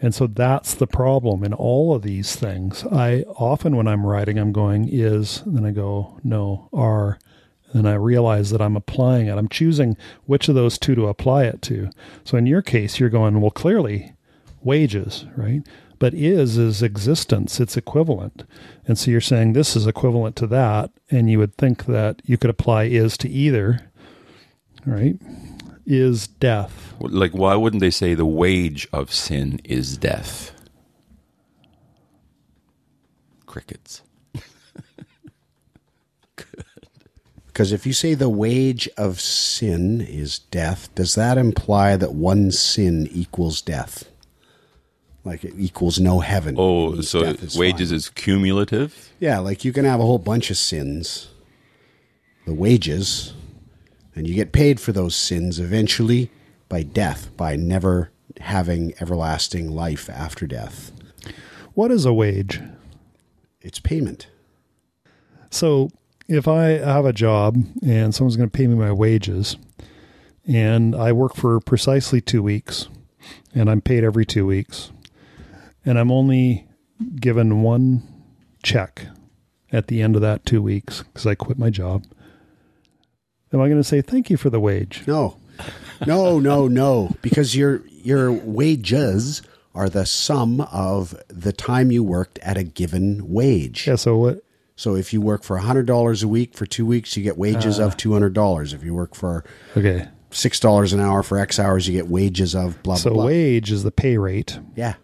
And 0.00 0.14
so 0.14 0.28
that's 0.28 0.74
the 0.74 0.86
problem 0.86 1.42
in 1.42 1.52
all 1.52 1.92
of 1.92 2.02
these 2.02 2.36
things. 2.36 2.84
I 2.84 3.22
often, 3.36 3.74
when 3.74 3.88
I'm 3.88 4.06
writing, 4.06 4.38
I'm 4.38 4.52
going 4.52 4.88
is, 4.88 5.42
then 5.44 5.64
I 5.66 5.72
go 5.72 6.20
no, 6.22 6.68
are, 6.72 7.18
and 7.72 7.88
I 7.88 7.94
realize 7.94 8.50
that 8.50 8.62
I'm 8.62 8.76
applying 8.76 9.26
it. 9.26 9.36
I'm 9.36 9.48
choosing 9.48 9.96
which 10.26 10.48
of 10.48 10.54
those 10.54 10.78
two 10.78 10.94
to 10.94 11.06
apply 11.06 11.44
it 11.44 11.62
to. 11.62 11.90
So 12.24 12.38
in 12.38 12.46
your 12.46 12.62
case, 12.62 12.98
you're 12.98 13.08
going, 13.08 13.40
well, 13.40 13.50
clearly 13.50 14.12
wages, 14.62 15.26
right? 15.36 15.62
But 15.98 16.14
is 16.14 16.56
is 16.56 16.82
existence, 16.82 17.58
it's 17.58 17.76
equivalent. 17.76 18.44
And 18.86 18.96
so 18.96 19.10
you're 19.10 19.20
saying 19.20 19.52
this 19.52 19.74
is 19.74 19.86
equivalent 19.86 20.36
to 20.36 20.46
that, 20.46 20.90
and 21.10 21.28
you 21.30 21.38
would 21.40 21.56
think 21.56 21.86
that 21.86 22.22
you 22.24 22.38
could 22.38 22.50
apply 22.50 22.84
is 22.84 23.18
to 23.18 23.28
either, 23.28 23.90
right? 24.86 25.16
Is 25.84 26.28
death. 26.28 26.94
Like, 27.00 27.32
why 27.32 27.56
wouldn't 27.56 27.80
they 27.80 27.90
say 27.90 28.14
the 28.14 28.26
wage 28.26 28.86
of 28.92 29.12
sin 29.12 29.60
is 29.64 29.96
death? 29.96 30.52
Crickets. 33.46 34.02
Because 37.58 37.72
if 37.72 37.84
you 37.84 37.92
say 37.92 38.14
the 38.14 38.28
wage 38.28 38.88
of 38.96 39.20
sin 39.20 40.00
is 40.00 40.38
death, 40.38 40.94
does 40.94 41.16
that 41.16 41.36
imply 41.36 41.96
that 41.96 42.14
one 42.14 42.52
sin 42.52 43.08
equals 43.10 43.60
death? 43.60 44.08
Like 45.24 45.42
it 45.42 45.54
equals 45.58 45.98
no 45.98 46.20
heaven. 46.20 46.54
Oh, 46.56 46.92
means 46.92 47.10
so 47.10 47.18
is 47.22 47.58
wages 47.58 47.88
fine. 47.88 47.96
is 47.96 48.10
cumulative? 48.10 49.12
Yeah, 49.18 49.40
like 49.40 49.64
you 49.64 49.72
can 49.72 49.84
have 49.84 49.98
a 49.98 50.04
whole 50.04 50.20
bunch 50.20 50.52
of 50.52 50.56
sins, 50.56 51.30
the 52.46 52.54
wages, 52.54 53.34
and 54.14 54.28
you 54.28 54.36
get 54.36 54.52
paid 54.52 54.78
for 54.78 54.92
those 54.92 55.16
sins 55.16 55.58
eventually 55.58 56.30
by 56.68 56.84
death, 56.84 57.36
by 57.36 57.56
never 57.56 58.12
having 58.38 58.94
everlasting 59.00 59.68
life 59.72 60.08
after 60.08 60.46
death. 60.46 60.92
What 61.74 61.90
is 61.90 62.04
a 62.04 62.14
wage? 62.14 62.60
It's 63.60 63.80
payment. 63.80 64.28
So 65.50 65.90
if 66.28 66.46
I 66.46 66.66
have 66.78 67.06
a 67.06 67.12
job 67.12 67.56
and 67.82 68.14
someone's 68.14 68.36
going 68.36 68.50
to 68.50 68.56
pay 68.56 68.66
me 68.66 68.74
my 68.74 68.92
wages, 68.92 69.56
and 70.46 70.94
I 70.94 71.12
work 71.12 71.34
for 71.34 71.58
precisely 71.60 72.20
two 72.20 72.42
weeks, 72.42 72.88
and 73.54 73.70
I'm 73.70 73.80
paid 73.80 74.04
every 74.04 74.26
two 74.26 74.46
weeks, 74.46 74.92
and 75.84 75.98
I'm 75.98 76.12
only 76.12 76.66
given 77.16 77.62
one 77.62 78.02
check 78.62 79.06
at 79.72 79.86
the 79.88 80.02
end 80.02 80.16
of 80.16 80.22
that 80.22 80.44
two 80.44 80.62
weeks 80.62 81.02
because 81.02 81.26
I 81.26 81.34
quit 81.34 81.58
my 81.58 81.70
job, 81.70 82.04
am 83.52 83.60
I 83.60 83.68
going 83.68 83.80
to 83.80 83.84
say 83.84 84.02
thank 84.02 84.30
you 84.30 84.36
for 84.36 84.50
the 84.50 84.60
wage? 84.60 85.04
No. 85.06 85.36
No, 86.06 86.38
no, 86.38 86.68
no. 86.68 87.16
Because 87.22 87.56
your 87.56 87.82
your 87.88 88.30
wages 88.30 89.42
are 89.74 89.88
the 89.88 90.06
sum 90.06 90.60
of 90.72 91.20
the 91.28 91.52
time 91.52 91.90
you 91.90 92.04
worked 92.04 92.38
at 92.40 92.56
a 92.56 92.62
given 92.62 93.28
wage. 93.28 93.86
Yeah. 93.86 93.96
So 93.96 94.16
what? 94.16 94.42
So 94.78 94.94
if 94.94 95.12
you 95.12 95.20
work 95.20 95.42
for 95.42 95.58
$100 95.58 96.22
a 96.22 96.28
week 96.28 96.54
for 96.54 96.64
2 96.64 96.86
weeks, 96.86 97.16
you 97.16 97.24
get 97.24 97.36
wages 97.36 97.80
of 97.80 97.94
ah. 97.94 97.96
$200. 97.96 98.72
If 98.72 98.84
you 98.84 98.94
work 98.94 99.16
for 99.16 99.42
Okay. 99.76 100.06
$6 100.30 100.92
an 100.92 101.00
hour 101.00 101.24
for 101.24 101.36
X 101.36 101.58
hours, 101.58 101.88
you 101.88 101.94
get 101.94 102.06
wages 102.06 102.54
of 102.54 102.80
blah 102.84 102.94
So 102.94 103.10
blah. 103.10 103.26
wage 103.26 103.72
is 103.72 103.82
the 103.82 103.90
pay 103.90 104.18
rate. 104.18 104.60
Yeah. 104.76 104.94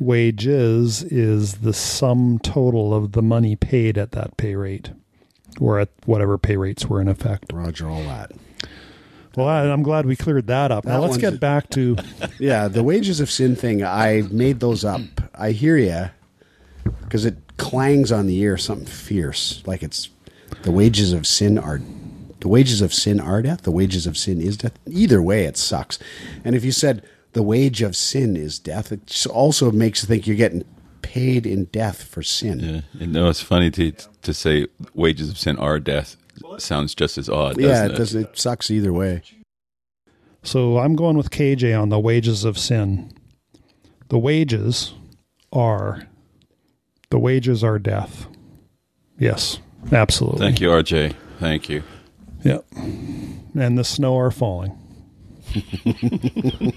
Wages 0.00 1.04
is 1.04 1.54
the 1.58 1.72
sum 1.72 2.40
total 2.42 2.92
of 2.92 3.12
the 3.12 3.22
money 3.22 3.54
paid 3.54 3.96
at 3.96 4.10
that 4.10 4.36
pay 4.36 4.56
rate, 4.56 4.90
or 5.60 5.78
at 5.78 5.90
whatever 6.04 6.36
pay 6.36 6.56
rates 6.56 6.86
were 6.86 7.00
in 7.00 7.06
effect. 7.06 7.52
Roger 7.52 7.86
all 7.88 8.02
that. 8.02 8.32
Well, 9.36 9.46
I, 9.46 9.60
I'm 9.66 9.84
glad 9.84 10.04
we 10.04 10.16
cleared 10.16 10.48
that 10.48 10.72
up. 10.72 10.84
Now 10.84 10.98
let's 11.00 11.16
get 11.16 11.38
back 11.38 11.70
to 11.70 11.96
Yeah, 12.40 12.66
the 12.66 12.82
wages 12.82 13.20
of 13.20 13.30
sin 13.30 13.54
thing, 13.54 13.84
I 13.84 14.22
made 14.32 14.58
those 14.58 14.84
up. 14.84 15.02
I 15.34 15.52
hear 15.52 15.76
you 15.76 16.06
because 17.02 17.24
it 17.24 17.36
clangs 17.60 18.10
on 18.10 18.26
the 18.26 18.38
ear 18.40 18.56
something 18.56 18.86
fierce. 18.86 19.62
Like 19.66 19.82
it's 19.82 20.08
the 20.62 20.72
wages 20.72 21.12
of 21.12 21.26
sin 21.26 21.58
are 21.58 21.80
the 22.40 22.48
wages 22.48 22.80
of 22.80 22.92
sin 22.94 23.20
are 23.20 23.42
death. 23.42 23.62
The 23.62 23.70
wages 23.70 24.06
of 24.06 24.16
sin 24.16 24.40
is 24.40 24.56
death. 24.56 24.72
Either 24.86 25.20
way, 25.22 25.44
it 25.44 25.56
sucks. 25.56 25.98
And 26.44 26.54
if 26.56 26.64
you 26.64 26.72
said 26.72 27.02
the 27.32 27.42
wage 27.42 27.82
of 27.82 27.94
sin 27.94 28.36
is 28.36 28.58
death, 28.58 28.90
it 28.90 29.26
also 29.28 29.70
makes 29.70 30.02
you 30.02 30.06
think 30.06 30.26
you're 30.26 30.36
getting 30.36 30.64
paid 31.02 31.46
in 31.46 31.64
death 31.66 32.02
for 32.02 32.22
sin. 32.22 32.60
Yeah. 32.60 32.80
You 33.00 33.06
know, 33.06 33.28
it's 33.28 33.42
funny 33.42 33.70
to 33.72 33.92
to 34.22 34.34
say 34.34 34.66
wages 34.94 35.28
of 35.28 35.38
sin 35.38 35.56
are 35.58 35.78
death 35.78 36.16
sounds 36.58 36.94
just 36.94 37.18
as 37.18 37.28
odd, 37.28 37.60
Yeah, 37.60 37.68
doesn't 37.68 37.84
it 37.90 37.94
it? 37.94 37.98
doesn't. 37.98 38.22
It 38.22 38.38
sucks 38.38 38.70
either 38.70 38.92
way. 38.92 39.22
So 40.42 40.78
I'm 40.78 40.96
going 40.96 41.16
with 41.16 41.30
KJ 41.30 41.78
on 41.80 41.90
the 41.90 42.00
wages 42.00 42.44
of 42.44 42.58
sin. 42.58 43.12
The 44.08 44.18
wages 44.18 44.94
are 45.52 46.06
the 47.10 47.18
wages 47.18 47.62
are 47.62 47.78
death. 47.78 48.26
Yes, 49.18 49.58
absolutely. 49.92 50.40
Thank 50.40 50.60
you, 50.60 50.68
RJ. 50.68 51.14
Thank 51.38 51.68
you. 51.68 51.82
Yep. 52.42 52.64
And 52.74 53.76
the 53.76 53.84
snow 53.84 54.18
are 54.18 54.30
falling. 54.30 54.76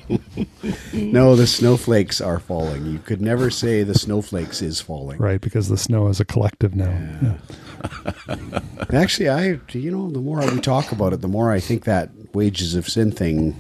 No, 0.94 1.36
the 1.36 1.46
snowflakes 1.46 2.22
are 2.22 2.40
falling. 2.40 2.86
You 2.86 3.00
could 3.00 3.22
never 3.22 3.50
say 3.50 3.84
the 3.84 3.94
snowflakes 3.94 4.62
is 4.62 4.82
falling. 4.82 5.20
Right, 5.20 5.42
because 5.42 5.70
the 5.70 5.78
snow 5.78 6.08
is 6.08 6.20
a 6.20 6.26
collective 6.26 6.76
now. 6.76 6.90
Yeah. 7.22 8.60
Actually, 8.94 9.30
I 9.30 9.60
you 9.72 9.92
know 9.92 10.10
the 10.10 10.20
more 10.20 10.40
we 10.40 10.60
talk 10.60 10.92
about 10.92 11.14
it, 11.14 11.22
the 11.22 11.28
more 11.28 11.52
I 11.52 11.60
think 11.60 11.84
that 11.86 12.10
wages 12.34 12.76
of 12.76 12.88
sin 12.88 13.12
thing 13.12 13.56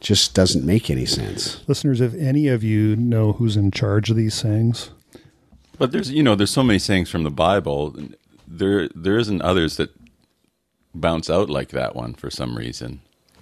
just 0.00 0.34
doesn't 0.34 0.64
make 0.64 0.90
any 0.90 1.06
sense. 1.06 1.62
Listeners, 1.68 2.00
if 2.00 2.14
any 2.14 2.48
of 2.48 2.62
you 2.62 2.96
know 2.96 3.32
who's 3.32 3.56
in 3.56 3.70
charge 3.70 4.10
of 4.10 4.16
these 4.16 4.34
sayings, 4.34 4.90
But 5.78 5.92
there's 5.92 6.10
you 6.10 6.22
know 6.22 6.34
there's 6.34 6.50
so 6.50 6.62
many 6.62 6.78
sayings 6.78 7.10
from 7.10 7.22
the 7.24 7.30
Bible. 7.30 7.94
There 8.46 8.88
there 8.94 9.18
isn't 9.18 9.42
others 9.42 9.76
that 9.76 9.90
bounce 10.94 11.28
out 11.28 11.50
like 11.50 11.68
that 11.70 11.94
one 11.94 12.14
for 12.14 12.30
some 12.30 12.56
reason. 12.56 13.00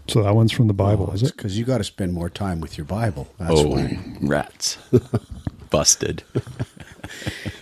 so 0.09 0.23
that 0.23 0.35
one's 0.35 0.53
from 0.53 0.67
the 0.67 0.75
Bible, 0.75 1.13
is 1.13 1.23
it? 1.23 1.37
Because 1.37 1.57
you 1.59 1.65
got 1.65 1.79
to 1.79 1.85
spend 1.85 2.13
more 2.13 2.29
time 2.29 2.61
with 2.61 2.77
your 2.77 2.85
Bible. 2.85 3.29
That's 3.39 3.53
oh, 3.61 3.69
why. 3.69 3.99
rats, 4.21 4.79
busted. 5.71 6.23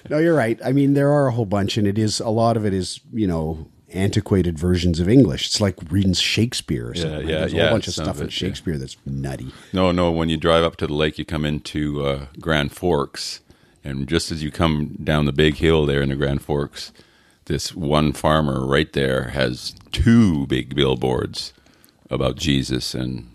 No, 0.09 0.19
you're 0.19 0.35
right. 0.35 0.61
I 0.65 0.73
mean, 0.73 0.95
there 0.95 1.11
are 1.11 1.27
a 1.27 1.33
whole 1.33 1.47
bunch, 1.47 1.77
and 1.79 1.87
it 1.87 1.99
is 1.99 2.21
a 2.21 2.29
lot 2.29 2.57
of 2.57 2.67
it 2.67 2.75
is 2.75 3.01
you 3.13 3.27
know 3.27 3.67
antiquated 3.95 4.59
versions 4.59 5.01
of 5.01 5.09
English. 5.09 5.47
It's 5.47 5.61
like 5.61 5.77
reading 5.91 6.13
Shakespeare 6.15 6.91
or 6.91 6.95
something. 6.95 7.29
yeah, 7.29 7.41
There's 7.41 7.53
a 7.53 7.57
yeah, 7.57 7.63
whole 7.65 7.75
bunch 7.75 7.87
of 7.89 7.95
stuff 7.95 8.17
of 8.17 8.21
in 8.23 8.27
it, 8.29 8.31
yeah. 8.43 8.49
Shakespeare 8.49 8.79
that's 8.79 8.97
nutty. 9.07 9.53
No, 9.73 9.91
no. 9.93 10.11
When 10.11 10.29
you 10.29 10.37
drive 10.37 10.65
up 10.65 10.77
to 10.77 10.87
the 10.87 10.93
lake, 10.95 11.19
you 11.19 11.25
come 11.25 11.45
into 11.45 12.05
uh, 12.05 12.27
Grand 12.41 12.73
Forks, 12.73 13.41
and 13.85 14.09
just 14.09 14.31
as 14.31 14.43
you 14.43 14.51
come 14.51 14.97
down 15.03 15.25
the 15.27 15.33
big 15.33 15.57
hill 15.57 15.87
there 15.87 16.03
in 16.03 16.09
the 16.11 16.17
Grand 16.17 16.43
Forks, 16.43 16.93
this 17.47 17.75
one 17.75 18.13
farmer 18.13 18.65
right 18.65 18.93
there 18.93 19.29
has 19.31 19.75
two 19.91 20.47
big 20.47 20.75
billboards 20.75 21.53
about 22.11 22.37
Jesus 22.37 22.95
and 22.95 23.29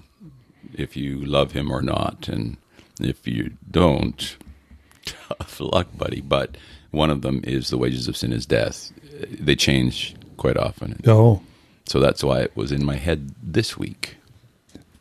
if 0.73 0.95
you 0.95 1.23
love 1.23 1.53
him 1.53 1.71
or 1.71 1.81
not, 1.81 2.27
and 2.27 2.57
if 2.99 3.25
you 3.27 3.53
don't, 3.71 4.37
tough 5.05 5.59
luck, 5.59 5.87
buddy. 5.97 6.21
But 6.21 6.57
one 6.91 7.09
of 7.09 7.21
them 7.21 7.41
is 7.43 7.69
the 7.69 7.77
wages 7.77 8.07
of 8.07 8.15
sin 8.17 8.31
is 8.31 8.45
death. 8.45 8.91
They 9.31 9.55
change 9.55 10.15
quite 10.37 10.57
often, 10.57 10.99
Oh. 11.07 11.41
so 11.85 11.99
that's 11.99 12.23
why 12.23 12.41
it 12.41 12.55
was 12.55 12.71
in 12.71 12.85
my 12.85 12.95
head 12.95 13.33
this 13.41 13.77
week. 13.77 14.17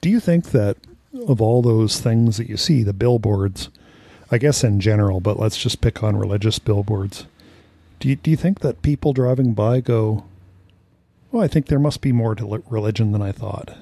Do 0.00 0.08
you 0.08 0.20
think 0.20 0.52
that 0.52 0.78
of 1.28 1.40
all 1.42 1.60
those 1.62 2.00
things 2.00 2.38
that 2.38 2.48
you 2.48 2.56
see, 2.56 2.82
the 2.82 2.92
billboards, 2.94 3.68
I 4.30 4.38
guess 4.38 4.64
in 4.64 4.80
general, 4.80 5.20
but 5.20 5.38
let's 5.38 5.56
just 5.56 5.80
pick 5.80 6.02
on 6.02 6.16
religious 6.16 6.58
billboards. 6.58 7.26
Do 8.00 8.08
you, 8.08 8.16
do 8.16 8.30
you 8.30 8.36
think 8.36 8.60
that 8.60 8.82
people 8.82 9.12
driving 9.12 9.54
by 9.54 9.80
go, 9.80 10.24
"Oh, 11.32 11.40
I 11.40 11.48
think 11.48 11.66
there 11.66 11.78
must 11.78 12.00
be 12.00 12.12
more 12.12 12.34
to 12.34 12.62
religion 12.68 13.12
than 13.12 13.22
I 13.22 13.32
thought," 13.32 13.76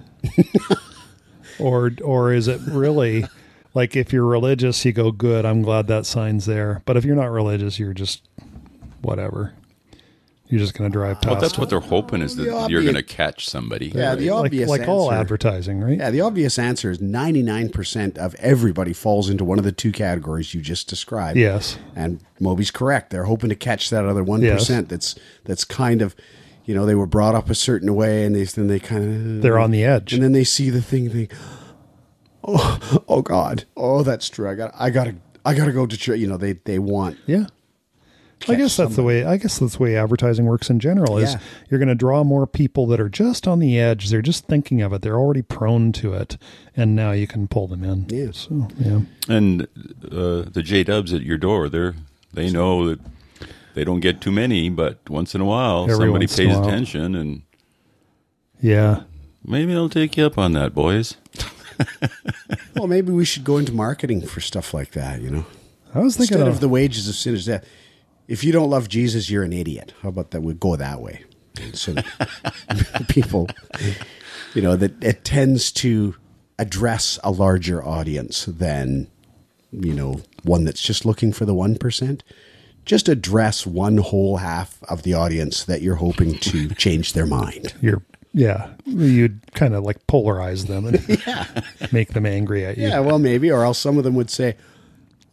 or 1.58 1.92
or 2.02 2.32
is 2.32 2.46
it 2.46 2.60
really 2.66 3.26
like 3.74 3.96
if 3.96 4.12
you're 4.12 4.26
religious, 4.26 4.84
you 4.84 4.92
go, 4.92 5.10
"Good, 5.10 5.44
I'm 5.44 5.62
glad 5.62 5.86
that 5.88 6.06
sign's 6.06 6.46
there," 6.46 6.82
but 6.84 6.96
if 6.96 7.04
you're 7.04 7.16
not 7.16 7.30
religious, 7.30 7.78
you're 7.78 7.94
just 7.94 8.22
whatever. 9.00 9.54
You're 10.48 10.60
just 10.60 10.74
going 10.74 10.90
to 10.90 10.92
drive 10.92 11.16
past. 11.22 11.26
Well, 11.32 11.40
that's 11.40 11.58
what 11.58 11.70
they're 11.70 11.80
hoping 11.80 12.20
is 12.20 12.36
that 12.36 12.44
The 12.44 12.66
you're 12.68 12.82
going 12.82 12.94
to 12.94 13.02
catch 13.02 13.48
somebody. 13.48 13.86
Yeah, 13.94 14.14
the 14.14 14.30
like, 14.30 14.44
obvious 14.46 14.68
like 14.68 14.86
all 14.86 15.10
answer- 15.10 15.20
advertising, 15.20 15.80
right? 15.80 15.98
Yeah, 15.98 16.10
the 16.10 16.20
obvious 16.20 16.58
answer 16.58 16.90
is 16.90 16.98
99% 16.98 18.18
of 18.18 18.34
everybody 18.36 18.92
falls 18.92 19.30
into 19.30 19.42
one 19.44 19.58
of 19.58 19.64
the 19.64 19.72
two 19.72 19.90
categories 19.90 20.52
you 20.54 20.60
just 20.60 20.86
described. 20.88 21.38
Yes. 21.38 21.78
And 21.96 22.20
Moby's 22.40 22.70
correct. 22.70 23.08
They're 23.10 23.24
hoping 23.24 23.48
to 23.48 23.56
catch 23.56 23.88
that 23.90 24.04
other 24.04 24.22
1% 24.22 24.42
Yes. 24.42 24.68
that's 24.68 25.14
that's 25.44 25.64
kind 25.64 26.02
of 26.02 26.14
you 26.66 26.74
know, 26.74 26.86
they 26.86 26.94
were 26.94 27.06
brought 27.06 27.34
up 27.34 27.50
a 27.50 27.54
certain 27.54 27.94
way 27.94 28.24
and 28.24 28.34
they 28.34 28.44
then 28.44 28.68
they 28.68 28.78
kind 28.80 29.36
of 29.36 29.42
They're 29.42 29.58
on 29.58 29.70
the 29.70 29.84
edge. 29.84 30.12
And 30.12 30.22
then 30.22 30.32
they 30.32 30.44
see 30.44 30.68
the 30.70 30.82
thing 30.82 31.08
they 31.10 31.28
Oh, 32.46 33.02
oh 33.08 33.22
god. 33.22 33.64
Oh, 33.76 34.02
that's 34.02 34.28
true. 34.28 34.48
I 34.48 34.54
got 34.54 34.72
I 34.78 34.90
got 34.90 35.04
to 35.04 35.14
I 35.44 35.54
got 35.54 35.66
to 35.66 35.72
go 35.72 35.86
to 35.86 35.96
church. 35.96 36.18
You 36.18 36.26
know, 36.26 36.36
they 36.36 36.52
they 36.54 36.78
want 36.78 37.16
Yeah. 37.26 37.46
I 38.44 38.52
catch 38.52 38.58
guess 38.58 38.76
that's 38.76 38.96
the 38.96 39.02
way 39.02 39.24
I 39.24 39.36
guess 39.36 39.58
that's 39.58 39.76
the 39.76 39.82
way 39.82 39.96
advertising 39.96 40.44
works 40.46 40.68
in 40.70 40.78
general 40.80 41.18
is 41.18 41.32
Yeah. 41.32 41.40
you're 41.70 41.78
going 41.78 41.88
to 41.88 41.94
draw 41.94 42.22
more 42.24 42.46
people 42.46 42.86
that 42.88 43.00
are 43.00 43.08
just 43.08 43.46
on 43.48 43.58
the 43.58 43.78
edge. 43.78 44.10
They're 44.10 44.22
just 44.22 44.46
thinking 44.46 44.82
of 44.82 44.92
it. 44.92 45.02
They're 45.02 45.18
already 45.18 45.42
prone 45.42 45.92
to 45.92 46.12
it 46.14 46.36
and 46.76 46.94
now 46.96 47.12
you 47.12 47.26
can 47.26 47.48
pull 47.48 47.66
them 47.68 47.82
in. 47.84 48.06
Yeah. 48.08 48.30
So, 48.32 48.68
yeah. 48.78 49.00
And 49.28 49.62
uh, 50.10 50.42
the 50.50 50.62
J 50.64 50.84
Dubs 50.84 51.12
at 51.12 51.22
your 51.22 51.38
door, 51.38 51.68
they're 51.68 51.94
they 52.32 52.50
know 52.50 52.88
that 52.88 53.00
they 53.74 53.84
don't 53.84 54.00
get 54.00 54.20
too 54.20 54.30
many, 54.32 54.68
but 54.68 54.98
once 55.08 55.34
in 55.34 55.40
a 55.40 55.44
while 55.44 55.84
Every 55.84 55.94
somebody 56.06 56.24
once 56.26 56.38
in 56.38 56.44
a 56.46 56.48
pays 56.48 56.56
while. 56.58 56.68
attention, 56.68 57.14
and 57.14 57.42
Yeah. 58.60 59.02
maybe 59.44 59.72
they'll 59.72 59.88
take 59.88 60.16
you 60.16 60.24
up 60.26 60.38
on 60.38 60.52
that, 60.52 60.74
boys. 60.74 61.16
Well, 62.76 62.88
maybe 62.88 63.12
we 63.12 63.24
should 63.24 63.44
go 63.44 63.56
into 63.58 63.72
marketing 63.72 64.20
for 64.26 64.40
stuff 64.40 64.74
like 64.74 64.90
that, 64.92 65.22
you 65.22 65.30
know. 65.30 65.46
I 65.94 66.00
was 66.00 66.16
thinking 66.16 66.34
Instead 66.38 66.48
of, 66.48 66.54
of 66.54 66.60
the 66.60 66.68
wages 66.68 67.08
of 67.08 67.14
sin 67.14 67.34
is 67.34 67.46
death. 67.46 67.64
If 68.26 68.42
you 68.44 68.52
don't 68.52 68.70
love 68.70 68.88
Jesus, 68.88 69.28
you're 69.30 69.42
an 69.42 69.52
idiot. 69.52 69.92
How 70.02 70.08
about 70.08 70.30
that? 70.30 70.42
We 70.42 70.54
go 70.54 70.76
that 70.76 71.00
way. 71.00 71.24
So 71.72 71.94
people, 73.08 73.48
you 74.54 74.62
know, 74.62 74.76
that 74.76 75.02
it 75.02 75.24
tends 75.24 75.70
to 75.72 76.16
address 76.58 77.18
a 77.22 77.30
larger 77.30 77.84
audience 77.84 78.46
than, 78.46 79.08
you 79.70 79.94
know, 79.94 80.20
one 80.42 80.64
that's 80.64 80.82
just 80.82 81.04
looking 81.04 81.32
for 81.32 81.44
the 81.44 81.54
1%. 81.54 82.20
Just 82.84 83.08
address 83.08 83.66
one 83.66 83.98
whole 83.98 84.38
half 84.38 84.82
of 84.84 85.02
the 85.02 85.14
audience 85.14 85.64
that 85.64 85.80
you're 85.80 85.94
hoping 85.96 86.34
to 86.38 86.68
change 86.74 87.12
their 87.12 87.26
mind. 87.26 87.74
your 87.80 88.02
yeah, 88.36 88.70
you'd 88.84 89.40
kind 89.52 89.74
of 89.76 89.84
like 89.84 90.04
polarize 90.08 90.66
them 90.66 90.86
and 90.86 91.92
make 91.92 92.14
them 92.14 92.26
angry 92.26 92.66
at 92.66 92.76
you. 92.76 92.88
Yeah, 92.88 92.98
well, 92.98 93.20
maybe, 93.20 93.48
or 93.48 93.62
else 93.62 93.78
some 93.78 93.96
of 93.96 94.02
them 94.02 94.16
would 94.16 94.28
say, 94.28 94.56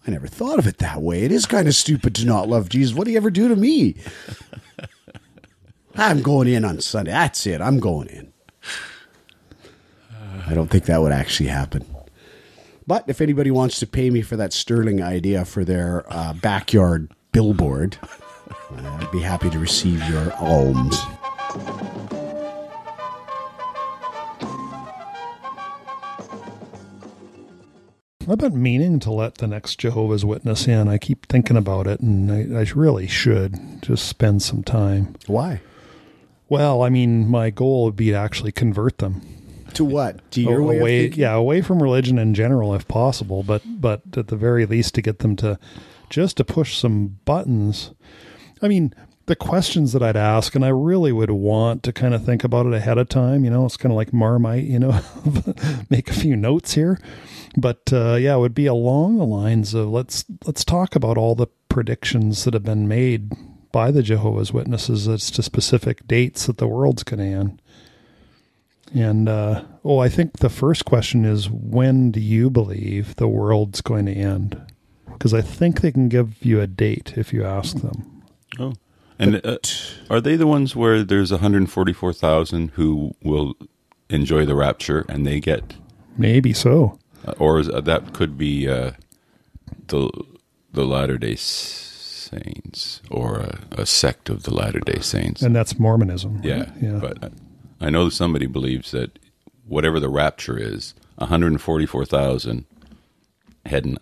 I 0.05 0.11
never 0.11 0.27
thought 0.27 0.57
of 0.57 0.67
it 0.67 0.79
that 0.79 1.01
way. 1.01 1.23
It 1.23 1.31
is 1.31 1.45
kind 1.45 1.67
of 1.67 1.75
stupid 1.75 2.15
to 2.15 2.25
not 2.25 2.49
love 2.49 2.69
Jesus. 2.69 2.95
What 2.95 3.05
do 3.05 3.11
you 3.11 3.17
ever 3.17 3.29
do 3.29 3.47
to 3.47 3.55
me? 3.55 3.95
I'm 5.95 6.21
going 6.21 6.47
in 6.47 6.65
on 6.65 6.81
Sunday. 6.81 7.11
That's 7.11 7.45
it. 7.45 7.61
I'm 7.61 7.79
going 7.79 8.07
in. 8.07 8.33
I 10.47 10.53
don't 10.53 10.69
think 10.69 10.85
that 10.85 11.01
would 11.01 11.11
actually 11.11 11.49
happen. 11.49 11.85
But 12.87 13.05
if 13.07 13.21
anybody 13.21 13.51
wants 13.51 13.79
to 13.79 13.87
pay 13.87 14.09
me 14.09 14.21
for 14.21 14.35
that 14.37 14.53
sterling 14.53 15.01
idea 15.01 15.45
for 15.45 15.63
their 15.63 16.03
uh, 16.11 16.33
backyard 16.33 17.11
billboard, 17.31 17.97
I'd 18.75 19.11
be 19.11 19.21
happy 19.21 19.49
to 19.49 19.59
receive 19.59 20.03
your 20.09 20.33
alms. 20.33 20.99
I've 28.29 28.37
been 28.37 28.61
meaning 28.61 28.99
to 29.01 29.11
let 29.11 29.35
the 29.35 29.47
next 29.47 29.77
Jehovah's 29.79 30.23
Witness 30.23 30.67
in. 30.67 30.87
I 30.87 30.97
keep 30.97 31.25
thinking 31.27 31.57
about 31.57 31.87
it, 31.87 31.99
and 31.99 32.31
I, 32.31 32.61
I 32.61 32.65
really 32.75 33.07
should 33.07 33.81
just 33.81 34.07
spend 34.07 34.41
some 34.41 34.63
time. 34.63 35.15
Why? 35.27 35.61
Well, 36.47 36.83
I 36.83 36.89
mean, 36.89 37.27
my 37.27 37.49
goal 37.49 37.85
would 37.85 37.95
be 37.95 38.09
to 38.11 38.15
actually 38.17 38.51
convert 38.51 38.97
them 38.99 39.21
To 39.73 39.85
what? 39.85 40.19
To 40.31 40.41
your 40.41 40.59
A- 40.59 40.63
way 40.63 40.75
of 40.75 40.81
away, 40.81 41.07
yeah, 41.09 41.33
away 41.33 41.61
from 41.61 41.81
religion 41.81 42.17
in 42.19 42.33
general, 42.33 42.75
if 42.75 42.87
possible. 42.87 43.41
But 43.43 43.63
but 43.65 44.01
at 44.15 44.27
the 44.27 44.35
very 44.35 44.65
least, 44.65 44.93
to 44.95 45.01
get 45.01 45.19
them 45.19 45.35
to 45.37 45.57
just 46.09 46.37
to 46.37 46.43
push 46.43 46.77
some 46.77 47.17
buttons. 47.25 47.91
I 48.61 48.67
mean, 48.67 48.93
the 49.31 49.35
questions 49.37 49.93
that 49.93 50.03
I'd 50.03 50.17
ask, 50.17 50.55
and 50.55 50.65
I 50.65 50.67
really 50.67 51.13
would 51.13 51.31
want 51.31 51.83
to 51.83 51.93
kind 51.93 52.13
of 52.13 52.25
think 52.25 52.43
about 52.43 52.65
it 52.65 52.73
ahead 52.73 52.97
of 52.97 53.07
time. 53.07 53.45
You 53.45 53.49
know, 53.49 53.65
it's 53.65 53.77
kind 53.77 53.93
of 53.93 53.95
like 53.95 54.11
Marmite. 54.11 54.65
You 54.65 54.77
know, 54.77 54.99
make 55.89 56.09
a 56.09 56.13
few 56.13 56.35
notes 56.35 56.73
here. 56.73 56.99
But 57.55 57.93
uh, 57.93 58.15
yeah, 58.15 58.35
it 58.35 58.39
would 58.39 58.53
be 58.53 58.65
along 58.65 59.17
the 59.17 59.25
lines 59.25 59.73
of 59.73 59.87
let's 59.87 60.25
let's 60.45 60.65
talk 60.65 60.97
about 60.97 61.17
all 61.17 61.33
the 61.33 61.47
predictions 61.69 62.43
that 62.43 62.53
have 62.53 62.65
been 62.65 62.89
made 62.89 63.31
by 63.71 63.89
the 63.89 64.03
Jehovah's 64.03 64.51
Witnesses 64.51 65.07
as 65.07 65.31
to 65.31 65.41
specific 65.41 66.05
dates 66.07 66.47
that 66.47 66.57
the 66.57 66.67
world's 66.67 67.03
going 67.03 67.19
to 67.19 67.37
end. 67.39 67.61
And 68.93 69.29
uh, 69.29 69.63
oh, 69.85 69.99
I 69.99 70.09
think 70.09 70.39
the 70.39 70.49
first 70.49 70.83
question 70.83 71.23
is 71.23 71.49
when 71.49 72.11
do 72.11 72.19
you 72.19 72.49
believe 72.49 73.15
the 73.15 73.29
world's 73.29 73.79
going 73.79 74.07
to 74.07 74.13
end? 74.13 74.61
Because 75.13 75.33
I 75.33 75.39
think 75.39 75.79
they 75.79 75.93
can 75.93 76.09
give 76.09 76.43
you 76.45 76.59
a 76.59 76.67
date 76.67 77.13
if 77.15 77.31
you 77.31 77.45
ask 77.45 77.77
them. 77.77 78.23
Oh, 78.59 78.73
and 79.21 79.45
uh, 79.45 79.57
are 80.09 80.19
they 80.19 80.35
the 80.35 80.47
ones 80.47 80.75
where 80.75 81.03
there's 81.03 81.31
144,000 81.31 82.71
who 82.71 83.15
will 83.23 83.53
enjoy 84.09 84.45
the 84.45 84.55
rapture 84.55 85.05
and 85.07 85.25
they 85.25 85.39
get, 85.39 85.75
Maybe 86.17 86.51
so. 86.53 86.99
uh, 87.25 87.33
or 87.39 87.59
is, 87.59 87.69
uh, 87.69 87.79
that 87.81 88.13
could 88.13 88.37
be 88.37 88.67
uh, 88.67 88.91
the 89.87 90.09
the 90.73 90.85
Latter 90.85 91.17
Day 91.17 91.35
Saints 91.35 93.01
or 93.09 93.39
a, 93.39 93.59
a 93.71 93.85
sect 93.85 94.29
of 94.29 94.43
the 94.43 94.53
Latter 94.53 94.79
Day 94.79 94.99
Saints? 95.01 95.41
And 95.41 95.55
that's 95.55 95.77
Mormonism. 95.79 96.35
right? 96.37 96.45
yeah, 96.45 96.71
Yeah. 96.81 96.99
But 96.99 97.23
I- 97.23 97.29
I 97.83 97.89
know 97.89 98.09
somebody 98.09 98.45
believes 98.45 98.91
that 98.91 99.17
whatever 99.67 99.99
the 99.99 100.07
rapture 100.09 100.55
is, 100.57 100.93
144,000 101.15 102.65
heading 103.65 103.97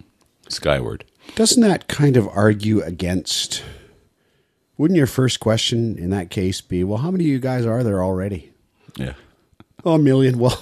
skyward. 0.50 1.06
Doesn't 1.36 1.62
that 1.64 1.88
kind 1.88 2.18
of 2.18 2.28
argue 2.28 2.82
against? 2.82 3.64
Wouldn't 4.80 4.98
your 4.98 5.08
first 5.08 5.42
question 5.42 5.98
in 5.98 6.10
that 6.12 6.30
case 6.30 6.62
be, 6.62 6.86
well, 6.86 7.00
how 7.00 7.12
many 7.12 7.26
of 7.26 7.30
you 7.30 7.40
guys 7.40 7.66
are 7.66 7.84
there 7.84 8.02
already? 8.02 8.54
Yeah. 8.96 9.14
Oh, 9.84 9.96
a 9.96 10.00
million. 10.00 10.40
Well, 10.50 10.58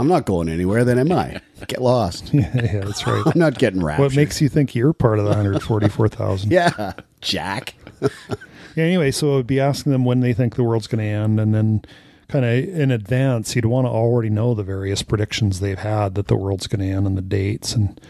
I'm 0.00 0.06
not 0.06 0.26
going 0.26 0.48
anywhere. 0.48 0.84
Then 0.84 0.98
am 0.98 1.10
I? 1.10 1.40
Get 1.66 1.82
lost. 1.82 2.32
yeah, 2.32 2.52
yeah, 2.54 2.84
that's 2.84 3.04
right. 3.04 3.20
I'm 3.26 3.36
not 3.40 3.58
getting 3.58 3.82
raptured. 3.82 4.04
what 4.04 4.14
makes 4.14 4.40
you 4.40 4.48
think 4.48 4.74
you're 4.76 4.92
part 4.92 5.18
of 5.18 5.24
the 5.24 5.30
144,000? 5.30 6.52
Yeah, 6.52 6.92
Jack. 7.20 7.74
Yeah, 8.00 8.84
anyway, 8.84 9.10
so 9.10 9.32
I 9.32 9.36
would 9.36 9.48
be 9.48 9.58
asking 9.58 9.90
them 9.90 10.04
when 10.04 10.20
they 10.20 10.32
think 10.34 10.54
the 10.54 10.62
world's 10.62 10.86
going 10.86 11.00
to 11.04 11.10
end, 11.10 11.40
and 11.40 11.52
then 11.52 11.82
kind 12.28 12.44
of 12.44 12.52
in 12.52 12.92
advance, 12.92 13.56
you'd 13.56 13.64
want 13.64 13.86
to 13.86 13.90
already 13.90 14.30
know 14.30 14.54
the 14.54 14.62
various 14.62 15.02
predictions 15.02 15.58
they've 15.58 15.78
had 15.78 16.14
that 16.14 16.28
the 16.28 16.36
world's 16.36 16.68
going 16.68 16.86
to 16.88 16.94
end 16.94 17.06
and 17.06 17.16
the 17.18 17.22
dates. 17.22 17.74
And 17.74 18.00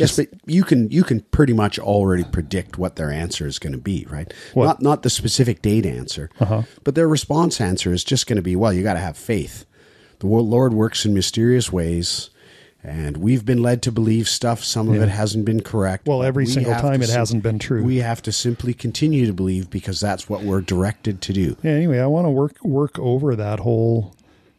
Yes, 0.00 0.16
but 0.16 0.28
you 0.46 0.64
can 0.64 0.90
you 0.90 1.02
can 1.04 1.20
pretty 1.20 1.52
much 1.52 1.78
already 1.78 2.24
predict 2.24 2.78
what 2.78 2.96
their 2.96 3.10
answer 3.10 3.46
is 3.46 3.58
going 3.58 3.72
to 3.72 3.78
be, 3.78 4.06
right? 4.10 4.32
What? 4.54 4.64
Not 4.66 4.82
not 4.82 5.02
the 5.02 5.10
specific 5.10 5.62
date 5.62 5.86
answer, 5.86 6.30
Uh-huh. 6.40 6.62
but 6.84 6.94
their 6.94 7.08
response 7.08 7.60
answer 7.60 7.92
is 7.92 8.04
just 8.04 8.26
going 8.26 8.36
to 8.36 8.42
be, 8.42 8.56
well, 8.56 8.72
you 8.72 8.82
got 8.82 8.94
to 8.94 9.00
have 9.00 9.16
faith. 9.16 9.64
The 10.20 10.26
Lord 10.26 10.74
works 10.74 11.04
in 11.04 11.14
mysterious 11.14 11.70
ways, 11.72 12.30
and 12.82 13.16
we've 13.18 13.44
been 13.44 13.62
led 13.62 13.82
to 13.82 13.92
believe 13.92 14.28
stuff. 14.28 14.64
Some 14.64 14.88
of 14.88 14.96
Yeah. 14.96 15.02
it 15.04 15.08
hasn't 15.10 15.44
been 15.44 15.60
correct. 15.62 16.06
Well, 16.08 16.22
every 16.24 16.44
we 16.44 16.50
single 16.50 16.74
time 16.74 17.02
it 17.02 17.06
sim- 17.08 17.18
hasn't 17.18 17.42
been 17.44 17.58
true. 17.60 17.82
We 17.84 17.98
have 17.98 18.20
to 18.22 18.32
simply 18.32 18.74
continue 18.74 19.26
to 19.26 19.32
believe 19.32 19.70
because 19.70 20.00
that's 20.00 20.28
what 20.28 20.42
we're 20.42 20.60
directed 20.60 21.20
to 21.22 21.32
do. 21.32 21.56
yeah, 21.62 21.70
anyway, 21.72 21.98
I 21.98 22.06
want 22.06 22.26
to 22.26 22.30
work 22.30 22.56
work 22.64 22.98
over 22.98 23.36
that 23.36 23.60
whole 23.60 24.14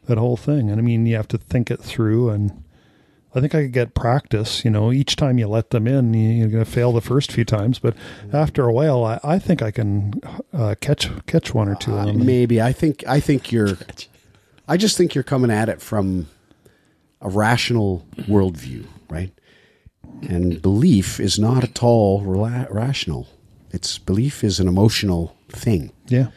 that 0.08 0.18
whole 0.18 0.38
thing. 0.38 0.70
And 0.70 0.80
I 0.80 0.82
mean, 0.84 1.06
you 1.06 1.16
have 1.18 1.28
to 1.30 1.38
think 1.38 1.70
it 1.70 1.82
through. 1.82 2.30
And 2.30 2.64
I 3.36 3.40
think 3.42 3.54
I 3.54 3.62
could 3.64 3.74
get 3.74 3.94
practice. 3.94 4.66
You 4.66 4.72
know, 4.72 4.92
each 4.92 5.16
time 5.16 5.38
you 5.38 5.48
let 5.48 5.70
them 5.70 5.88
in, 5.88 6.14
you- 6.14 6.30
you're 6.32 6.48
going 6.50 6.64
to 6.66 6.70
fail 6.70 6.92
the 6.92 7.02
first 7.02 7.32
few 7.32 7.46
times, 7.46 7.78
but 7.80 7.96
after 8.34 8.66
a 8.68 8.74
while, 8.74 9.04
I, 9.06 9.20
I 9.24 9.40
think 9.40 9.62
I 9.62 9.70
can 9.72 10.20
uh, 10.54 10.76
catch 10.82 11.10
catch 11.28 11.54
one 11.54 11.70
or 11.70 11.76
two 11.76 11.94
of 11.94 12.00
Uh, 12.00 12.06
them. 12.08 12.26
maybe 12.26 12.62
I 12.62 12.72
think 12.74 13.04
I 13.08 13.20
think 13.20 13.52
you're. 13.52 13.78
I 14.68 14.78
just 14.78 14.98
think 14.98 15.16
you're 15.16 15.24
coming 15.24 15.50
at 15.52 15.68
it 15.70 15.82
from 15.82 16.28
a 17.22 17.30
rational 17.30 18.06
worldview, 18.28 18.86
right? 19.10 19.32
And 20.22 20.62
belief 20.62 21.20
is 21.20 21.40
not 21.40 21.64
at 21.64 21.82
all 21.84 22.22
rela- 22.24 22.72
rational. 22.72 23.28
It's 23.72 23.98
belief 23.98 24.44
is 24.44 24.60
an 24.60 24.68
emotional 24.68 25.36
thing. 25.50 25.92
yeah. 26.08 26.28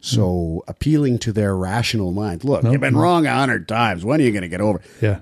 So 0.00 0.62
appealing 0.68 1.18
to 1.20 1.32
their 1.32 1.56
rational 1.56 2.12
mind. 2.12 2.44
Look, 2.44 2.62
No, 2.62 2.70
you've 2.70 2.80
been 2.80 2.94
no. 2.94 3.00
wrong 3.00 3.26
a 3.26 3.34
hundred 3.34 3.66
times. 3.66 4.04
When 4.04 4.20
are 4.20 4.24
you 4.24 4.30
going 4.30 4.42
to 4.42 4.48
get 4.48 4.60
over? 4.60 4.78
it? 4.78 4.84
Yeah. 5.02 5.18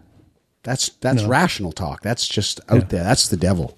That's 0.65 0.89
that's 1.01 1.23
No. 1.23 1.29
rational 1.29 1.73
talk. 1.73 2.03
That's 2.03 2.27
just 2.27 2.61
out 2.69 2.77
Yeah. 2.83 2.85
there. 2.89 3.05
That's 3.05 3.29
the 3.29 3.37
devil. 3.37 3.77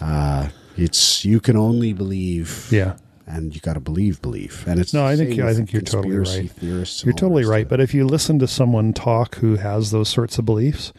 Uh, 0.00 0.48
it's 0.76 1.24
you 1.24 1.40
can 1.40 1.56
only 1.56 1.92
believe. 1.92 2.68
Yeah. 2.70 2.94
and 3.26 3.54
you 3.54 3.60
got 3.62 3.72
to 3.72 3.80
believe 3.80 4.20
belief. 4.20 4.66
And 4.66 4.78
it's 4.78 4.92
No, 4.92 5.06
I 5.06 5.16
think 5.16 5.38
I 5.40 5.54
think 5.54 5.72
you're 5.72 5.80
totally 5.80 6.14
right. 6.18 6.50
You're 6.60 6.84
totally 7.14 7.44
right. 7.46 7.62
stuff. 7.62 7.70
But 7.70 7.80
if 7.80 7.94
you 7.94 8.06
listen 8.06 8.38
to 8.40 8.46
someone 8.46 8.92
talk 8.92 9.36
who 9.36 9.56
has 9.56 9.92
those 9.92 10.10
sorts 10.10 10.36
of 10.38 10.44
beliefs, 10.44 10.92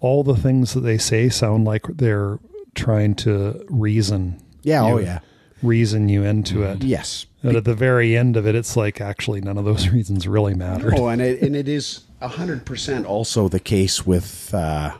all 0.00 0.24
the 0.24 0.34
things 0.34 0.72
that 0.72 0.80
they 0.80 0.96
say 0.96 1.28
sound 1.28 1.66
like 1.66 1.82
they're 1.86 2.38
trying 2.74 3.14
to 3.16 3.62
reason. 3.68 4.40
yeah, 4.62 4.82
oh 4.82 4.96
you- 4.98 5.04
yeah, 5.04 5.18
Reason 5.62 6.08
you 6.08 6.24
into 6.24 6.62
it. 6.62 6.82
yes. 6.82 7.26
And 7.42 7.54
at 7.54 7.64
the 7.64 7.74
very 7.74 8.16
end 8.16 8.36
of 8.38 8.46
it, 8.46 8.54
it's 8.54 8.74
like 8.74 9.00
actually 9.02 9.42
none 9.42 9.58
of 9.58 9.66
those 9.66 9.88
reasons 9.92 10.26
really 10.26 10.54
matter. 10.54 10.90
Oh, 10.96 11.08
and 11.08 11.20
it, 11.20 11.42
and 11.42 11.54
it 11.54 11.68
is 11.68 12.00
hundred 12.20 12.64
percent 12.64 13.06
also 13.06 13.48
the 13.48 13.60
case 13.60 14.06
with 14.06 14.52
uh, 14.52 14.96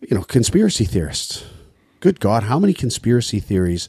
you 0.00 0.16
know 0.16 0.22
conspiracy 0.22 0.84
theorists. 0.84 1.44
Good 2.00 2.20
God, 2.20 2.44
how 2.44 2.58
many 2.58 2.72
conspiracy 2.72 3.40
theories 3.40 3.88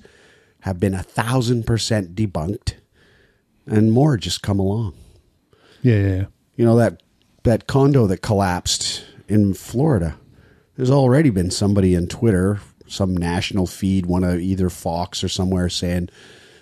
have 0.62 0.80
been 0.80 0.94
a 0.94 1.04
thousand 1.04 1.66
percent 1.66 2.16
debunked, 2.16 2.76
and 3.66 3.92
more 3.92 4.18
just 4.18 4.42
come 4.42 4.60
along? 4.60 4.94
Yeah, 5.82 5.96
yeah, 5.96 6.16
yeah. 6.16 6.26
You 6.56 6.66
know 6.66 6.78
that 6.78 7.02
that 7.44 7.68
condo 7.68 8.08
that 8.08 8.22
collapsed 8.22 9.06
in 9.28 9.54
Florida. 9.54 10.18
There's 10.76 10.92
already 10.92 11.30
been 11.30 11.52
somebody 11.52 11.94
in 11.94 12.08
Twitter, 12.08 12.60
some 12.88 13.16
national 13.16 13.68
feed, 13.68 14.06
one 14.06 14.24
of 14.24 14.40
either 14.40 14.70
Fox 14.70 15.24
or 15.24 15.30
somewhere, 15.30 15.70
saying 15.70 16.10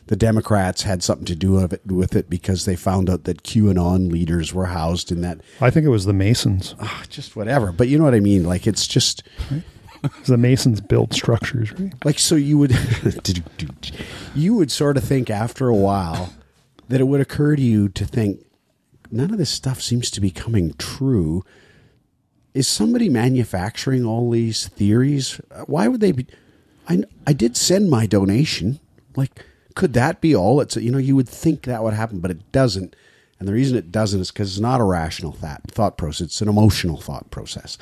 the 0.10 0.16
Democrats 0.16 0.82
had 0.82 1.04
something 1.04 1.26
to 1.26 1.36
do 1.36 1.58
of 1.58 1.72
it, 1.72 1.86
with 1.86 2.16
it 2.16 2.32
because 2.32 2.66
they 2.66 2.76
found 2.76 3.12
out 3.12 3.26
that 3.26 3.44
QAnon 3.44 4.12
leaders 4.12 4.56
were 4.56 4.66
housed 4.66 5.12
in 5.12 5.22
that. 5.22 5.40
I 5.62 5.70
think 5.70 5.86
it 5.86 5.90
was 5.90 6.06
the 6.06 6.14
Masons. 6.14 6.74
ah, 6.80 7.04
just 7.10 7.36
whatever. 7.36 7.72
But 7.72 7.90
you 7.90 7.98
know 8.00 8.06
what 8.06 8.16
I 8.16 8.20
mean? 8.20 8.44
Like 8.44 8.66
it's 8.66 8.88
just 8.88 9.22
The 10.26 10.38
Masons 10.38 10.82
built 10.82 11.14
structures, 11.14 11.72
right? 11.74 11.94
like 12.04 12.18
so 12.18 12.34
you 12.36 12.58
would 12.58 12.72
you 14.36 14.56
would 14.56 14.72
sort 14.72 14.98
of 14.98 15.04
think 15.04 15.30
after 15.30 15.68
a 15.68 15.76
while 15.76 16.34
that 16.88 17.00
it 17.02 17.04
would 17.04 17.22
occur 17.22 17.56
to 17.56 17.62
you 17.62 17.88
to 17.90 18.06
think 18.06 18.44
none 19.12 19.32
of 19.32 19.38
this 19.38 19.50
stuff 19.52 19.80
seems 19.82 20.10
to 20.12 20.22
be 20.22 20.32
coming 20.32 20.74
true 20.78 21.44
is 22.56 22.68
somebody 22.68 23.10
manufacturing 23.10 24.06
all 24.06 24.32
these 24.32 24.68
theories 24.70 25.40
why 25.66 25.88
would 25.88 26.00
they 26.02 26.12
be 26.14 26.26
i 26.88 27.04
i 27.28 27.34
did 27.34 27.56
send 27.58 27.90
my 27.90 28.06
donation 28.06 28.80
like 29.16 29.46
could 29.80 29.94
that 29.94 30.20
be 30.22 30.36
all 30.36 30.60
it's 30.62 30.76
you 30.76 30.92
know 30.92 30.98
you 30.98 31.16
would 31.16 31.30
think 31.30 31.64
that 31.64 31.82
would 31.84 31.94
happen 31.94 32.20
but 32.20 32.30
it 32.32 32.52
doesn't 32.52 32.96
and 33.40 33.48
the 33.48 33.54
reason 33.54 33.78
it 33.78 33.92
doesn't 33.92 34.20
is 34.20 34.30
because 34.32 34.50
it's 34.52 34.60
not 34.60 34.82
a 34.82 34.84
rational 34.84 35.32
thought, 35.32 35.62
thought 35.70 35.98
process 35.98 36.28
it's 36.28 36.42
an 36.42 36.50
emotional 36.50 36.98
thought 36.98 37.30
process 37.32 37.78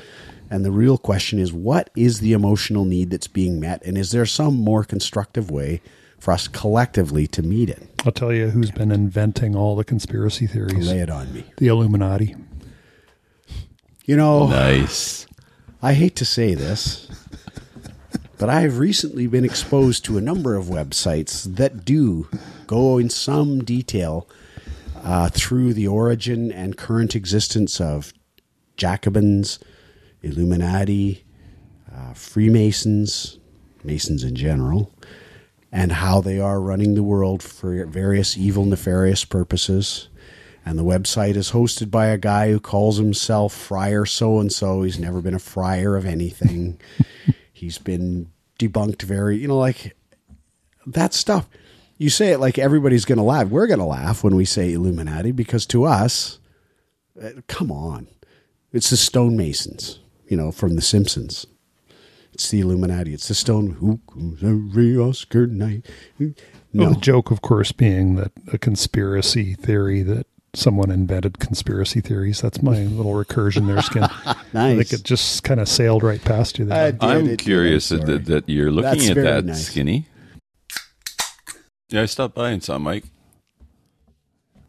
and 0.52 0.64
the 0.64 0.72
real 0.72 0.98
question 0.98 1.40
is 1.40 1.52
what 1.52 1.90
is 1.96 2.20
the 2.20 2.34
emotional 2.34 2.86
need 2.86 3.10
that's 3.10 3.28
being 3.28 3.60
met 3.60 3.84
and 3.84 3.98
is 3.98 4.12
there 4.12 4.26
some 4.26 4.56
more 4.56 4.84
constructive 4.84 5.50
way 5.50 5.82
for 6.20 6.32
us 6.32 6.48
collectively 6.48 7.26
to 7.28 7.42
meet 7.42 7.70
it 7.70 7.82
I'll 8.06 8.12
tell 8.12 8.32
you 8.34 8.50
who's 8.50 8.72
been 8.72 8.92
inventing 8.92 9.56
all 9.56 9.76
the 9.76 9.84
conspiracy 9.84 10.46
theories. 10.48 10.88
lay 10.88 11.00
it 11.00 11.10
on 11.10 11.34
me 11.34 11.46
The 11.58 11.68
Illuminati. 11.68 12.36
you 14.06 14.16
know 14.16 14.48
Nice. 14.48 15.26
I 15.82 15.94
hate 15.94 16.16
to 16.18 16.26
say 16.26 16.56
this, 16.56 17.08
but 18.38 18.50
I 18.50 18.62
have 18.62 18.78
recently 18.78 19.28
been 19.28 19.46
exposed 19.46 20.06
to 20.06 20.18
a 20.18 20.22
number 20.22 20.56
of 20.56 20.66
websites 20.66 21.44
that 21.56 21.84
do 21.84 22.28
go 22.68 22.98
in 22.98 23.10
some 23.10 23.64
detail 23.64 24.28
uh, 25.04 25.30
through 25.30 25.74
the 25.74 25.88
origin 25.88 26.52
and 26.52 26.78
current 26.78 27.16
existence 27.16 27.82
of 27.82 28.14
Jacobins, 28.76 29.60
Illuminati, 30.22 31.24
uh, 31.92 32.14
Freemasons, 32.14 33.40
Masons 33.84 34.24
in 34.24 34.36
general, 34.36 34.94
and 35.72 35.94
how 35.94 36.22
they 36.22 36.40
are 36.40 36.62
running 36.62 36.94
the 36.94 37.04
world 37.04 37.42
for 37.42 37.86
various 37.86 38.38
evil, 38.38 38.66
nefarious 38.66 39.26
purposes. 39.26 40.10
And 40.66 40.78
the 40.78 40.84
website 40.84 41.36
is 41.36 41.52
hosted 41.52 41.90
by 41.90 42.08
a 42.08 42.18
guy 42.18 42.52
who 42.52 42.60
calls 42.60 42.98
himself 42.98 43.54
Friar 43.54 44.06
so 44.06 44.40
and 44.40 44.52
so. 44.52 44.84
He's 44.84 45.00
never 45.00 45.22
been 45.22 45.34
a 45.34 45.40
friar 45.40 45.96
of 45.96 46.06
anything. 46.06 46.80
He's 47.58 47.80
been 47.80 48.30
debunked 48.60 49.02
very, 49.02 49.38
you 49.38 49.48
know, 49.48 49.58
like 49.58 49.96
that 50.86 51.14
stuff. 51.16 51.48
You 51.98 52.12
say 52.12 52.32
it 52.32 52.40
like 52.40 52.60
everybody's 52.60 53.04
going 53.06 53.18
to 53.18 53.24
laugh. 53.24 53.48
We're 53.48 53.66
going 53.66 53.80
to 53.80 53.86
laugh 53.86 54.24
when 54.24 54.36
we 54.36 54.46
say 54.46 54.74
Illuminati 54.74 55.32
because 55.32 55.66
to 55.68 55.84
us, 55.84 56.38
uh, 57.20 57.30
come 57.48 57.72
on. 57.72 58.08
It's 58.72 58.92
the 58.92 58.96
stonemasons, 58.98 59.98
you 60.28 60.38
know, 60.38 60.52
from 60.52 60.76
The 60.76 60.84
Simpsons. 60.84 61.48
It's 62.32 62.52
the 62.52 62.60
Illuminati. 62.60 63.16
It's 63.16 63.28
the 63.28 63.34
stone 63.34 63.72
who 63.72 64.00
comes 64.14 64.44
every 64.44 64.96
Oscar 64.96 65.48
night. 65.48 65.84
Well, 66.20 66.34
No, 66.74 66.90
the 66.94 67.00
joke, 67.00 67.32
of 67.32 67.42
course, 67.42 67.72
being 67.72 68.14
that 68.18 68.32
a 68.54 68.60
conspiracy 68.60 69.56
theory 69.56 70.04
that 70.04 70.28
someone 70.54 70.90
invented 70.92 71.40
conspiracy 71.40 72.02
theories. 72.02 72.42
That's 72.42 72.62
my 72.62 72.80
little 72.84 73.14
recursion 73.14 73.68
there, 73.68 73.82
Skin. 73.82 74.04
I 74.04 74.36
nice. 74.54 74.78
think 74.90 74.94
it 75.02 75.04
just 75.06 75.44
kind 75.44 75.60
of 75.60 75.68
sailed 75.70 76.04
right 76.04 76.24
past 76.24 76.58
you 76.60 76.66
I 76.66 76.68
there. 76.68 76.92
did, 76.94 77.04
I'm 77.04 77.26
it 77.26 77.28
did, 77.30 77.40
curious 77.40 77.90
that, 77.90 78.06
that, 78.06 78.26
that 78.26 78.50
you're 78.50 78.72
looking 78.72 79.00
That's 79.00 79.10
at 79.10 79.16
that 79.16 79.46
nice. 79.46 79.68
skinny. 79.68 80.08
Yeah, 81.90 82.02
I 82.02 82.06
stopped 82.06 82.36
by 82.36 82.50
and 82.52 82.64
saw 82.64 82.78
Mike. 82.78 83.06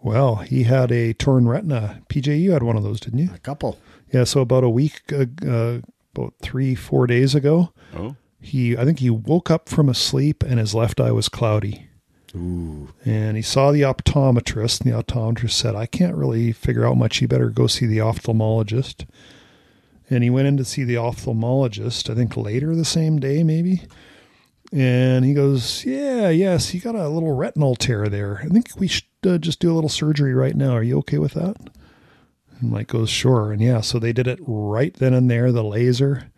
well, 0.00 0.36
he 0.36 0.62
had 0.64 0.92
a 0.92 1.12
torn 1.14 1.48
retina. 1.48 2.00
PJ, 2.08 2.40
you 2.40 2.52
had 2.52 2.62
one 2.62 2.76
of 2.76 2.82
those, 2.84 3.00
didn't 3.00 3.18
you? 3.18 3.30
A 3.34 3.38
couple. 3.38 3.78
Yeah. 4.12 4.24
So 4.24 4.40
about 4.40 4.64
a 4.64 4.70
week, 4.70 5.02
uh, 5.12 5.26
uh, 5.46 5.80
about 6.14 6.34
three, 6.40 6.74
four 6.74 7.06
days 7.06 7.34
ago, 7.34 7.72
Oh, 7.96 8.14
he 8.40 8.76
I 8.76 8.84
think 8.84 9.00
he 9.00 9.10
woke 9.10 9.50
up 9.50 9.68
from 9.68 9.88
a 9.88 9.94
sleep 9.94 10.42
and 10.44 10.58
his 10.60 10.74
left 10.74 11.00
eye 11.00 11.10
was 11.10 11.28
cloudy. 11.28 11.87
Ooh. 12.34 12.88
And 13.04 13.36
he 13.36 13.42
saw 13.42 13.72
the 13.72 13.82
optometrist, 13.82 14.82
and 14.82 14.92
the 14.92 15.02
optometrist 15.02 15.52
said, 15.52 15.74
I 15.74 15.86
can't 15.86 16.16
really 16.16 16.52
figure 16.52 16.86
out 16.86 16.96
much. 16.96 17.20
You 17.20 17.28
better 17.28 17.50
go 17.50 17.66
see 17.66 17.86
the 17.86 17.98
ophthalmologist. 17.98 19.06
And 20.10 20.22
he 20.24 20.30
went 20.30 20.48
in 20.48 20.56
to 20.56 20.64
see 20.64 20.84
the 20.84 20.94
ophthalmologist, 20.94 22.10
I 22.10 22.14
think 22.14 22.36
later 22.36 22.74
the 22.74 22.84
same 22.84 23.18
day, 23.18 23.42
maybe. 23.42 23.82
And 24.72 25.24
he 25.24 25.34
goes, 25.34 25.84
Yeah, 25.84 26.28
yes, 26.28 26.74
you 26.74 26.80
got 26.80 26.94
a 26.94 27.08
little 27.08 27.34
retinal 27.34 27.74
tear 27.74 28.08
there. 28.08 28.40
I 28.44 28.48
think 28.48 28.68
we 28.76 28.88
should 28.88 29.04
uh, 29.26 29.38
just 29.38 29.60
do 29.60 29.72
a 29.72 29.74
little 29.74 29.88
surgery 29.90 30.34
right 30.34 30.54
now. 30.54 30.72
Are 30.72 30.82
you 30.82 30.98
okay 30.98 31.18
with 31.18 31.32
that? 31.34 31.56
And 32.60 32.70
Mike 32.70 32.88
goes, 32.88 33.10
sure. 33.10 33.52
And 33.52 33.62
yeah, 33.62 33.80
so 33.80 33.98
they 33.98 34.12
did 34.12 34.26
it 34.26 34.38
right 34.42 34.94
then 34.94 35.14
and 35.14 35.30
there, 35.30 35.52
the 35.52 35.64
laser. 35.64 36.30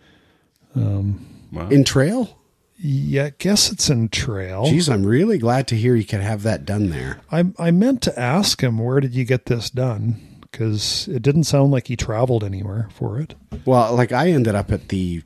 Wow. 1.52 1.68
In 1.68 1.84
trail? 1.84 2.39
Yeah, 2.82 3.24
I 3.26 3.32
guess 3.36 3.70
it's 3.70 3.90
in 3.90 4.08
trail. 4.08 4.64
Geez, 4.64 4.88
I'm 4.88 5.04
really 5.04 5.36
glad 5.38 5.68
to 5.68 5.76
hear 5.76 5.94
you 5.94 6.04
could 6.04 6.20
have 6.22 6.42
that 6.44 6.64
done 6.64 6.88
there. 6.90 7.20
I, 7.30 7.44
I 7.58 7.70
meant 7.70 8.00
to 8.02 8.18
ask 8.18 8.62
him, 8.62 8.78
where 8.78 9.00
did 9.00 9.14
you 9.14 9.24
get 9.24 9.46
this 9.46 9.68
done? 9.68 10.38
Because 10.40 11.06
it 11.08 11.20
didn't 11.22 11.44
sound 11.44 11.70
like 11.72 11.88
he 11.88 11.96
traveled 11.96 12.42
anywhere 12.42 12.88
for 12.94 13.20
it. 13.20 13.34
Well, 13.66 13.94
like 13.94 14.12
I 14.12 14.30
ended 14.30 14.54
up 14.54 14.72
at 14.72 14.88
the, 14.88 15.22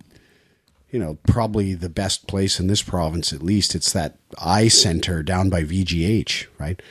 you 0.90 0.98
know, 0.98 1.16
probably 1.28 1.74
the 1.74 1.88
best 1.88 2.26
place 2.26 2.58
in 2.58 2.66
this 2.66 2.82
province, 2.82 3.32
at 3.32 3.42
least. 3.42 3.74
It's 3.76 3.92
that 3.92 4.16
eye 4.38 4.68
center 4.68 5.22
down 5.22 5.48
by 5.48 5.62
VGH, 5.62 6.46
right? 6.58 6.82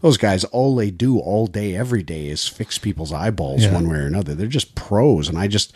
Those 0.00 0.16
guys, 0.16 0.44
all 0.44 0.74
they 0.76 0.90
do 0.90 1.18
all 1.18 1.46
day, 1.46 1.76
every 1.76 2.02
day 2.02 2.28
is 2.28 2.48
fix 2.48 2.78
people's 2.78 3.12
eyeballs 3.12 3.64
Yeah. 3.64 3.74
one 3.74 3.88
way 3.88 3.96
or 3.98 4.06
another. 4.06 4.34
They're 4.34 4.46
just 4.46 4.74
pros. 4.74 5.28
And 5.28 5.38
I 5.38 5.46
just, 5.46 5.72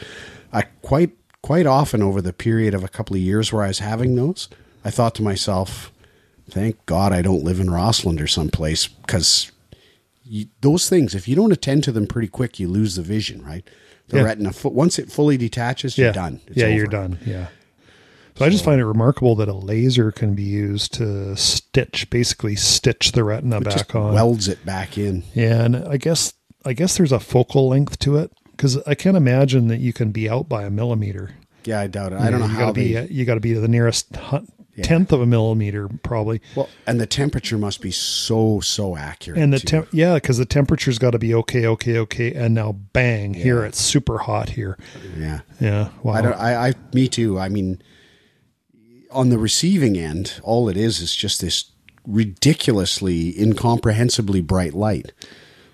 I 0.53 0.63
quite, 0.83 1.11
quite 1.43 1.67
often 1.67 2.03
over 2.03 2.21
the 2.21 2.33
period 2.33 2.75
of 2.75 2.85
a 2.85 2.89
couple 2.89 3.17
of 3.17 3.23
years 3.23 3.53
where 3.53 3.63
I 3.65 3.69
was 3.69 3.79
having 3.79 4.15
those, 4.17 4.49
I 4.85 4.91
thought 4.91 5.15
to 5.17 5.23
myself, 5.23 5.93
thank 6.51 6.85
God 6.87 7.13
I 7.13 7.23
don't 7.23 7.45
live 7.45 7.61
in 7.61 7.71
Rossland 7.71 8.21
or 8.21 8.27
someplace 8.27 8.87
because 8.89 9.51
those 10.61 10.89
things, 10.89 11.15
if 11.15 11.27
you 11.27 11.35
don't 11.37 11.53
attend 11.53 11.85
to 11.85 11.93
them 11.93 12.07
pretty 12.07 12.29
quick, 12.29 12.61
you 12.61 12.69
lose 12.69 12.95
the 12.97 13.03
vision, 13.03 13.45
right? 13.45 13.65
The 14.09 14.19
Yeah. 14.19 14.23
retina, 14.25 14.53
once 14.65 14.99
it 14.99 15.11
fully 15.11 15.37
detaches, 15.37 15.97
you're 15.99 16.13
done. 16.13 16.41
It's 16.47 16.57
yeah, 16.57 16.69
you're 16.69 16.87
done. 16.87 17.19
Yeah. 17.25 17.49
So 18.37 18.45
I 18.45 18.49
just 18.49 18.65
find 18.65 18.81
it 18.81 18.87
remarkable 18.87 19.35
that 19.37 19.49
a 19.49 19.53
laser 19.55 20.11
can 20.13 20.35
be 20.35 20.43
used 20.45 20.95
to 20.95 21.37
stitch, 21.37 22.09
basically 22.11 22.57
stitch 22.57 23.13
the 23.13 23.23
retina 23.25 23.59
It 23.59 23.65
back 23.65 23.73
just 23.73 23.95
on. 23.95 24.15
welds 24.15 24.49
it 24.49 24.65
back 24.65 24.97
in. 24.97 25.25
Yeah, 25.35 25.65
and 25.65 25.77
I 25.77 25.97
guess 25.97 26.33
I 26.65 26.73
guess 26.75 26.97
there's 26.97 27.13
a 27.13 27.21
focal 27.21 27.69
length 27.69 27.99
to 28.01 28.17
it 28.19 28.31
because 28.61 28.77
I 28.87 28.95
can't 28.95 29.17
imagine 29.17 29.69
that 29.69 29.79
you 29.81 29.95
can 29.95 30.11
be 30.13 30.29
out 30.29 30.47
by 30.47 30.65
a 30.65 30.71
millimeter. 30.71 31.31
Yeah, 31.65 31.81
I 31.81 31.87
doubt 31.87 32.13
it. 32.13 32.21
I 32.21 32.31
don't 32.31 32.41
know 32.41 32.47
you 32.47 32.53
how 32.53 32.59
gotta 32.67 32.73
they. 32.81 32.89
be. 32.89 32.97
uh, 32.99 33.07
You 33.11 33.25
got 33.25 33.35
to 33.35 33.41
be 33.41 33.55
to 33.55 33.61
the 33.61 33.69
nearest 33.69 34.15
hun- 34.17 34.49
tenth 34.83 35.13
of 35.13 35.21
a 35.23 35.27
millimeter, 35.27 35.89
probably. 36.03 36.41
well, 36.55 36.69
and 36.87 37.01
the 37.01 37.07
temperature 37.07 37.57
must 37.59 37.81
be 37.81 37.91
so 37.91 38.61
so 38.61 38.97
accurate. 38.97 39.39
And 39.41 39.51
the 39.53 39.61
temp, 39.61 39.89
yeah, 39.93 40.15
because 40.15 40.37
the 40.39 40.45
temperature's 40.47 40.99
got 40.99 41.11
to 41.13 41.19
be 41.19 41.35
okay, 41.35 41.67
okay, 41.67 41.97
okay, 41.99 42.33
and 42.35 42.55
now 42.55 42.73
bang, 42.73 43.33
here 43.35 43.65
it's 43.65 43.79
super 43.81 44.19
hot 44.19 44.51
here. 44.51 44.79
yeah, 45.17 45.41
Yeah, 45.59 45.89
wow. 46.03 46.13
I 46.15 46.23
don't. 46.23 46.35
I, 46.35 46.69
I. 46.69 46.73
Me 46.93 47.09
too. 47.09 47.39
I 47.39 47.49
mean, 47.49 47.81
on 49.11 49.29
the 49.31 49.39
receiving 49.39 49.97
end, 49.99 50.41
all 50.43 50.69
it 50.69 50.77
is 50.77 51.01
is 51.01 51.15
just 51.15 51.41
this 51.41 51.71
ridiculously, 52.07 53.39
incomprehensibly 53.39 54.41
bright 54.41 54.75
light. 54.75 55.13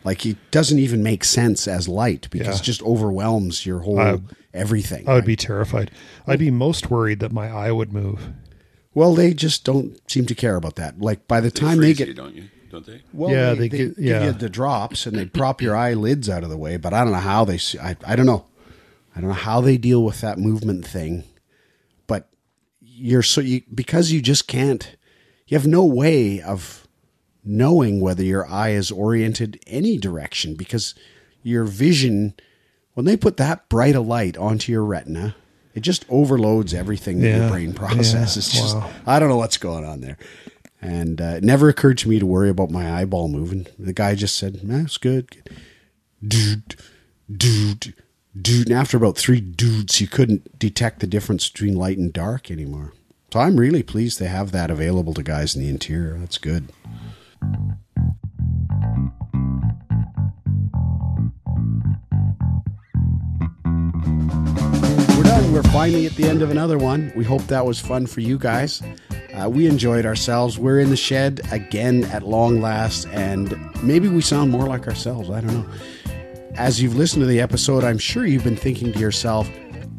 Like 0.07 0.25
it 0.25 0.39
doesn't 0.51 0.79
even 0.79 1.03
make 1.03 1.23
sense 1.25 1.69
as 1.69 1.89
light 1.89 2.29
because 2.31 2.47
Yeah. 2.47 2.55
it 2.57 2.63
just 2.63 2.83
overwhelms 2.83 3.67
your 3.67 3.81
whole 3.81 3.99
I- 4.01 4.19
everything. 4.55 5.07
I 5.09 5.13
would 5.15 5.19
right? 5.19 5.27
be 5.27 5.37
terrified. 5.37 5.91
I'd 6.27 6.39
be 6.39 6.51
most 6.51 6.91
worried 6.91 7.19
that 7.21 7.33
my 7.33 7.49
eye 7.51 7.73
would 7.73 7.93
move. 7.93 8.31
Well, 8.95 9.15
they 9.15 9.35
just 9.35 9.65
don't 9.65 9.99
seem 10.11 10.25
to 10.27 10.35
care 10.35 10.57
about 10.57 10.77
that. 10.77 11.01
Like 11.01 11.27
by 11.29 11.41
the 11.41 11.51
time 11.51 11.79
they 11.81 11.93
get 11.93 12.09
you, 12.09 12.15
don't 12.15 12.35
you? 12.35 12.45
Don't 12.71 12.87
they? 12.87 13.03
Well, 13.13 13.31
Yeah, 13.31 13.51
they, 13.51 13.55
they 13.55 13.69
they 13.69 13.79
get- 13.79 13.97
give 13.97 14.05
yeah. 14.05 14.25
you 14.27 14.33
the 14.33 14.49
drops 14.49 15.07
and 15.07 15.19
they 15.19 15.27
prop 15.27 15.61
your 15.61 15.77
eyelids 15.77 16.29
out 16.31 16.45
of 16.45 16.51
the 16.51 16.57
way, 16.57 16.77
but 16.79 16.95
I 16.95 17.03
don't 17.05 17.13
know 17.13 17.19
how 17.19 17.45
they. 17.45 17.59
see- 17.59 17.79
I 17.79 17.97
I 18.07 18.17
don't 18.17 18.27
know. 18.27 18.47
I 19.15 19.21
don't 19.21 19.29
know 19.31 19.35
how 19.35 19.61
they 19.61 19.77
deal 19.77 20.03
with 20.05 20.21
that 20.21 20.39
movement 20.39 20.87
thing, 20.87 21.25
but 22.07 22.29
you're 22.81 23.23
so 23.23 23.41
you 23.41 23.63
because 23.75 24.13
you 24.13 24.23
just 24.23 24.47
can't. 24.47 24.97
You 25.49 25.57
have 25.59 25.67
no 25.67 25.85
way 25.85 26.41
of 26.41 26.86
knowing 27.47 28.01
whether 28.01 28.23
your 28.23 28.47
eye 28.49 28.71
is 28.71 28.91
oriented 28.91 29.61
any 29.67 29.97
direction 29.97 30.55
because 30.55 30.95
your 31.43 31.65
vision, 31.65 32.35
when 32.95 33.07
they 33.07 33.17
put 33.17 33.37
that 33.37 33.69
bright 33.69 33.95
a 33.95 34.01
light 34.01 34.37
onto 34.37 34.73
your 34.73 34.85
retina, 34.85 35.37
it 35.75 35.81
just 35.81 36.05
overloads 36.09 36.75
everything 36.75 37.21
that 37.21 37.39
your 37.39 37.49
brain 37.49 37.73
processes. 37.73 38.55
Yeah. 38.55 38.61
Just 38.61 38.77
Wow. 38.77 38.91
I 39.07 39.19
don't 39.19 39.29
know 39.29 39.37
what's 39.37 39.59
going 39.59 39.85
on 39.85 40.01
there. 40.01 40.19
And 40.81 41.21
uh, 41.21 41.35
it 41.37 41.45
never 41.45 41.69
occurred 41.69 41.99
to 41.99 42.09
me 42.09 42.19
to 42.19 42.27
worry 42.27 42.51
about 42.51 42.71
my 42.71 43.01
eyeball 43.01 43.29
moving. 43.29 43.67
The 43.79 43.93
guy 43.93 44.15
just 44.15 44.37
said, 44.37 44.63
nah, 44.65 44.81
it's 44.81 44.99
good. 44.99 45.37
Dude, 46.27 46.77
dude, 47.35 47.95
dude. 48.41 48.69
And 48.69 48.79
after 48.79 48.97
about 48.97 49.17
three 49.17 49.41
dudes, 49.41 50.01
you 50.01 50.07
couldn't 50.07 50.59
detect 50.59 51.01
the 51.01 51.07
difference 51.07 51.49
between 51.49 51.75
light 51.75 51.99
and 51.99 52.13
dark 52.13 52.51
anymore. 52.51 52.93
So 53.33 53.41
I'm 53.41 53.57
really 53.57 53.83
pleased 53.83 54.19
they 54.19 54.27
have 54.29 54.53
that 54.53 54.71
available 54.71 55.13
to 55.15 55.23
guys 55.23 55.55
in 55.55 55.63
the 55.63 55.69
interior. 55.69 56.17
That's 56.19 56.39
good. 56.39 56.71
We're 65.17 65.23
done. 65.23 65.53
We're 65.53 65.63
finally 65.65 66.07
at 66.07 66.13
the 66.13 66.25
end 66.25 66.43
of 66.43 66.51
another 66.51 66.79
one. 66.79 67.13
We 67.17 67.25
hope 67.25 67.43
that 67.49 67.65
was 67.65 67.81
fun 67.81 68.07
for 68.07 68.21
you 68.21 68.39
guys. 68.39 68.83
Uh, 69.35 69.49
we 69.51 69.67
enjoyed 69.67 70.07
ourselves. 70.07 70.59
We're 70.59 70.81
in 70.81 70.91
the 70.91 70.97
shed 70.97 71.41
again 71.53 72.05
at 72.05 72.23
long 72.23 72.61
last, 72.61 73.07
and 73.09 73.55
maybe 73.83 74.09
we 74.09 74.23
sound 74.23 74.51
more 74.51 74.67
like 74.67 74.87
ourselves. 74.87 75.29
I 75.29 75.41
don't 75.43 75.53
know. 75.53 75.67
As 76.55 76.81
you've 76.81 76.97
listened 76.97 77.21
to 77.21 77.27
the 77.27 77.41
episode, 77.41 77.85
I'm 77.85 77.99
sure 77.99 78.25
you've 78.25 78.45
been 78.45 78.57
thinking 78.57 78.93
to 78.95 78.99
yourself, 78.99 79.47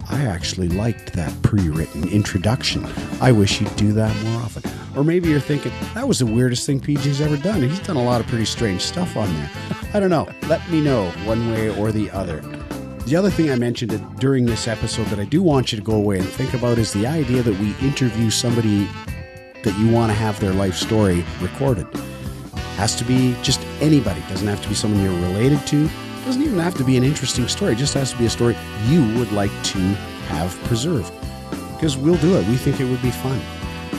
I 0.09 0.25
actually 0.25 0.69
liked 0.69 1.13
that 1.13 1.39
pre 1.43 1.69
written 1.69 2.07
introduction. 2.09 2.85
I 3.21 3.31
wish 3.31 3.61
you'd 3.61 3.75
do 3.75 3.91
that 3.93 4.15
more 4.23 4.41
often. 4.41 4.63
Or 4.97 5.03
maybe 5.03 5.29
you're 5.29 5.39
thinking, 5.39 5.71
that 5.93 6.07
was 6.07 6.17
the 6.17 6.25
weirdest 6.25 6.65
thing 6.65 6.79
PJ's 6.79 7.21
ever 7.21 7.37
done. 7.37 7.61
He's 7.61 7.79
done 7.79 7.97
a 7.97 8.03
lot 8.03 8.19
of 8.19 8.25
pretty 8.25 8.45
strange 8.45 8.81
stuff 8.81 9.15
on 9.15 9.31
there. 9.35 9.51
I 9.93 9.99
don't 9.99 10.09
know. 10.09 10.27
Let 10.47 10.67
me 10.71 10.81
know 10.81 11.11
one 11.23 11.51
way 11.51 11.69
or 11.77 11.91
the 11.91 12.09
other. 12.09 12.41
The 13.05 13.15
other 13.15 13.29
thing 13.29 13.51
I 13.51 13.55
mentioned 13.57 13.91
during 14.19 14.47
this 14.47 14.67
episode 14.67 15.05
that 15.07 15.19
I 15.19 15.25
do 15.25 15.43
want 15.43 15.71
you 15.71 15.77
to 15.77 15.83
go 15.83 15.93
away 15.93 16.17
and 16.17 16.27
think 16.27 16.55
about 16.55 16.79
is 16.79 16.93
the 16.93 17.05
idea 17.05 17.43
that 17.43 17.57
we 17.59 17.75
interview 17.87 18.31
somebody 18.31 18.89
that 19.63 19.77
you 19.77 19.87
want 19.87 20.09
to 20.09 20.15
have 20.15 20.39
their 20.39 20.51
life 20.51 20.75
story 20.75 21.23
recorded. 21.41 21.87
Has 22.77 22.95
to 22.95 23.03
be 23.03 23.35
just 23.43 23.61
anybody. 23.79 24.21
Doesn't 24.29 24.47
have 24.47 24.63
to 24.63 24.67
be 24.69 24.75
someone 24.75 25.03
you're 25.03 25.29
related 25.29 25.65
to. 25.67 25.87
Doesn't 26.25 26.41
even 26.41 26.57
have 26.57 26.75
to 26.75 26.83
be 26.83 26.97
an 26.97 27.03
interesting 27.03 27.47
story. 27.47 27.73
It 27.73 27.77
just 27.77 27.93
has 27.93 28.11
to 28.13 28.17
be 28.17 28.25
a 28.25 28.29
story 28.31 28.57
you 28.87 29.01
would 29.19 29.31
like 29.31 29.51
to 29.65 29.79
have 30.29 30.57
preserved. 30.63 31.13
Because 31.75 31.95
we'll 31.95 32.17
do 32.17 32.35
it. 32.35 32.47
We 32.47 32.57
think 32.57 32.79
it 32.79 32.85
would 32.85 33.01
be 33.03 33.11
fun. 33.11 33.39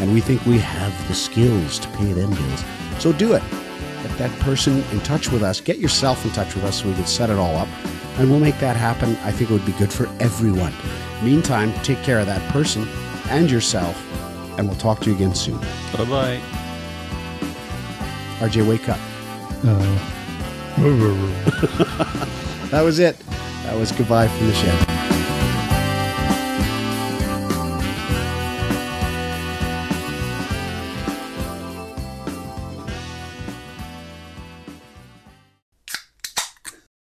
And 0.00 0.12
we 0.14 0.20
think 0.20 0.44
we 0.46 0.58
have 0.58 1.08
the 1.08 1.14
skills 1.14 1.78
to 1.80 1.88
pay 1.88 2.12
them 2.12 2.30
bills. 2.30 2.64
So 2.98 3.12
do 3.12 3.32
it. 3.34 3.42
Get 4.02 4.16
that 4.18 4.30
person 4.40 4.82
in 4.92 5.00
touch 5.00 5.30
with 5.30 5.42
us. 5.42 5.60
Get 5.60 5.78
yourself 5.78 6.24
in 6.24 6.30
touch 6.32 6.54
with 6.54 6.64
us 6.64 6.80
so 6.80 6.88
we 6.88 6.94
can 6.94 7.06
set 7.06 7.30
it 7.30 7.36
all 7.36 7.56
up. 7.56 7.68
And 8.18 8.30
we'll 8.30 8.40
make 8.40 8.58
that 8.60 8.76
happen. 8.76 9.16
I 9.24 9.32
think 9.32 9.50
it 9.50 9.52
would 9.52 9.66
be 9.66 9.72
good 9.72 9.92
for 9.92 10.06
everyone. 10.20 10.72
Meantime, 11.22 11.72
take 11.82 12.02
care 12.02 12.18
of 12.20 12.26
that 12.26 12.42
person 12.50 12.86
and 13.28 13.50
yourself. 13.50 13.96
And 14.58 14.68
we'll 14.68 14.78
talk 14.78 15.00
to 15.00 15.10
you 15.10 15.16
again 15.16 15.34
soon. 15.34 15.58
Bye 15.96 16.04
bye. 16.04 16.40
RJ, 18.40 18.68
wake 18.68 18.88
up. 18.88 18.98
Uh, 19.64 19.98
That 22.70 22.82
was 22.82 22.98
it. 22.98 23.18
That 23.62 23.76
was 23.76 23.92
goodbye 23.92 24.28
from 24.28 24.46
the 24.46 24.52
shed. 24.52 25.17